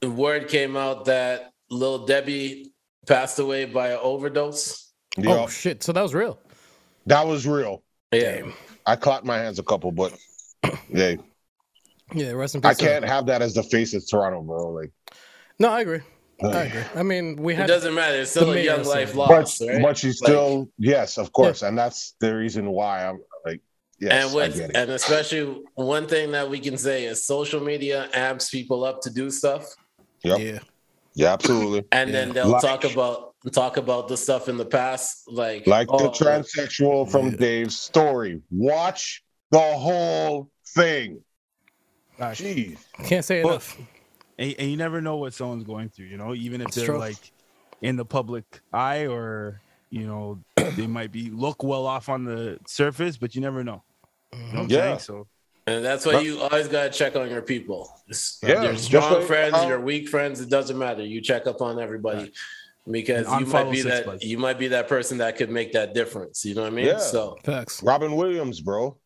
[0.00, 2.72] The word came out that Lil Debbie
[3.06, 4.92] passed away by an overdose.
[5.16, 5.82] Yo, Oh shit!
[5.82, 6.38] So that was real.
[7.06, 7.82] that was real.
[8.12, 8.42] Yeah.
[8.86, 10.12] I clapped my hands a couple, but
[10.90, 11.14] yeah,
[12.12, 12.70] Yeah, rest in peace.
[12.70, 14.70] I can't have that as the face of Toronto, bro.
[14.72, 14.92] Like,
[15.58, 16.00] No, I agree.
[16.42, 16.82] I agree.
[16.96, 18.20] I mean, we have It doesn't matter.
[18.20, 19.82] It's still a young mayor life said- but, lost, right?
[19.82, 23.60] but she's still yes, of course, and that's the reason why I'm like,
[24.00, 24.76] yes, and I with get it.
[24.76, 29.10] and especially one thing that we can say is social media amps people up to
[29.10, 29.64] do stuff,
[30.24, 30.38] Yep.
[30.40, 30.58] yeah.
[31.16, 31.84] Yeah, absolutely.
[31.92, 35.86] and then they'll Like- talk about talk about the stuff in the past, like Like
[35.88, 37.36] the oh, transsexual from Yeah.
[37.36, 38.40] Dave's story.
[38.50, 41.22] Watch the whole thing.
[42.18, 42.78] Jeez.
[43.06, 43.76] Can't say Well, enough.
[44.38, 46.06] And, and you never know what someone's going through.
[46.06, 46.98] You know, even if It's they're true.
[46.98, 47.32] like
[47.82, 50.40] in the public eye, or you know,
[50.76, 53.82] they might be look well off on the surface, but you never know.
[54.32, 54.70] You know what I'm mm-hmm.
[54.72, 54.80] Yeah.
[54.80, 54.98] saying?
[55.00, 55.26] So
[55.66, 57.92] And that's why you always gotta check on your people.
[58.42, 61.04] Yeah, your strong like friends, how- your weak friends, it doesn't matter.
[61.04, 62.32] You check up on everybody
[62.90, 64.24] because you might be that Buds.
[64.24, 66.44] you might be that person that could make that difference.
[66.44, 66.86] You know what I mean?
[66.86, 66.98] Yeah.
[66.98, 67.82] So Facts.
[67.82, 68.96] Robin Williams, bro.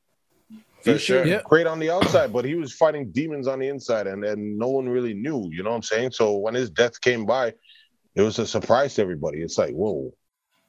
[0.83, 1.27] For He sure.
[1.27, 1.43] Yeah.
[1.45, 4.69] great on the outside, but he was fighting demons on the inside, and, and no
[4.69, 5.49] one really knew.
[5.53, 6.13] You know what I'm saying?
[6.13, 7.55] So when his death came by,
[8.15, 9.43] it was a surprise to everybody.
[9.43, 10.13] It's like, whoa,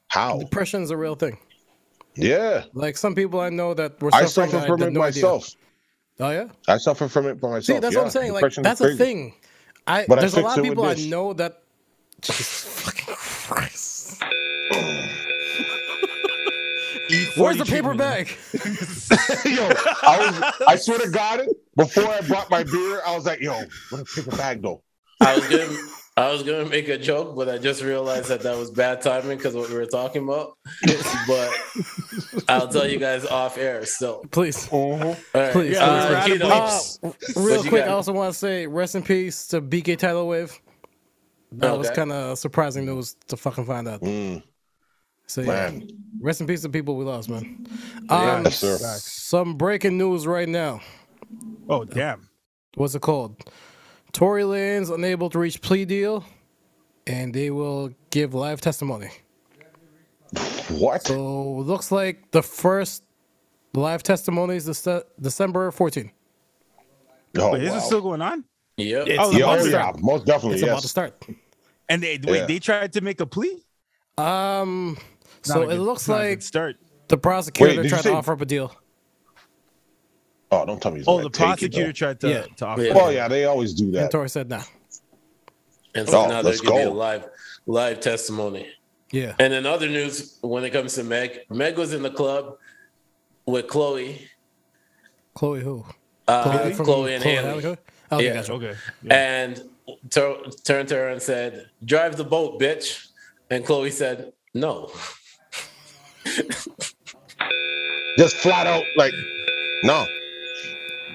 [0.08, 0.38] how?
[0.38, 1.38] Depression's a real thing.
[2.16, 4.50] Yeah, Like some people I know that were I suffering.
[4.50, 5.22] suffer from had it no idea.
[5.22, 5.48] myself.
[6.18, 6.48] Oh yeah.
[6.68, 7.64] I suffer from it by myself.
[7.64, 8.00] See, that's yeah.
[8.00, 8.32] what I'm saying.
[8.32, 9.34] Like that's a thing.
[9.86, 11.62] I But there's a lot of people I know that.
[12.20, 14.22] Jesus fucking Christ!
[17.36, 18.28] Where's the paper bag?
[19.44, 19.68] yo,
[20.02, 21.46] I was, I swear to God,
[21.76, 23.60] before I brought my beer, I was like, yo,
[23.90, 24.82] what a paper bag though.
[25.20, 25.78] I was gonna
[26.16, 29.38] I was gonna make a joke, but I just realized that that was bad timing
[29.38, 30.52] because what we were talking about.
[31.26, 31.50] but
[32.48, 33.84] I'll tell you guys off air.
[33.86, 34.98] So, Please, all
[35.34, 35.52] right.
[35.52, 36.38] please, Uh, please.
[36.40, 37.88] Keto, Uh, real quick, got?
[37.88, 40.58] I also want to say rest in peace to BK Tidal Wave.
[41.52, 44.02] That was kind of surprising news to fucking find out.
[44.02, 44.42] Mm,
[45.30, 45.88] So yeah, man,
[46.20, 47.64] rest in peace to people we lost, man.
[48.10, 48.76] Yeah, Um, yes, sir.
[48.78, 50.80] some breaking news right now.
[51.68, 52.28] Oh damn!
[52.74, 53.36] what's it called?
[54.12, 56.24] Tory Lanez unable to reach plea deal,
[57.06, 59.10] and they will give live testimony.
[60.70, 61.06] What?
[61.06, 63.04] So looks like the first
[63.74, 66.10] live testimony is Dece- December 14th.
[67.38, 67.76] Oh, Wait, is wow.
[67.76, 68.44] it still going on?
[68.76, 69.06] Yep.
[69.06, 70.54] It's Oh, yeah, about yeah, most definitely.
[70.54, 70.70] It's yes.
[70.70, 71.24] about to start.
[71.88, 72.46] And they wait, Yeah.
[72.46, 73.62] they tried to make a plea.
[74.18, 75.04] Um, Not
[75.42, 76.76] so a it good- looks not a good like start.
[77.08, 78.74] the prosecutor Wait, tried to say- offer up a deal.
[80.52, 80.98] Oh, don't tell me.
[80.98, 82.46] he's Oh, the take it, prosecutor tried to, Yeah.
[82.56, 82.82] to offer.
[82.82, 82.90] Yeah.
[82.90, 82.96] it.
[82.96, 84.10] Oh yeah, they always do And that.
[84.10, 84.62] Tory said nah.
[85.94, 87.28] And so Oh, now let's there's gonna be a live
[87.66, 88.68] live testimony.
[89.12, 89.34] Yeah.
[89.38, 92.56] And in other news, when it comes to Meg, Meg was in the club
[93.46, 94.28] with Chloe,
[95.34, 95.84] Chloe who?
[96.28, 97.76] uh, from Chloe and Chloe Haley, Haley?
[98.12, 98.34] Okay, Yeah.
[98.34, 98.52] gotcha.
[98.52, 98.74] Okay.
[99.02, 99.14] Yeah.
[99.14, 99.62] and
[100.10, 103.06] tur- turned to her and said, "Drive the boat, bitch."
[103.50, 104.90] And Chloe said, "No."
[108.18, 109.12] Just flat out, like,
[109.84, 110.06] no,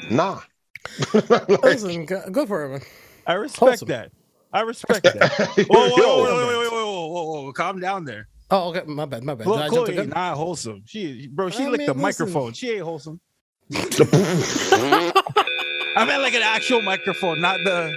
[0.10, 0.42] nah.
[1.30, 2.82] Like, Listen, go- good for it, man.
[3.28, 3.88] I respect Wholesome.
[3.90, 4.12] that.
[4.54, 5.66] I respect that.
[5.70, 8.28] Whoa, whoa, yo, whoa, whoa, whoa, whoa, whoa, whoa, whoa, calm down there.
[8.52, 8.84] Oh, okay.
[8.86, 9.24] My bad.
[9.24, 9.46] My bad.
[9.46, 10.84] Did Chloe, I jump the not wholesome.
[10.86, 12.02] She, bro, she I licked mean, the listen.
[12.28, 12.54] microphone.
[12.54, 13.20] She ain't wholesome.
[15.98, 17.92] I meant like an actual microphone, not the.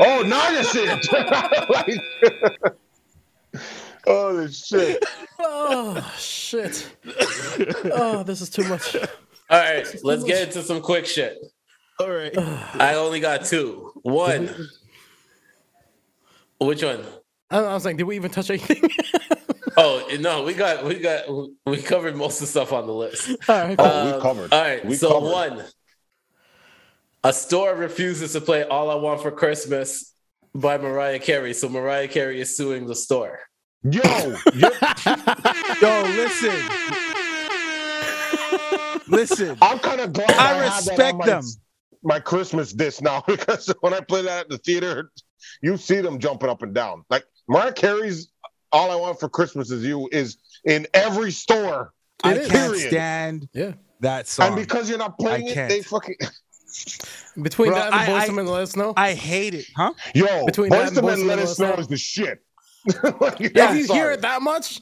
[0.00, 1.12] oh, now you see it.
[1.70, 2.74] like,
[4.06, 5.04] oh shit.
[5.40, 6.90] Oh shit!
[7.94, 8.96] Oh, this is too much.
[8.96, 9.06] All
[9.50, 11.38] right, let's get into some quick shit.
[12.00, 12.36] All right.
[12.74, 13.92] I only got two.
[14.02, 14.50] One.
[16.60, 17.04] Which one?
[17.50, 18.90] I, I was like, did we even touch anything?
[19.80, 21.26] Oh no, we got we got
[21.64, 23.28] we covered most of the stuff on the list.
[23.48, 24.16] All right, Oh, cool.
[24.16, 24.52] we covered.
[24.52, 25.30] All right, We so covered.
[25.30, 25.64] one,
[27.22, 30.12] a store refuses to play "All I Want for Christmas"
[30.60, 33.40] by Mariah Carey, so Mariah Carey is suing the store.
[33.84, 34.00] Yo,
[34.54, 34.68] yo,
[35.80, 36.68] Yo, listen.
[39.08, 39.56] Listen.
[39.62, 41.42] I'm kind of glad I I, respect my, them.
[42.02, 45.10] my Christmas disc now because when I play that at the theater,
[45.62, 47.04] you see them jumping up and down.
[47.08, 48.28] Like Mariah Carey's
[48.72, 52.48] "All I Want for Christmas Is You" is in every store, I It is.
[52.50, 53.72] can't stand Yeah.
[54.00, 54.48] that song.
[54.48, 55.68] and because you're not playing I it, can't.
[55.70, 56.16] they fucking
[57.40, 58.92] Between Bro, that and the I- boys I- men, let us know.
[58.96, 59.66] I hate it.
[59.76, 59.92] Huh?
[60.14, 60.44] yo.
[60.46, 62.42] Between Boys that to and Men, let Boyz II Men, us know is the shit.
[63.20, 63.98] Like, if you sorry.
[63.98, 64.80] hear it that much,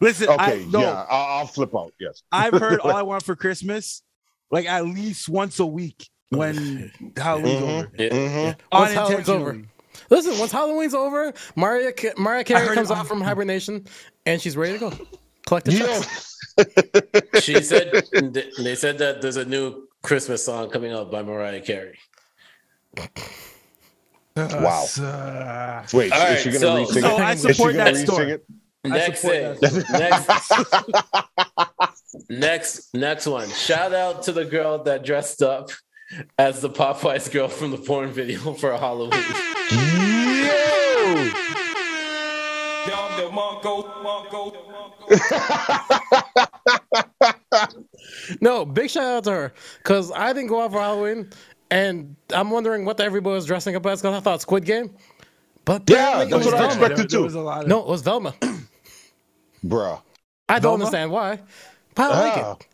[0.00, 1.92] Listen, okay, I, no, yeah, I'll, I'll flip out.
[1.98, 4.02] Yes, I've heard All I Want for Christmas
[4.50, 7.78] like at least once a week when Halloween's Mhm.
[7.78, 7.90] over.
[7.98, 8.08] Yeah.
[8.10, 8.56] Mhm.
[8.72, 9.62] Once Halloween's over.
[10.10, 10.38] Listen.
[10.38, 13.86] Once Halloween's over, Mariah Ca- Mariah Carey comes out from hibernation,
[14.26, 14.92] and she's ready to go.
[15.46, 17.44] Collect the Yo, checks.
[17.44, 17.92] She said
[18.58, 21.98] they said that there's a new Christmas song coming up by Mariah Carey.
[24.36, 24.84] Wow.
[25.00, 27.20] Uh, wait, All is right, she gonna so- re-sing so it?
[27.20, 28.30] I support that re-sing story.
[28.32, 28.44] it?
[28.84, 30.52] Next support thing, next,
[32.28, 33.48] next, next one.
[33.48, 35.70] Shout out to the girl that dressed up
[36.38, 39.24] as the Popeyes girl from the porn video for Halloween.
[39.72, 41.30] Yo,
[48.40, 51.30] No, big shout out to her because I didn't go out for Halloween,
[51.70, 54.94] and I'm wondering what everybody was dressing up as because I thought Squid Game,
[55.64, 56.88] but Yeah, that's was what I expected.
[56.88, 57.22] there, there too.
[57.22, 58.34] was a lot of No, it was Velma.
[59.64, 60.00] bruh.
[60.48, 60.84] I don't Velma?
[60.84, 61.40] understand why,
[61.94, 62.52] but I like Ah.
[62.52, 62.66] it.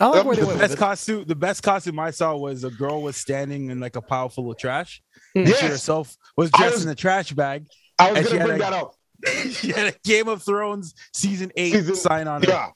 [0.00, 3.02] I like where they The best costume the best costume I saw was a girl
[3.02, 5.02] was standing in like a pile full of trash.
[5.36, 7.66] She Yes, herself was dressed was- in a trash bag.
[7.98, 8.94] I was gonna bring a- that up.
[9.50, 12.48] She had a Game of Thrones season eight Season- sign on it.
[12.48, 12.70] Yeah,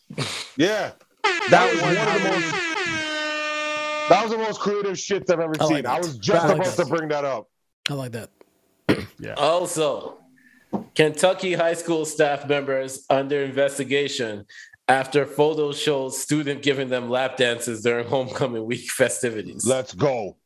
[0.56, 0.90] yeah.
[1.22, 2.50] That That was one one of the most.
[4.08, 5.86] That was the most creative shit I've ever I like seen.
[5.86, 6.84] I was just I like about that.
[6.84, 7.48] to bring that up.
[7.88, 8.30] I like that.
[9.18, 9.34] yeah.
[9.36, 10.18] Also,
[10.94, 14.44] Kentucky high school staff members under investigation
[14.88, 19.64] after photos show student giving them lap dances during homecoming week festivities.
[19.66, 20.36] Let's go.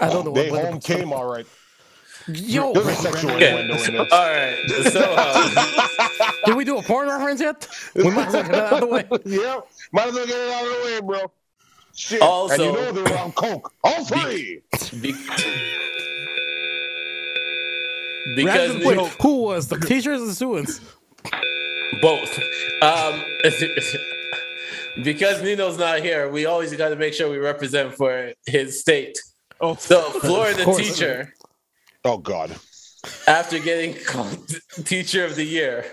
[0.00, 0.64] I don't know They what.
[0.64, 1.46] home came all right.
[2.28, 3.50] Yo, There's a sexual Okay.
[3.60, 4.12] innuendo in this.
[4.12, 4.58] All right,
[4.92, 7.66] so uh, did we do a porn reference yet?
[7.94, 9.04] We might as well get that out of the way.
[9.24, 9.60] yeah,
[9.92, 11.32] might as well get it out of the way, bro.
[11.96, 12.22] Shit.
[12.22, 13.72] Also- and you know they're on coke.
[13.84, 14.60] All three.
[15.00, 15.14] be-
[18.36, 19.10] because Random Wait, joke.
[19.20, 20.80] who was the teachers and students?
[22.00, 22.38] both.
[22.82, 23.22] Um,
[25.04, 29.18] because Nino's not here, we always got to make sure we represent for his state.
[29.60, 31.34] Oh, So, Florida teacher,
[32.04, 32.56] Oh God.
[33.26, 34.48] after getting called
[34.84, 35.84] Teacher of the Year,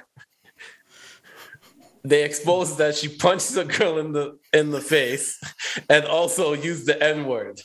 [2.04, 5.38] they exposed that she punched a girl in the in the face
[5.90, 7.60] and also used the N word.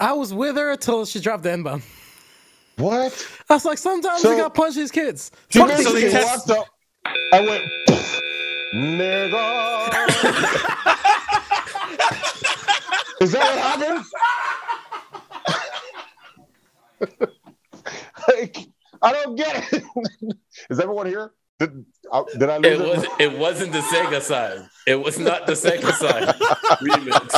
[0.00, 1.82] I was with her till she dropped the N bomb.
[2.76, 3.26] What?
[3.48, 5.30] I was like, sometimes So- you gotta punch these kids.
[5.50, 6.24] She Fuck so these kids.
[6.24, 6.66] walked up.
[7.32, 7.64] I went,
[8.74, 11.02] nigga.
[13.20, 14.04] Is that what happened?
[18.28, 18.56] Like,
[19.00, 19.82] I don't get it.
[20.70, 21.32] Is everyone here?
[21.58, 22.88] Did, uh, did I lose It it?
[22.88, 24.68] was it wasn't the Sega side.
[24.86, 26.28] It was not the Sega side
[26.82, 27.34] remix.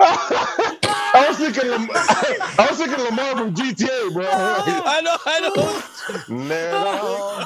[0.00, 4.26] I was thinking, Lam- I was thinking Lamar from GTA, bro.
[4.26, 5.54] I know, I know.
[6.28, 7.44] Nigga.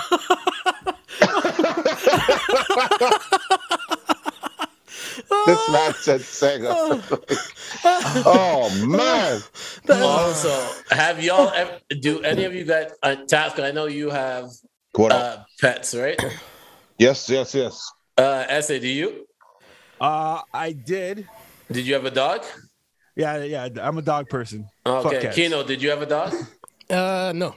[5.47, 6.71] This man said Sega.
[8.27, 9.41] oh man.
[9.89, 13.59] Also, have y'all ever, do any of you got a task?
[13.59, 14.51] I know you have
[14.99, 16.19] uh, pets, right?
[16.99, 17.91] yes, yes, yes.
[18.17, 19.27] Uh, Essay, do you?
[20.01, 21.29] Uh, I did.
[21.71, 22.45] Did you have a dog?
[23.17, 23.69] Yeah, yeah.
[23.81, 24.69] I'm a dog person.
[24.87, 25.35] Okay, cats.
[25.35, 26.35] Kino, did you have a dog?
[26.89, 27.55] Uh, no.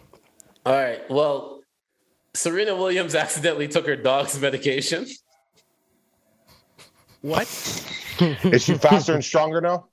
[0.66, 1.10] All right.
[1.10, 1.62] Well,
[2.34, 5.06] Serena Williams accidentally took her dog's medication.
[7.22, 7.48] What?
[8.20, 9.88] Is she faster and stronger now?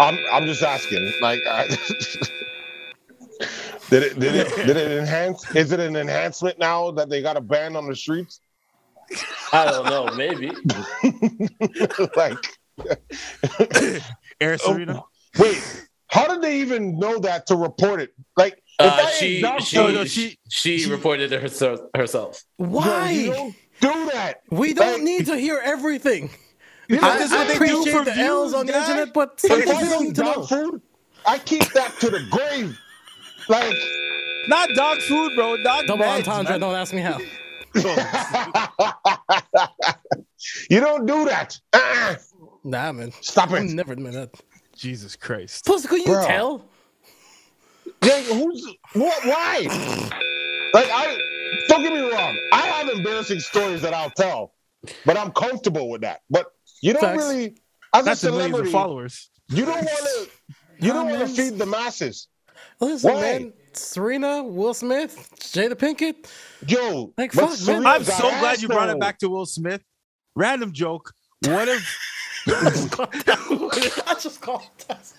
[0.00, 1.12] I'm I'm just asking.
[1.20, 1.66] Like, I,
[3.90, 5.54] did it did it did it enhance?
[5.54, 8.40] Is it an enhancement now that they got a ban on the streets?
[9.52, 10.08] I don't know.
[10.14, 10.50] Maybe.
[12.16, 12.58] like,
[14.40, 15.02] Air Serena.
[15.04, 15.08] Oh,
[15.38, 18.14] wait, how did they even know that to report it?
[18.36, 21.80] Like, if Uh, she she, no, no, she she- she reported it herself.
[21.94, 22.42] herself.
[22.56, 23.10] Why?
[23.10, 24.42] you don't do that.
[24.50, 26.30] we don't Like- need to hear everything.
[26.88, 28.66] You know, I, this is I what they do appreciate for the views, L's on
[28.66, 28.90] the guy.
[28.90, 30.46] internet, but some If I don't need to dog know.
[30.46, 30.82] food,
[31.26, 32.78] I keep that to the grave.
[33.48, 33.74] Like,
[34.48, 35.56] Not dog food, bro.
[35.62, 36.50] Dog Double meds, entendre.
[36.52, 36.60] man.
[36.60, 37.18] Don't ask me how.
[40.70, 41.58] you don't do that.
[41.72, 42.16] Uh-uh.
[42.64, 43.12] Nah, man.
[43.20, 43.54] Stop it.
[43.54, 43.64] I it.
[43.70, 44.30] never admit that.
[44.76, 45.64] Jesus Christ.
[45.64, 46.26] Plus, could you Bro.
[46.26, 46.64] tell?
[48.04, 49.24] Yeah, who's what?
[49.24, 49.60] Why?
[50.72, 51.18] Like, I
[51.68, 52.36] don't get me wrong.
[52.52, 54.52] I have embarrassing stories that I'll tell,
[55.06, 56.20] but I'm comfortable with that.
[56.28, 56.46] But
[56.82, 57.22] you don't Facts.
[57.22, 57.56] really,
[57.94, 59.30] as That's a the millions of celebrity, followers.
[59.48, 60.28] you don't want to.
[60.80, 62.28] You don't want to feed the masses.
[62.80, 63.20] Listen, Why?
[63.20, 63.52] man.
[63.72, 66.26] Serena, Will Smith, Jada Pinkett.
[66.68, 67.56] Yo, Like, but fuck, man.
[67.56, 68.92] Serena's I'm so glad you brought though.
[68.94, 69.82] it back to Will Smith.
[70.36, 71.12] Random joke.
[71.46, 71.98] What if
[72.46, 75.12] I just called that.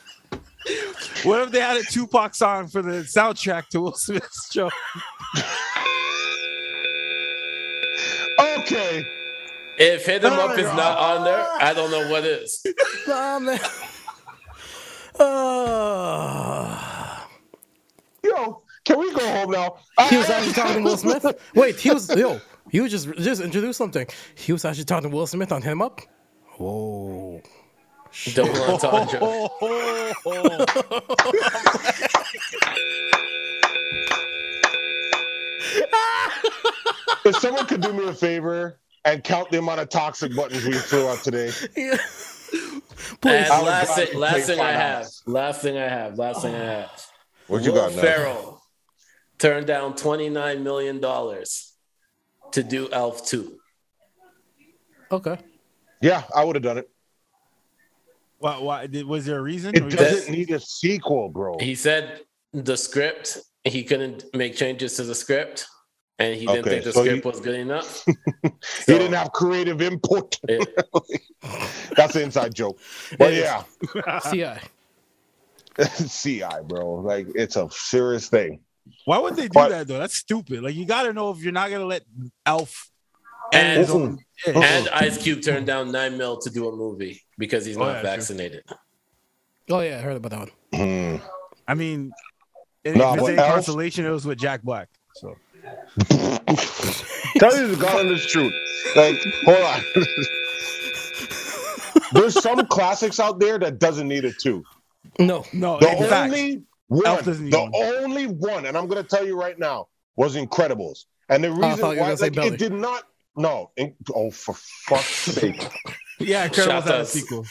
[1.24, 4.70] What if they had a Tupac song for the soundtrack to Will Smith's show?
[8.40, 9.06] Okay,
[9.78, 10.78] If hit 'em Oh up is God.
[10.78, 12.66] not on there, I don't know what is.
[13.08, 13.60] Nah, man.
[15.20, 17.20] Uh,
[18.24, 19.78] yo, can we go home now?
[20.10, 21.26] he was actually talking to Will Smith.
[21.56, 22.40] Wait, he was yo.
[22.70, 24.08] He was just just introduced something.
[24.36, 26.02] He was actually talking to Will Smith on him up.
[26.58, 27.42] Whoa.
[28.34, 29.20] Double entendre.
[37.26, 40.74] If someone could do me a favor and count the amount of toxic buttons we
[40.74, 41.98] threw out today, Yeah.
[43.22, 43.50] Please.
[43.50, 45.24] I would last gladly thing, last thing I have, dollars.
[45.26, 46.66] last thing I have, last thing I oh.
[46.66, 47.06] have.
[47.48, 48.02] what you Will got now?
[48.02, 48.62] Ferrell
[49.38, 51.74] turned down twenty nine million dollars
[52.52, 53.58] to do Elf two.
[55.12, 55.38] Okay.
[56.02, 56.90] Yeah, I would have done it.
[58.46, 59.74] Why, why did, was there a reason?
[59.76, 61.58] It Or you doesn't just- need a sequel, bro.
[61.60, 62.22] He said
[62.54, 65.66] the script, he couldn't make changes to the script,
[66.20, 68.06] and he didn't Okay, think the so he- script was good enough.
[68.44, 70.38] he So, didn't have creative input.
[70.48, 70.60] Yeah.
[71.98, 72.78] That's an inside joke.
[73.18, 73.64] But yeah,
[74.32, 74.60] CI.
[76.08, 76.96] CI, bro.
[77.04, 78.60] Like it's a serious thing.
[79.06, 79.98] Why would they do But- that though?
[79.98, 80.62] That's stupid.
[80.62, 82.04] Like you got to know if you're not gonna let
[82.46, 82.92] Alf
[83.52, 84.20] and And- his own.
[84.46, 84.60] Yeah.
[84.62, 87.88] and Ice Cube turned down nine mil to do a movie because he's Oh, not
[87.96, 88.10] yeah, true.
[88.10, 88.64] vaccinated.
[89.70, 90.52] Oh yeah, I heard about that one.
[90.74, 91.16] Hmm.
[91.68, 92.12] I mean,
[92.84, 94.90] if No, it's but any consolation, it was with Jack Black.
[95.16, 95.36] So
[96.10, 98.54] Tell you the God honest truth.
[98.96, 99.82] Like, hold on.
[102.14, 104.64] There's some classics out there that doesn't need it too.
[105.20, 105.44] No.
[105.54, 107.72] no, The in fact, only Elf one, doesn't the one.
[107.74, 111.06] only one, and I'm gonna tell you right now, was Incredibles.
[111.30, 113.04] And the reason thought why gonna like, it did not.
[113.36, 115.68] No, in, oh for fuck's sake!
[116.20, 117.10] Yeah, Incredibles Shout had a outs.
[117.12, 117.44] sequel.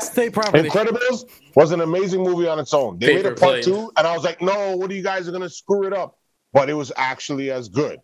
[0.00, 0.68] State property.
[0.68, 1.24] Incredibles
[1.54, 2.98] was an amazing movie on its own.
[2.98, 3.62] They made a part plane.
[3.62, 6.18] two, and I was like, no, what are you guys are gonna screw it up?
[6.52, 7.98] But it was actually as good.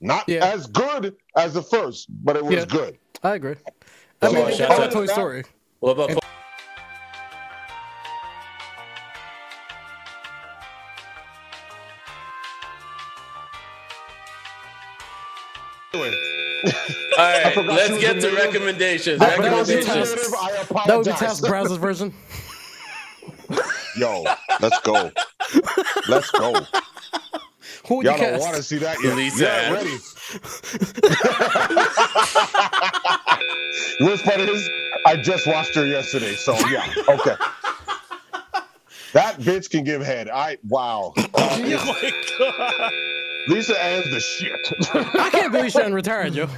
[0.00, 0.46] Not Yeah.
[0.46, 2.64] as good as the first, but it was Yeah.
[2.64, 2.98] good.
[3.22, 3.56] I agree.
[4.22, 5.06] I So, mean, shout it's out like Toy.
[5.06, 5.44] Story.
[5.80, 6.10] What about
[17.50, 19.20] right, forgot let's get a to recommendations.
[19.20, 20.30] I forgot she Recommendations.
[20.30, 21.18] That would be apologize.
[21.18, 22.14] Task Browser's version.
[23.96, 24.24] Yo,
[24.60, 25.10] let's go.
[26.08, 26.54] Let's go.
[27.88, 29.16] Who would you Y'all don't want to see that yet.
[29.16, 29.72] Lisa yeah, Ann.
[29.74, 29.90] ready.
[34.00, 34.68] Worst part is,
[35.06, 37.34] I just watched her yesterday, so yeah, okay.
[39.12, 40.28] That bitch can give head.
[40.28, 41.14] I wow.
[41.34, 42.92] Uh, oh my god!
[43.48, 44.72] Lisa Ann's the shit.
[44.94, 46.48] I can't believe she retired, yo.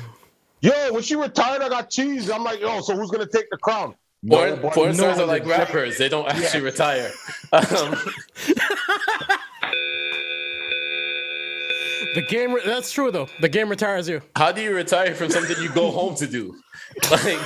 [0.62, 2.30] Yo, when she retired, I got cheese.
[2.30, 3.94] I'm like, yo, so who's gonna take the crown?
[4.28, 4.68] Porn, Nobody.
[4.74, 5.50] porn stars No are like one.
[5.50, 7.10] rappers; they don't actually retire.
[7.52, 7.96] Um,
[12.14, 12.52] The game.
[12.52, 13.26] Re- that's true though.
[13.40, 14.20] The game retires you.
[14.36, 16.54] how do you retire from something you go home to do?
[17.10, 17.38] Like,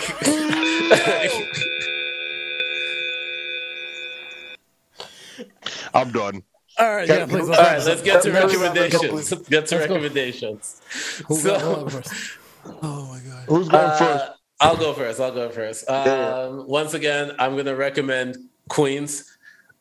[5.95, 6.43] I'm done.
[6.79, 9.31] All right, yeah, please, All right, Let's, let's get to recommendations.
[9.33, 10.81] Let's get to recommendations.
[11.27, 12.39] who, So- who- who first?
[12.83, 13.45] Oh my god!
[13.49, 14.25] Who's going Uh, first?
[14.61, 15.21] I'll go first.
[15.21, 15.85] I'll go first.
[15.89, 16.03] Yeah.
[16.05, 18.37] Um, once again, I'm going to recommend
[18.69, 19.37] Queens.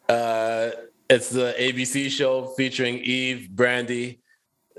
[0.10, 0.72] Uh,
[1.10, 4.20] it's the ABC show featuring Eve, Brandy,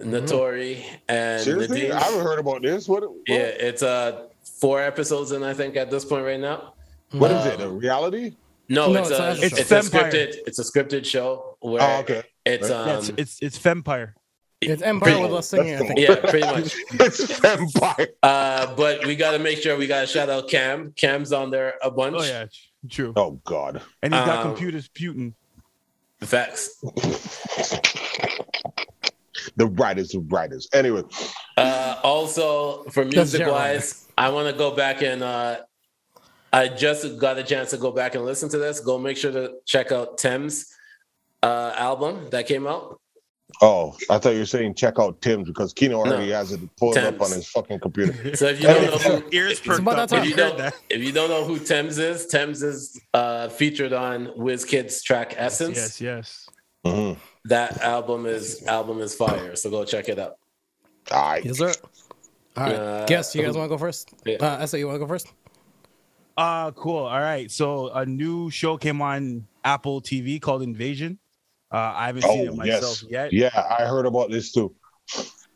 [0.00, 1.92] Naturi, and Seriously, Nadine.
[1.92, 2.88] I haven't heard about this.
[2.88, 3.02] What?
[3.02, 3.36] what- Yeah,
[3.68, 4.26] it's uh
[4.60, 6.74] four episodes in I think at this point right now.
[7.12, 7.60] what is Um, it?
[7.60, 8.36] A reality?
[8.68, 9.76] No, No, it's, it's a not a it's, show.
[9.76, 12.22] a It's scripted it's a scripted show where Oh, okay.
[12.44, 14.14] it's um Yeah, it's, it's it's Vampire.
[14.62, 15.74] It's Empire pretty- with us singing.
[15.74, 15.98] I think.
[15.98, 16.74] yeah, pretty much.
[16.92, 18.08] It's vampire.
[18.22, 20.92] Uh, but we got to make sure we got to shout out Cam.
[20.96, 22.16] Cam's on there a bunch.
[22.18, 22.46] Oh yeah,
[22.90, 23.12] true.
[23.16, 23.82] Oh God.
[24.02, 25.34] And he's got Um, computers Putin.
[26.20, 26.80] The facts.
[29.56, 30.68] The writers of writers.
[30.72, 31.02] Anyway,
[31.56, 35.58] Uh, also, for music wise, I want to go back and uh,
[36.52, 38.80] I just got a chance to go back and listen to this.
[38.80, 40.66] Go make sure to check out Tems
[41.42, 43.00] uh, album that came out.
[43.62, 46.34] Oh, I thought you were saying check out Tim's because Kino already No.
[46.36, 48.34] has it pulled up on his fucking computer.
[48.36, 49.96] So if you don't know who, Ears perked up.
[49.96, 50.18] that when time.
[50.18, 53.92] if you you don't, if you don't know who Tems is, Tems is uh, featured
[53.92, 55.76] on WizKid's track Essence.
[55.76, 56.48] Yes, yes.
[56.84, 57.16] Mhm.
[57.46, 59.54] That album is album is fire.
[59.56, 60.36] So go check it out.
[61.12, 61.44] All right.
[61.44, 61.72] Yes, sir.
[62.56, 62.74] All right.
[62.74, 64.12] Uh, Guess you guys want to go first?
[64.24, 64.36] Yeah.
[64.40, 65.28] Uh, I say you want to go first.
[66.36, 67.04] Uh cool.
[67.04, 67.50] All right.
[67.50, 71.18] So a new show came on Apple TV called Invasion.
[71.72, 73.32] Uh, I haven't seen it Oh myself yes.
[73.32, 74.74] yet, Yeah, I heard about this too.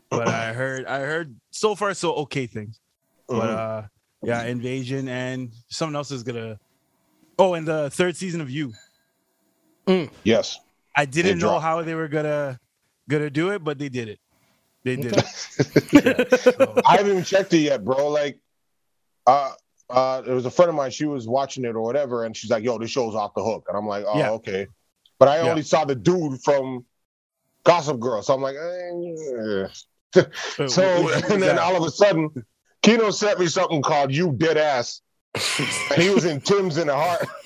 [0.09, 2.79] but I heard I heard so far so okay things.
[3.27, 3.57] But Mhm.
[3.57, 3.87] uh
[4.23, 6.57] yeah, Invasion and something else is gonna
[7.39, 8.73] Oh, and the third season of You.
[9.87, 10.11] Mm.
[10.23, 10.59] yes.
[10.95, 12.59] I didn't know how they were gonna
[13.09, 14.19] gonna do it, but they did it.
[14.83, 15.25] They did it.
[16.31, 18.09] So, I haven't even checked it yet, bro.
[18.09, 18.39] Like,
[19.25, 19.53] uh,
[19.89, 20.91] uh, there was a friend of mine.
[20.91, 23.65] She was watching it or whatever, and she's like, "Yo, this show's off the hook,"
[23.69, 24.29] and I'm like, "Oh, Yeah.
[24.31, 24.67] okay."
[25.21, 25.51] But I Yeah.
[25.51, 26.83] only saw the dude from
[27.63, 29.67] Gossip Girl, so I'm like, eh.
[30.19, 32.31] uh, so, and then all of a sudden,
[32.81, 35.01] Kino sent me something called "You Dead Ass."
[35.35, 35.43] and
[36.01, 37.27] he was in Tim's in the heart.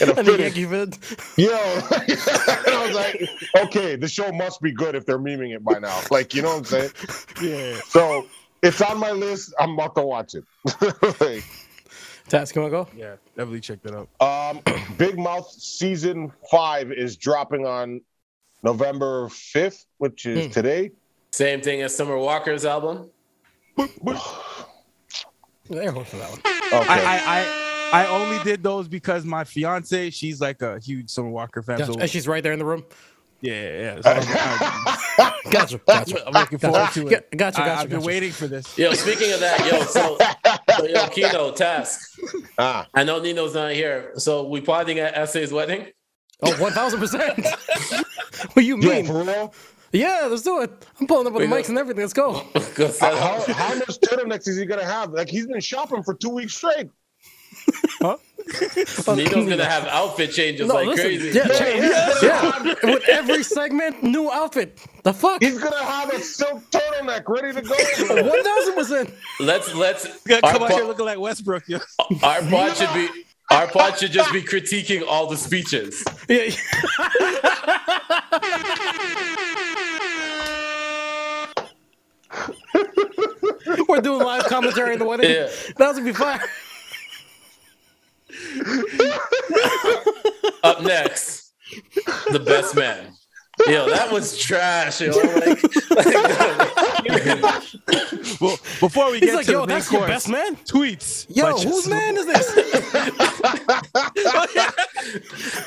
[0.00, 0.38] in a And the.
[0.38, 0.96] Yankee vid.
[1.36, 3.20] Yo, and I was like,
[3.64, 6.00] okay, the show must be good if they're memeing it by now.
[6.12, 6.90] Like, you know what I'm saying?
[7.42, 7.80] yeah.
[7.88, 8.28] So
[8.62, 9.52] it's on my list.
[9.58, 10.44] I'm about to watch it.
[11.20, 11.42] Like,
[12.32, 12.88] Task, you want to go?
[12.98, 14.08] Yeah, definitely check that out.
[14.56, 14.62] um,
[14.96, 18.00] Big Mouth season five is dropping on
[18.62, 20.50] November 5th, which is Hmm.
[20.50, 20.92] today.
[21.32, 23.10] Same thing as Summer Walker's album.
[23.78, 23.84] Air
[25.92, 26.38] horse for that one.
[26.38, 26.90] Okay.
[26.90, 27.20] I, I,
[27.92, 31.76] I I only did those because my fiance, she's like a huge Summer Walker fan.
[31.78, 31.92] Gotcha.
[31.92, 32.82] So And she's right there in the room.
[33.42, 34.00] yeah, yeah.
[34.00, 34.00] yeah.
[34.00, 34.10] So
[35.18, 35.78] I'm, I'm- Gotcha.
[35.86, 36.26] Gotcha.
[36.26, 37.10] I'm looking forward to it.
[37.10, 37.36] Gotcha.
[37.36, 37.62] Gotcha.
[37.62, 37.80] I, Gotcha.
[37.80, 38.78] have been waiting for this.
[38.78, 40.16] Yo, speaking of that, yo, so,
[40.76, 42.18] so yo, Kino, task.
[42.58, 45.86] Ah, I know Nino's not here, so we plotting at Essay's wedding.
[46.42, 48.50] Oh, 1000%.
[48.54, 49.06] what you yo, mean?
[49.06, 49.54] for real?
[49.92, 50.70] Yeah, let's do it.
[51.00, 52.02] I'm pulling up with the mics and everything.
[52.02, 52.32] Let's go.
[52.74, 53.46] Go How, up.
[53.46, 55.12] how much turtlenecks is he gonna have?
[55.12, 56.88] Like he's been shopping for two weeks straight.
[59.14, 61.04] Nino's gonna have outfit changes No, like listen.
[61.04, 61.38] crazy.
[61.38, 62.74] Yeah, yeah, yeah.
[62.82, 64.78] With every segment, new outfit.
[65.04, 65.42] The fuck?
[65.42, 67.68] He's gonna have a silk turtleneck ready to go.
[68.06, 68.22] bro.
[68.76, 69.12] 1000%.
[69.40, 71.68] Let's let's You gotta our, come out here looking like Westbrook.
[71.68, 71.78] Yo.
[72.22, 73.08] our pod should be
[73.50, 76.04] our pod should just be critiquing all the speeches.
[76.28, 76.50] Yeah.
[83.88, 85.30] We're doing live commentary in the wedding.
[85.30, 85.48] Yeah.
[85.76, 86.40] That would be fine.
[90.62, 91.52] Up next,
[92.30, 93.14] the best man.
[93.68, 95.00] Yo, that was trash.
[95.02, 96.06] Yo, like, like
[98.40, 100.56] Well, before we He's get like, to yo, the main that's your best man?
[100.56, 101.26] tweets.
[101.28, 102.46] Yo, whose man is this?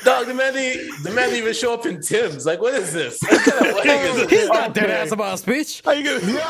[0.04, 2.44] dog, the man, didn't- the man didn't even show up in Tim's.
[2.44, 3.20] Like, what is this?
[3.22, 4.48] What kind of wedding is He's this?
[4.48, 5.80] not dead ass about a speech.
[5.84, 6.40] How you gonna?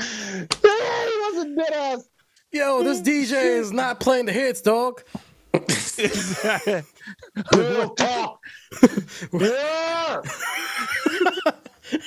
[0.00, 2.08] He wasn't dead ass.
[2.50, 5.02] Yo, this DJ is not playing the hits, dog.
[7.54, 8.40] Real talk.
[9.32, 10.20] Yeah.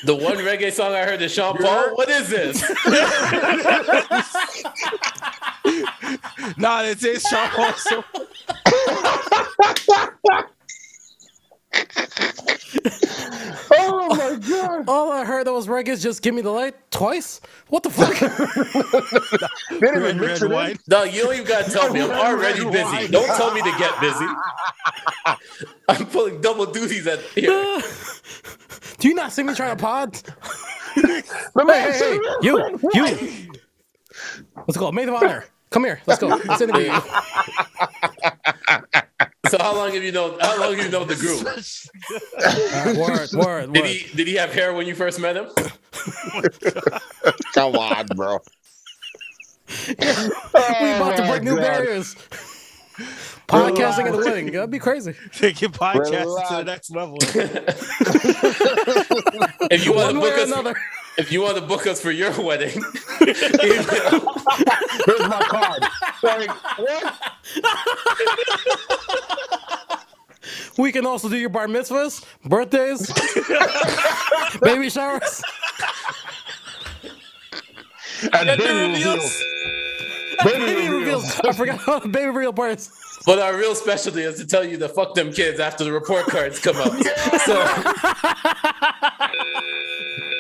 [0.04, 1.96] The one reggae song I heard is Sean Paul.
[1.96, 2.62] What is this?
[6.58, 8.04] nah, it says Sean also.
[9.60, 10.12] My god.
[14.72, 17.42] All oh, I heard that was reggae is just give me the light twice.
[17.68, 18.16] What the fuck?
[19.72, 20.86] They didn't Red, even red, white.
[20.88, 22.02] Dog, you don't even gotta tell me.
[22.02, 23.08] I'm already busy.
[23.08, 24.26] Don't tell me to get busy.
[25.90, 27.82] I'm pulling double duties at here.
[29.00, 30.14] Do you not see me trying to pod?
[30.14, 31.24] The
[31.68, 33.52] Hey, hey, hey, you, you.
[34.68, 34.92] Let's go.
[34.92, 35.46] Maid of honor.
[35.70, 36.02] Come here.
[36.06, 36.28] Let's go.
[36.28, 37.02] Let's interview you.
[39.52, 40.40] So how long have you known?
[40.40, 41.44] How long have you known the group?
[42.44, 45.48] Uh, word, word, Did he did he have hair when you first met him?
[47.54, 48.40] Come on, bro.
[49.88, 51.62] We about to Oh, break new God.
[51.62, 52.16] barriers.
[53.48, 54.52] Podcasting at the wedding.
[54.52, 55.14] That'd be crazy.
[55.34, 57.18] Take your podcast to the next level.
[59.70, 60.76] If you want to One way book or us, another.
[61.18, 62.82] If you want to book us for your wedding,
[63.22, 64.34] email,
[65.06, 65.84] Here's my card.
[66.24, 67.16] Like, what?
[70.78, 73.12] We can also do your bar mitzvahs, birthdays,
[74.62, 75.44] baby showers.
[78.24, 79.06] And Gender baby reveals.
[79.06, 79.44] reveals.
[80.44, 81.24] Baby Baby reveals.
[81.24, 81.40] reveals.
[81.42, 82.90] I forgot about the baby reveal parts.
[83.26, 86.26] but our real specialty is to tell you to fuck them kids after the report
[86.28, 86.92] cards come out.
[87.46, 87.64] So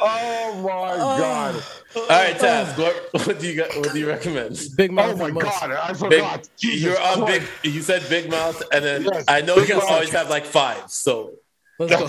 [0.00, 1.62] Oh my god.
[1.96, 3.74] all right, Taz, what, what do you got?
[3.76, 4.58] What do you recommend?
[4.76, 5.20] Big mouth.
[5.20, 5.70] Oh my god.
[5.72, 6.48] I forgot.
[6.58, 7.42] Jesus you're on big.
[7.62, 9.84] You said big mouth, and then Yes, I know Big you Mouth.
[9.90, 10.90] always have like five.
[10.90, 11.32] So
[11.78, 12.08] Let's go.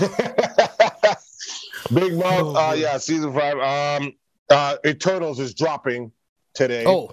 [1.94, 2.56] Big Mouth.
[2.56, 3.58] Uh, yeah, season five.
[4.02, 4.14] Um,
[4.50, 6.12] uh, Eternals is dropping
[6.54, 6.84] today.
[6.88, 7.12] Oh,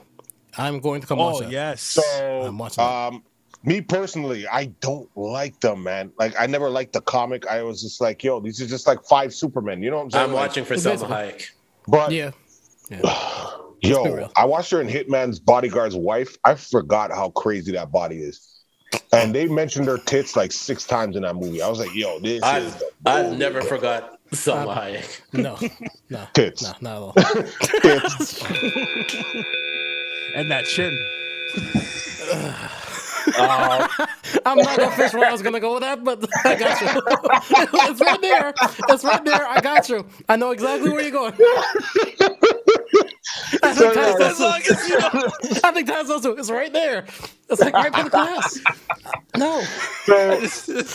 [0.58, 1.50] I'm going to come watch Oh that.
[1.50, 1.82] yes.
[1.82, 2.02] So,
[2.46, 3.12] I'm watching that.
[3.12, 3.22] um,
[3.66, 6.12] me personally, I don't like them, man.
[6.18, 7.46] Like, I never liked the comic.
[7.46, 9.82] I was just like, yo, these are just like five Supermen.
[9.82, 10.24] You know what I'm saying?
[10.26, 11.14] I'm Like, watching for Salma Basically.
[11.14, 11.50] Hayek.
[11.88, 12.30] But Yeah.
[13.82, 14.28] be yo.
[14.36, 16.36] I watched her in Hitman's Bodyguard's wife.
[16.44, 18.40] I forgot how crazy that body is.
[19.12, 21.60] And they mentioned her tits like six times in that movie.
[21.60, 25.20] I was like, yo, this is I've, the I've never forgot uh, Salma Hayek.
[25.32, 25.58] No,
[26.08, 26.62] no, tits.
[26.80, 27.42] no, not at all.
[27.80, 28.42] tits.
[30.36, 30.96] and that chin.
[33.36, 33.88] Uh,
[34.46, 36.88] I'm not gonna fish where I was gonna go with that, but I got you.
[37.90, 38.54] it's right there.
[38.88, 39.46] It's right there.
[39.46, 40.06] I got you.
[40.28, 41.34] I know exactly where you're going.
[43.62, 45.60] I think So, Taz yeah, does too.
[45.64, 46.32] I think Taz does too.
[46.38, 47.06] It's right there.
[47.50, 48.60] It's like right by the glass.
[49.36, 49.62] No,
[50.04, 50.40] so,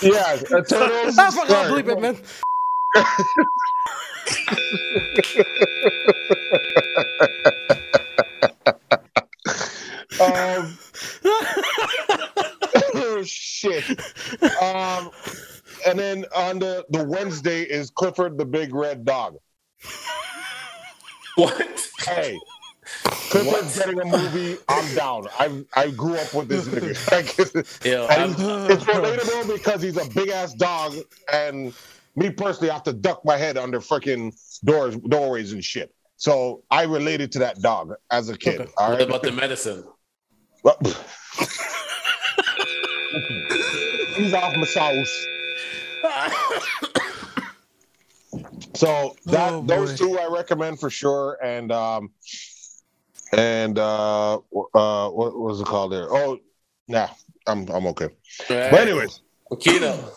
[0.07, 1.17] yeah, Eternals.
[1.17, 1.83] I forgot to sorry.
[1.83, 2.17] bleep it, man.
[10.21, 10.77] Um,
[13.23, 13.83] shit.
[14.61, 15.11] Um,
[15.87, 19.35] and then on the, the Wednesday is Clifford the Big Red Dog.
[21.35, 21.89] What?
[22.05, 22.37] Hey,
[23.29, 24.57] Clifford's getting a movie.
[24.67, 25.27] I'm down.
[25.39, 26.97] I I grew up with this nigga.
[27.11, 27.37] Like,
[27.85, 28.07] Yo,
[28.69, 30.93] it's relatable because he's a big ass dog,
[31.31, 31.73] and
[32.15, 34.33] me personally, I have to duck my head under freaking
[34.63, 35.93] doors, doorways and shit.
[36.17, 38.61] So I related to that dog as a kid.
[38.61, 38.71] Okay.
[38.77, 39.07] All What right.
[39.07, 39.85] about the medicine?
[40.63, 40.77] Well,
[44.31, 45.27] He's off my sauce.
[48.73, 52.11] So that Oh, those two I recommend for sure, and um,
[53.33, 54.39] and uh, uh,
[55.09, 56.07] what was it called there?
[56.09, 56.39] Oh,
[56.87, 57.09] nah,
[57.45, 58.05] I'm I'm okay.
[58.05, 58.71] All right.
[58.71, 59.19] But anyways,
[59.59, 60.11] Kino.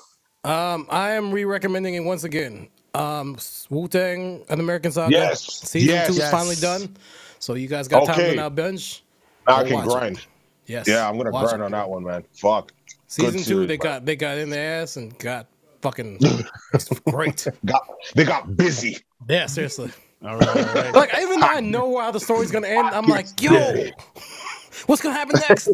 [0.44, 2.68] Um, I am re-recommending it once again.
[2.94, 3.36] Um,
[3.68, 5.10] Wu Tang, an American Saga.
[5.10, 5.42] Yes.
[5.68, 6.06] season Yes.
[6.14, 6.96] two is finally done.
[7.40, 8.30] So you guys got time Okay.
[8.30, 9.02] to now binge.
[9.48, 9.88] I can watch it.
[9.88, 10.26] grind.
[10.66, 10.86] Yes.
[10.86, 11.64] Yeah, I'm gonna Watch grind it.
[11.64, 12.24] on that one, man.
[12.40, 12.72] Fuck.
[13.14, 13.78] Season Good two, series, they man.
[13.78, 15.46] got they got in their ass and got
[15.82, 16.18] fucking
[17.08, 17.46] great.
[17.64, 17.82] Got
[18.16, 18.96] they got busy.
[19.28, 19.92] Yeah, seriously.
[20.24, 20.92] All right, all right.
[21.00, 23.52] Like even though I know how the story's gonna end, I'm like, yo,
[24.86, 25.68] what's gonna happen next?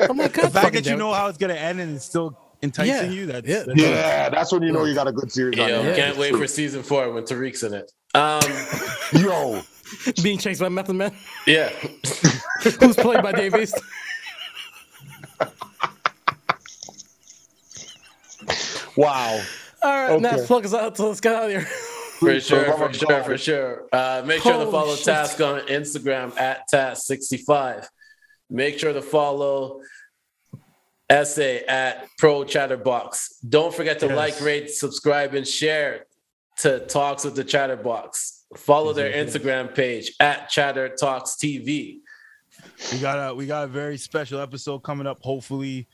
[0.00, 2.94] I'm like, the fact that you know how it's gonna end and it's still enticing
[2.94, 3.64] Yeah, you, that's, yeah.
[3.66, 5.96] that's Yeah, that's when you know you got a good series Yo, your hands.
[5.98, 7.92] can't wait for season four when Tariq's in it.
[8.14, 8.40] Um,
[9.20, 9.60] Yo,
[10.22, 11.12] being chased by Method Man,
[11.46, 11.68] yeah.
[12.80, 13.78] who's played by Dave East.
[18.96, 19.40] Wow.
[19.82, 20.46] All right, now Okay.
[20.46, 20.96] plug us out.
[20.96, 21.62] So let's get out of here.
[21.62, 23.88] For sure, for sure, for sure.
[23.92, 25.06] Uh, make sure to follow shit.
[25.06, 27.84] Task on Instagram at Task65.
[28.48, 29.80] Make sure to follow
[31.10, 33.40] Essay at Pro Chatterbox.
[33.48, 34.16] Don't forget to Yes.
[34.16, 36.06] like, rate, subscribe, and share
[36.58, 38.44] to Talks with the Chatterbox.
[38.56, 41.98] Follow their Instagram page at Chatter Talks TV.
[42.92, 45.18] We got a we got a very special episode coming up.
[45.22, 45.88] Hopefully,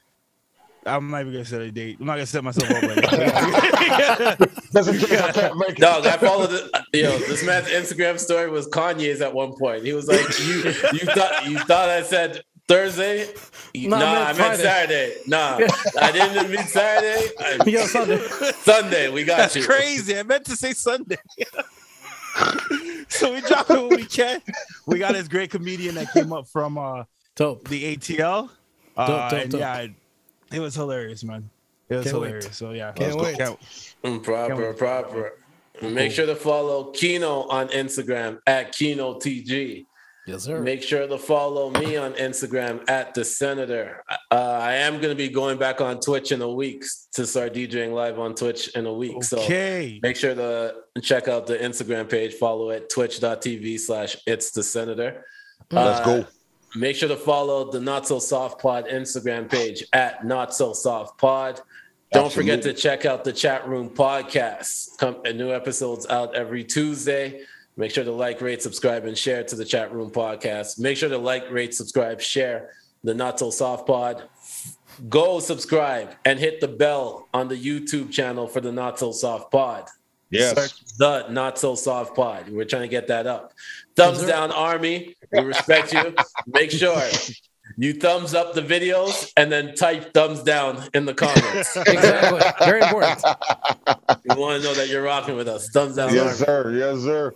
[0.88, 1.98] I'm not even gonna set a date.
[2.00, 2.96] I'm not gonna set myself up right
[4.38, 4.46] now.
[4.72, 5.78] Doesn't I can't make it.
[5.78, 6.70] Dog, I followed it.
[6.92, 9.84] Yo, this man's Instagram story was Kanye's at one point.
[9.84, 10.54] He was like, "You,
[10.92, 13.28] you thought, you thought I said Thursday?
[13.74, 15.14] No, nah, I I meant meant Friday." Saturday.
[15.26, 15.60] Nah,
[16.00, 17.26] I didn't mean Saturday.
[17.40, 18.18] I- Yo, Sunday.
[18.62, 19.64] Sunday, we got That's you.
[19.64, 20.18] crazy.
[20.18, 21.16] I meant to say Sunday.
[23.08, 24.40] so we drop it when we can.
[24.86, 27.04] We got this great comedian that came up from uh,
[27.36, 27.66] Dope.
[27.68, 28.50] the ATL.
[28.96, 29.60] Uh, Dope, dope, and dope.
[29.60, 29.86] yeah,
[30.52, 31.48] it, it was hilarious, man.
[31.88, 32.26] It was Can't wait.
[32.28, 32.56] hilarious.
[32.56, 33.22] So yeah, Can't let's go.
[33.22, 33.38] wait.
[33.38, 33.58] Can't-
[34.04, 35.32] Mm, Proper, proper.
[35.82, 39.86] Make sure to follow Kino on Instagram at Kino TG.
[40.26, 40.60] Yes, sir.
[40.60, 44.04] Make sure to follow me on Instagram at the Senator.
[44.30, 46.84] Uh, I am going to be going back on Twitch in a week
[47.14, 49.24] to start DJing live on Twitch in a week.
[49.24, 49.98] So Okay.
[50.02, 52.34] make sure to check out the Instagram page.
[52.34, 55.24] Follow it twitch.tv slash it's the Senator.
[55.70, 56.26] Let's Uh, go.
[56.74, 61.18] Make sure to follow the Not So Soft Pod Instagram page at Not So Soft
[61.18, 61.60] Pod.
[62.12, 64.96] Don't forget to check out the chat room podcast.
[64.98, 67.42] Come a new episodes out every Tuesday.
[67.76, 70.78] Make sure to like, rate, subscribe, and share to the chat room podcast.
[70.78, 72.70] Make sure to like, rate, subscribe, share
[73.04, 74.28] the Not So Soft Pod.
[75.08, 79.50] Go subscribe and hit the bell on the YouTube channel for the Not So Soft
[79.50, 79.88] Pod
[80.30, 80.94] Yes.
[80.98, 82.48] the not so soft pod.
[82.50, 83.52] We're trying to get that up.
[83.98, 85.14] Thumbs down, army.
[85.32, 86.14] We respect you.
[86.46, 87.00] Make sure
[87.76, 91.76] you thumbs up the videos and then type thumbs down in the comments.
[91.86, 92.40] Exactly.
[92.64, 93.22] Very important.
[94.28, 95.68] we want to know that you're rocking with us.
[95.70, 96.74] Thumbs down, Yes, army.
[96.78, 96.78] sir.
[96.94, 97.34] Yes, sir.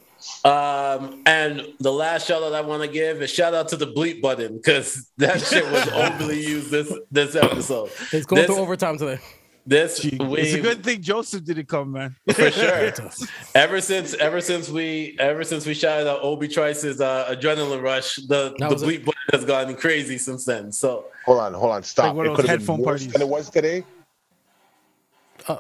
[0.49, 3.89] Um, and the last shout out I want to give is shout out to the
[3.89, 7.91] bleep button because that shit was overly used this this episode.
[8.13, 9.21] It's going This- through overtime today.
[9.65, 12.17] This It's a good thing Joseph didn't come, man.
[12.33, 12.93] for sure.
[13.55, 18.17] ever since ever since we ever since we shouted out Obi Trice's uh, adrenaline rush,
[18.17, 20.73] the That the bleep button has gone crazy since then.
[20.73, 21.83] So Hold on, hold on.
[21.85, 22.07] Stop.
[22.07, 23.13] Like one of it those could have been headphone worse parties.
[23.13, 23.85] than it was today.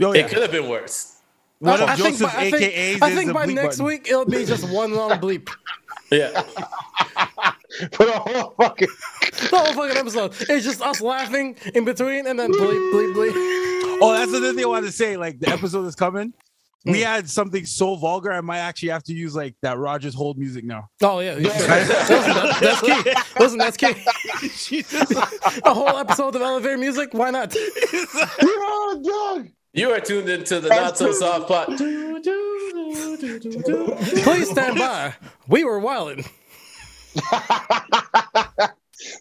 [0.00, 0.28] Yo, it yeah.
[0.28, 1.18] could have been worse.
[1.60, 3.84] One I- of I think Joseph's by- I think- AKAs I think by next button.
[3.86, 5.48] week it'll be just one long bleep.
[6.10, 6.42] Yeah,
[7.92, 8.88] For the whole fucking.
[9.50, 10.34] The whole fucking episode.
[10.40, 13.32] It's just us laughing in between and then bleep, bleep, bleep.
[14.02, 15.16] Oh, that's another thing I wanted to say.
[15.16, 16.32] Like the episode is coming.
[16.84, 17.04] We Mm.
[17.04, 20.64] had something so vulgar, I might actually have to use like that Rogers hold music
[20.64, 20.88] now.
[21.00, 21.48] Oh yeah, yeah.
[22.08, 23.14] Listen, that's key.
[23.38, 24.84] Listen, that's key.
[25.64, 27.10] A whole episode of elevator music.
[27.12, 27.54] Why not?
[27.54, 29.06] You're on
[29.44, 31.68] a you are tuned into the not so soft pod.
[34.24, 35.14] Please stand by.
[35.48, 35.80] We were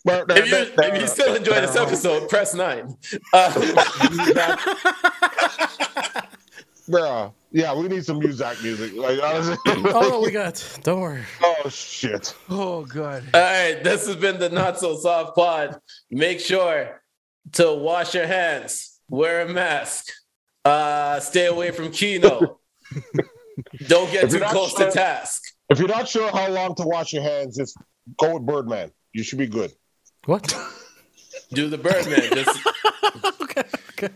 [0.05, 0.37] wilding.
[0.37, 2.95] If you if you still enjoy this episode, press nine.
[3.33, 3.51] Uh,
[6.87, 8.93] Bro, yeah, we need some music music.
[8.95, 9.55] Like honestly.
[9.93, 10.79] Oh no, we got.
[10.83, 11.23] Don't worry.
[11.43, 12.35] oh shit.
[12.49, 13.23] Oh god.
[13.33, 15.79] All right, this has been the Not So Soft Pod.
[16.09, 17.01] Make sure
[17.53, 20.05] to wash your hands, wear a mask,
[20.65, 22.59] uh, stay away from Kino.
[23.87, 25.41] Don't get If too close sure- to task.
[25.69, 27.77] If you're not sure how long to wash your hands, just
[28.19, 28.91] go with Birdman.
[29.13, 29.71] You should be good.
[30.25, 30.53] What?
[31.53, 32.21] Do the Birdman.
[32.33, 32.59] Just
[33.41, 33.63] okay.
[33.91, 34.09] okay.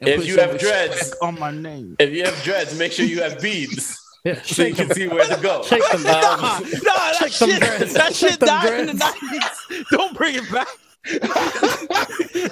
[0.00, 1.96] If you have dreads- on my name.
[1.98, 4.96] If you have dreads, make sure you have beads Yeah, so you can them.
[4.96, 5.62] see where to go.
[5.64, 6.00] Shake them.
[6.00, 7.60] Um, Nah, that Check shit,
[7.92, 9.84] that shit them died in the 90s.
[9.90, 10.68] Don't bring it back.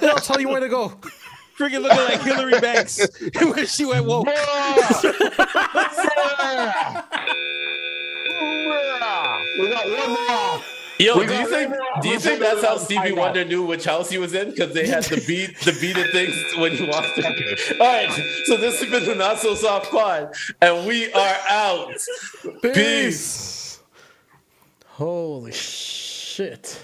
[0.03, 0.89] I'll tell you where to go.
[1.57, 2.99] Freaking looking like Hilary Banks
[3.41, 4.27] when she went woke.
[4.27, 4.33] we
[9.69, 10.61] got one more.
[10.99, 13.13] Yo, We do you think do you think that's how Stevie.
[13.13, 14.51] Wonder knew which house he was in?
[14.51, 17.25] Because they had the beat the beaded things when he walked in.
[17.25, 18.11] All right,
[18.45, 21.93] so this has been the Not So Soft Pod, and we are out.
[22.61, 23.81] Peace.
[24.85, 26.79] Holy shit.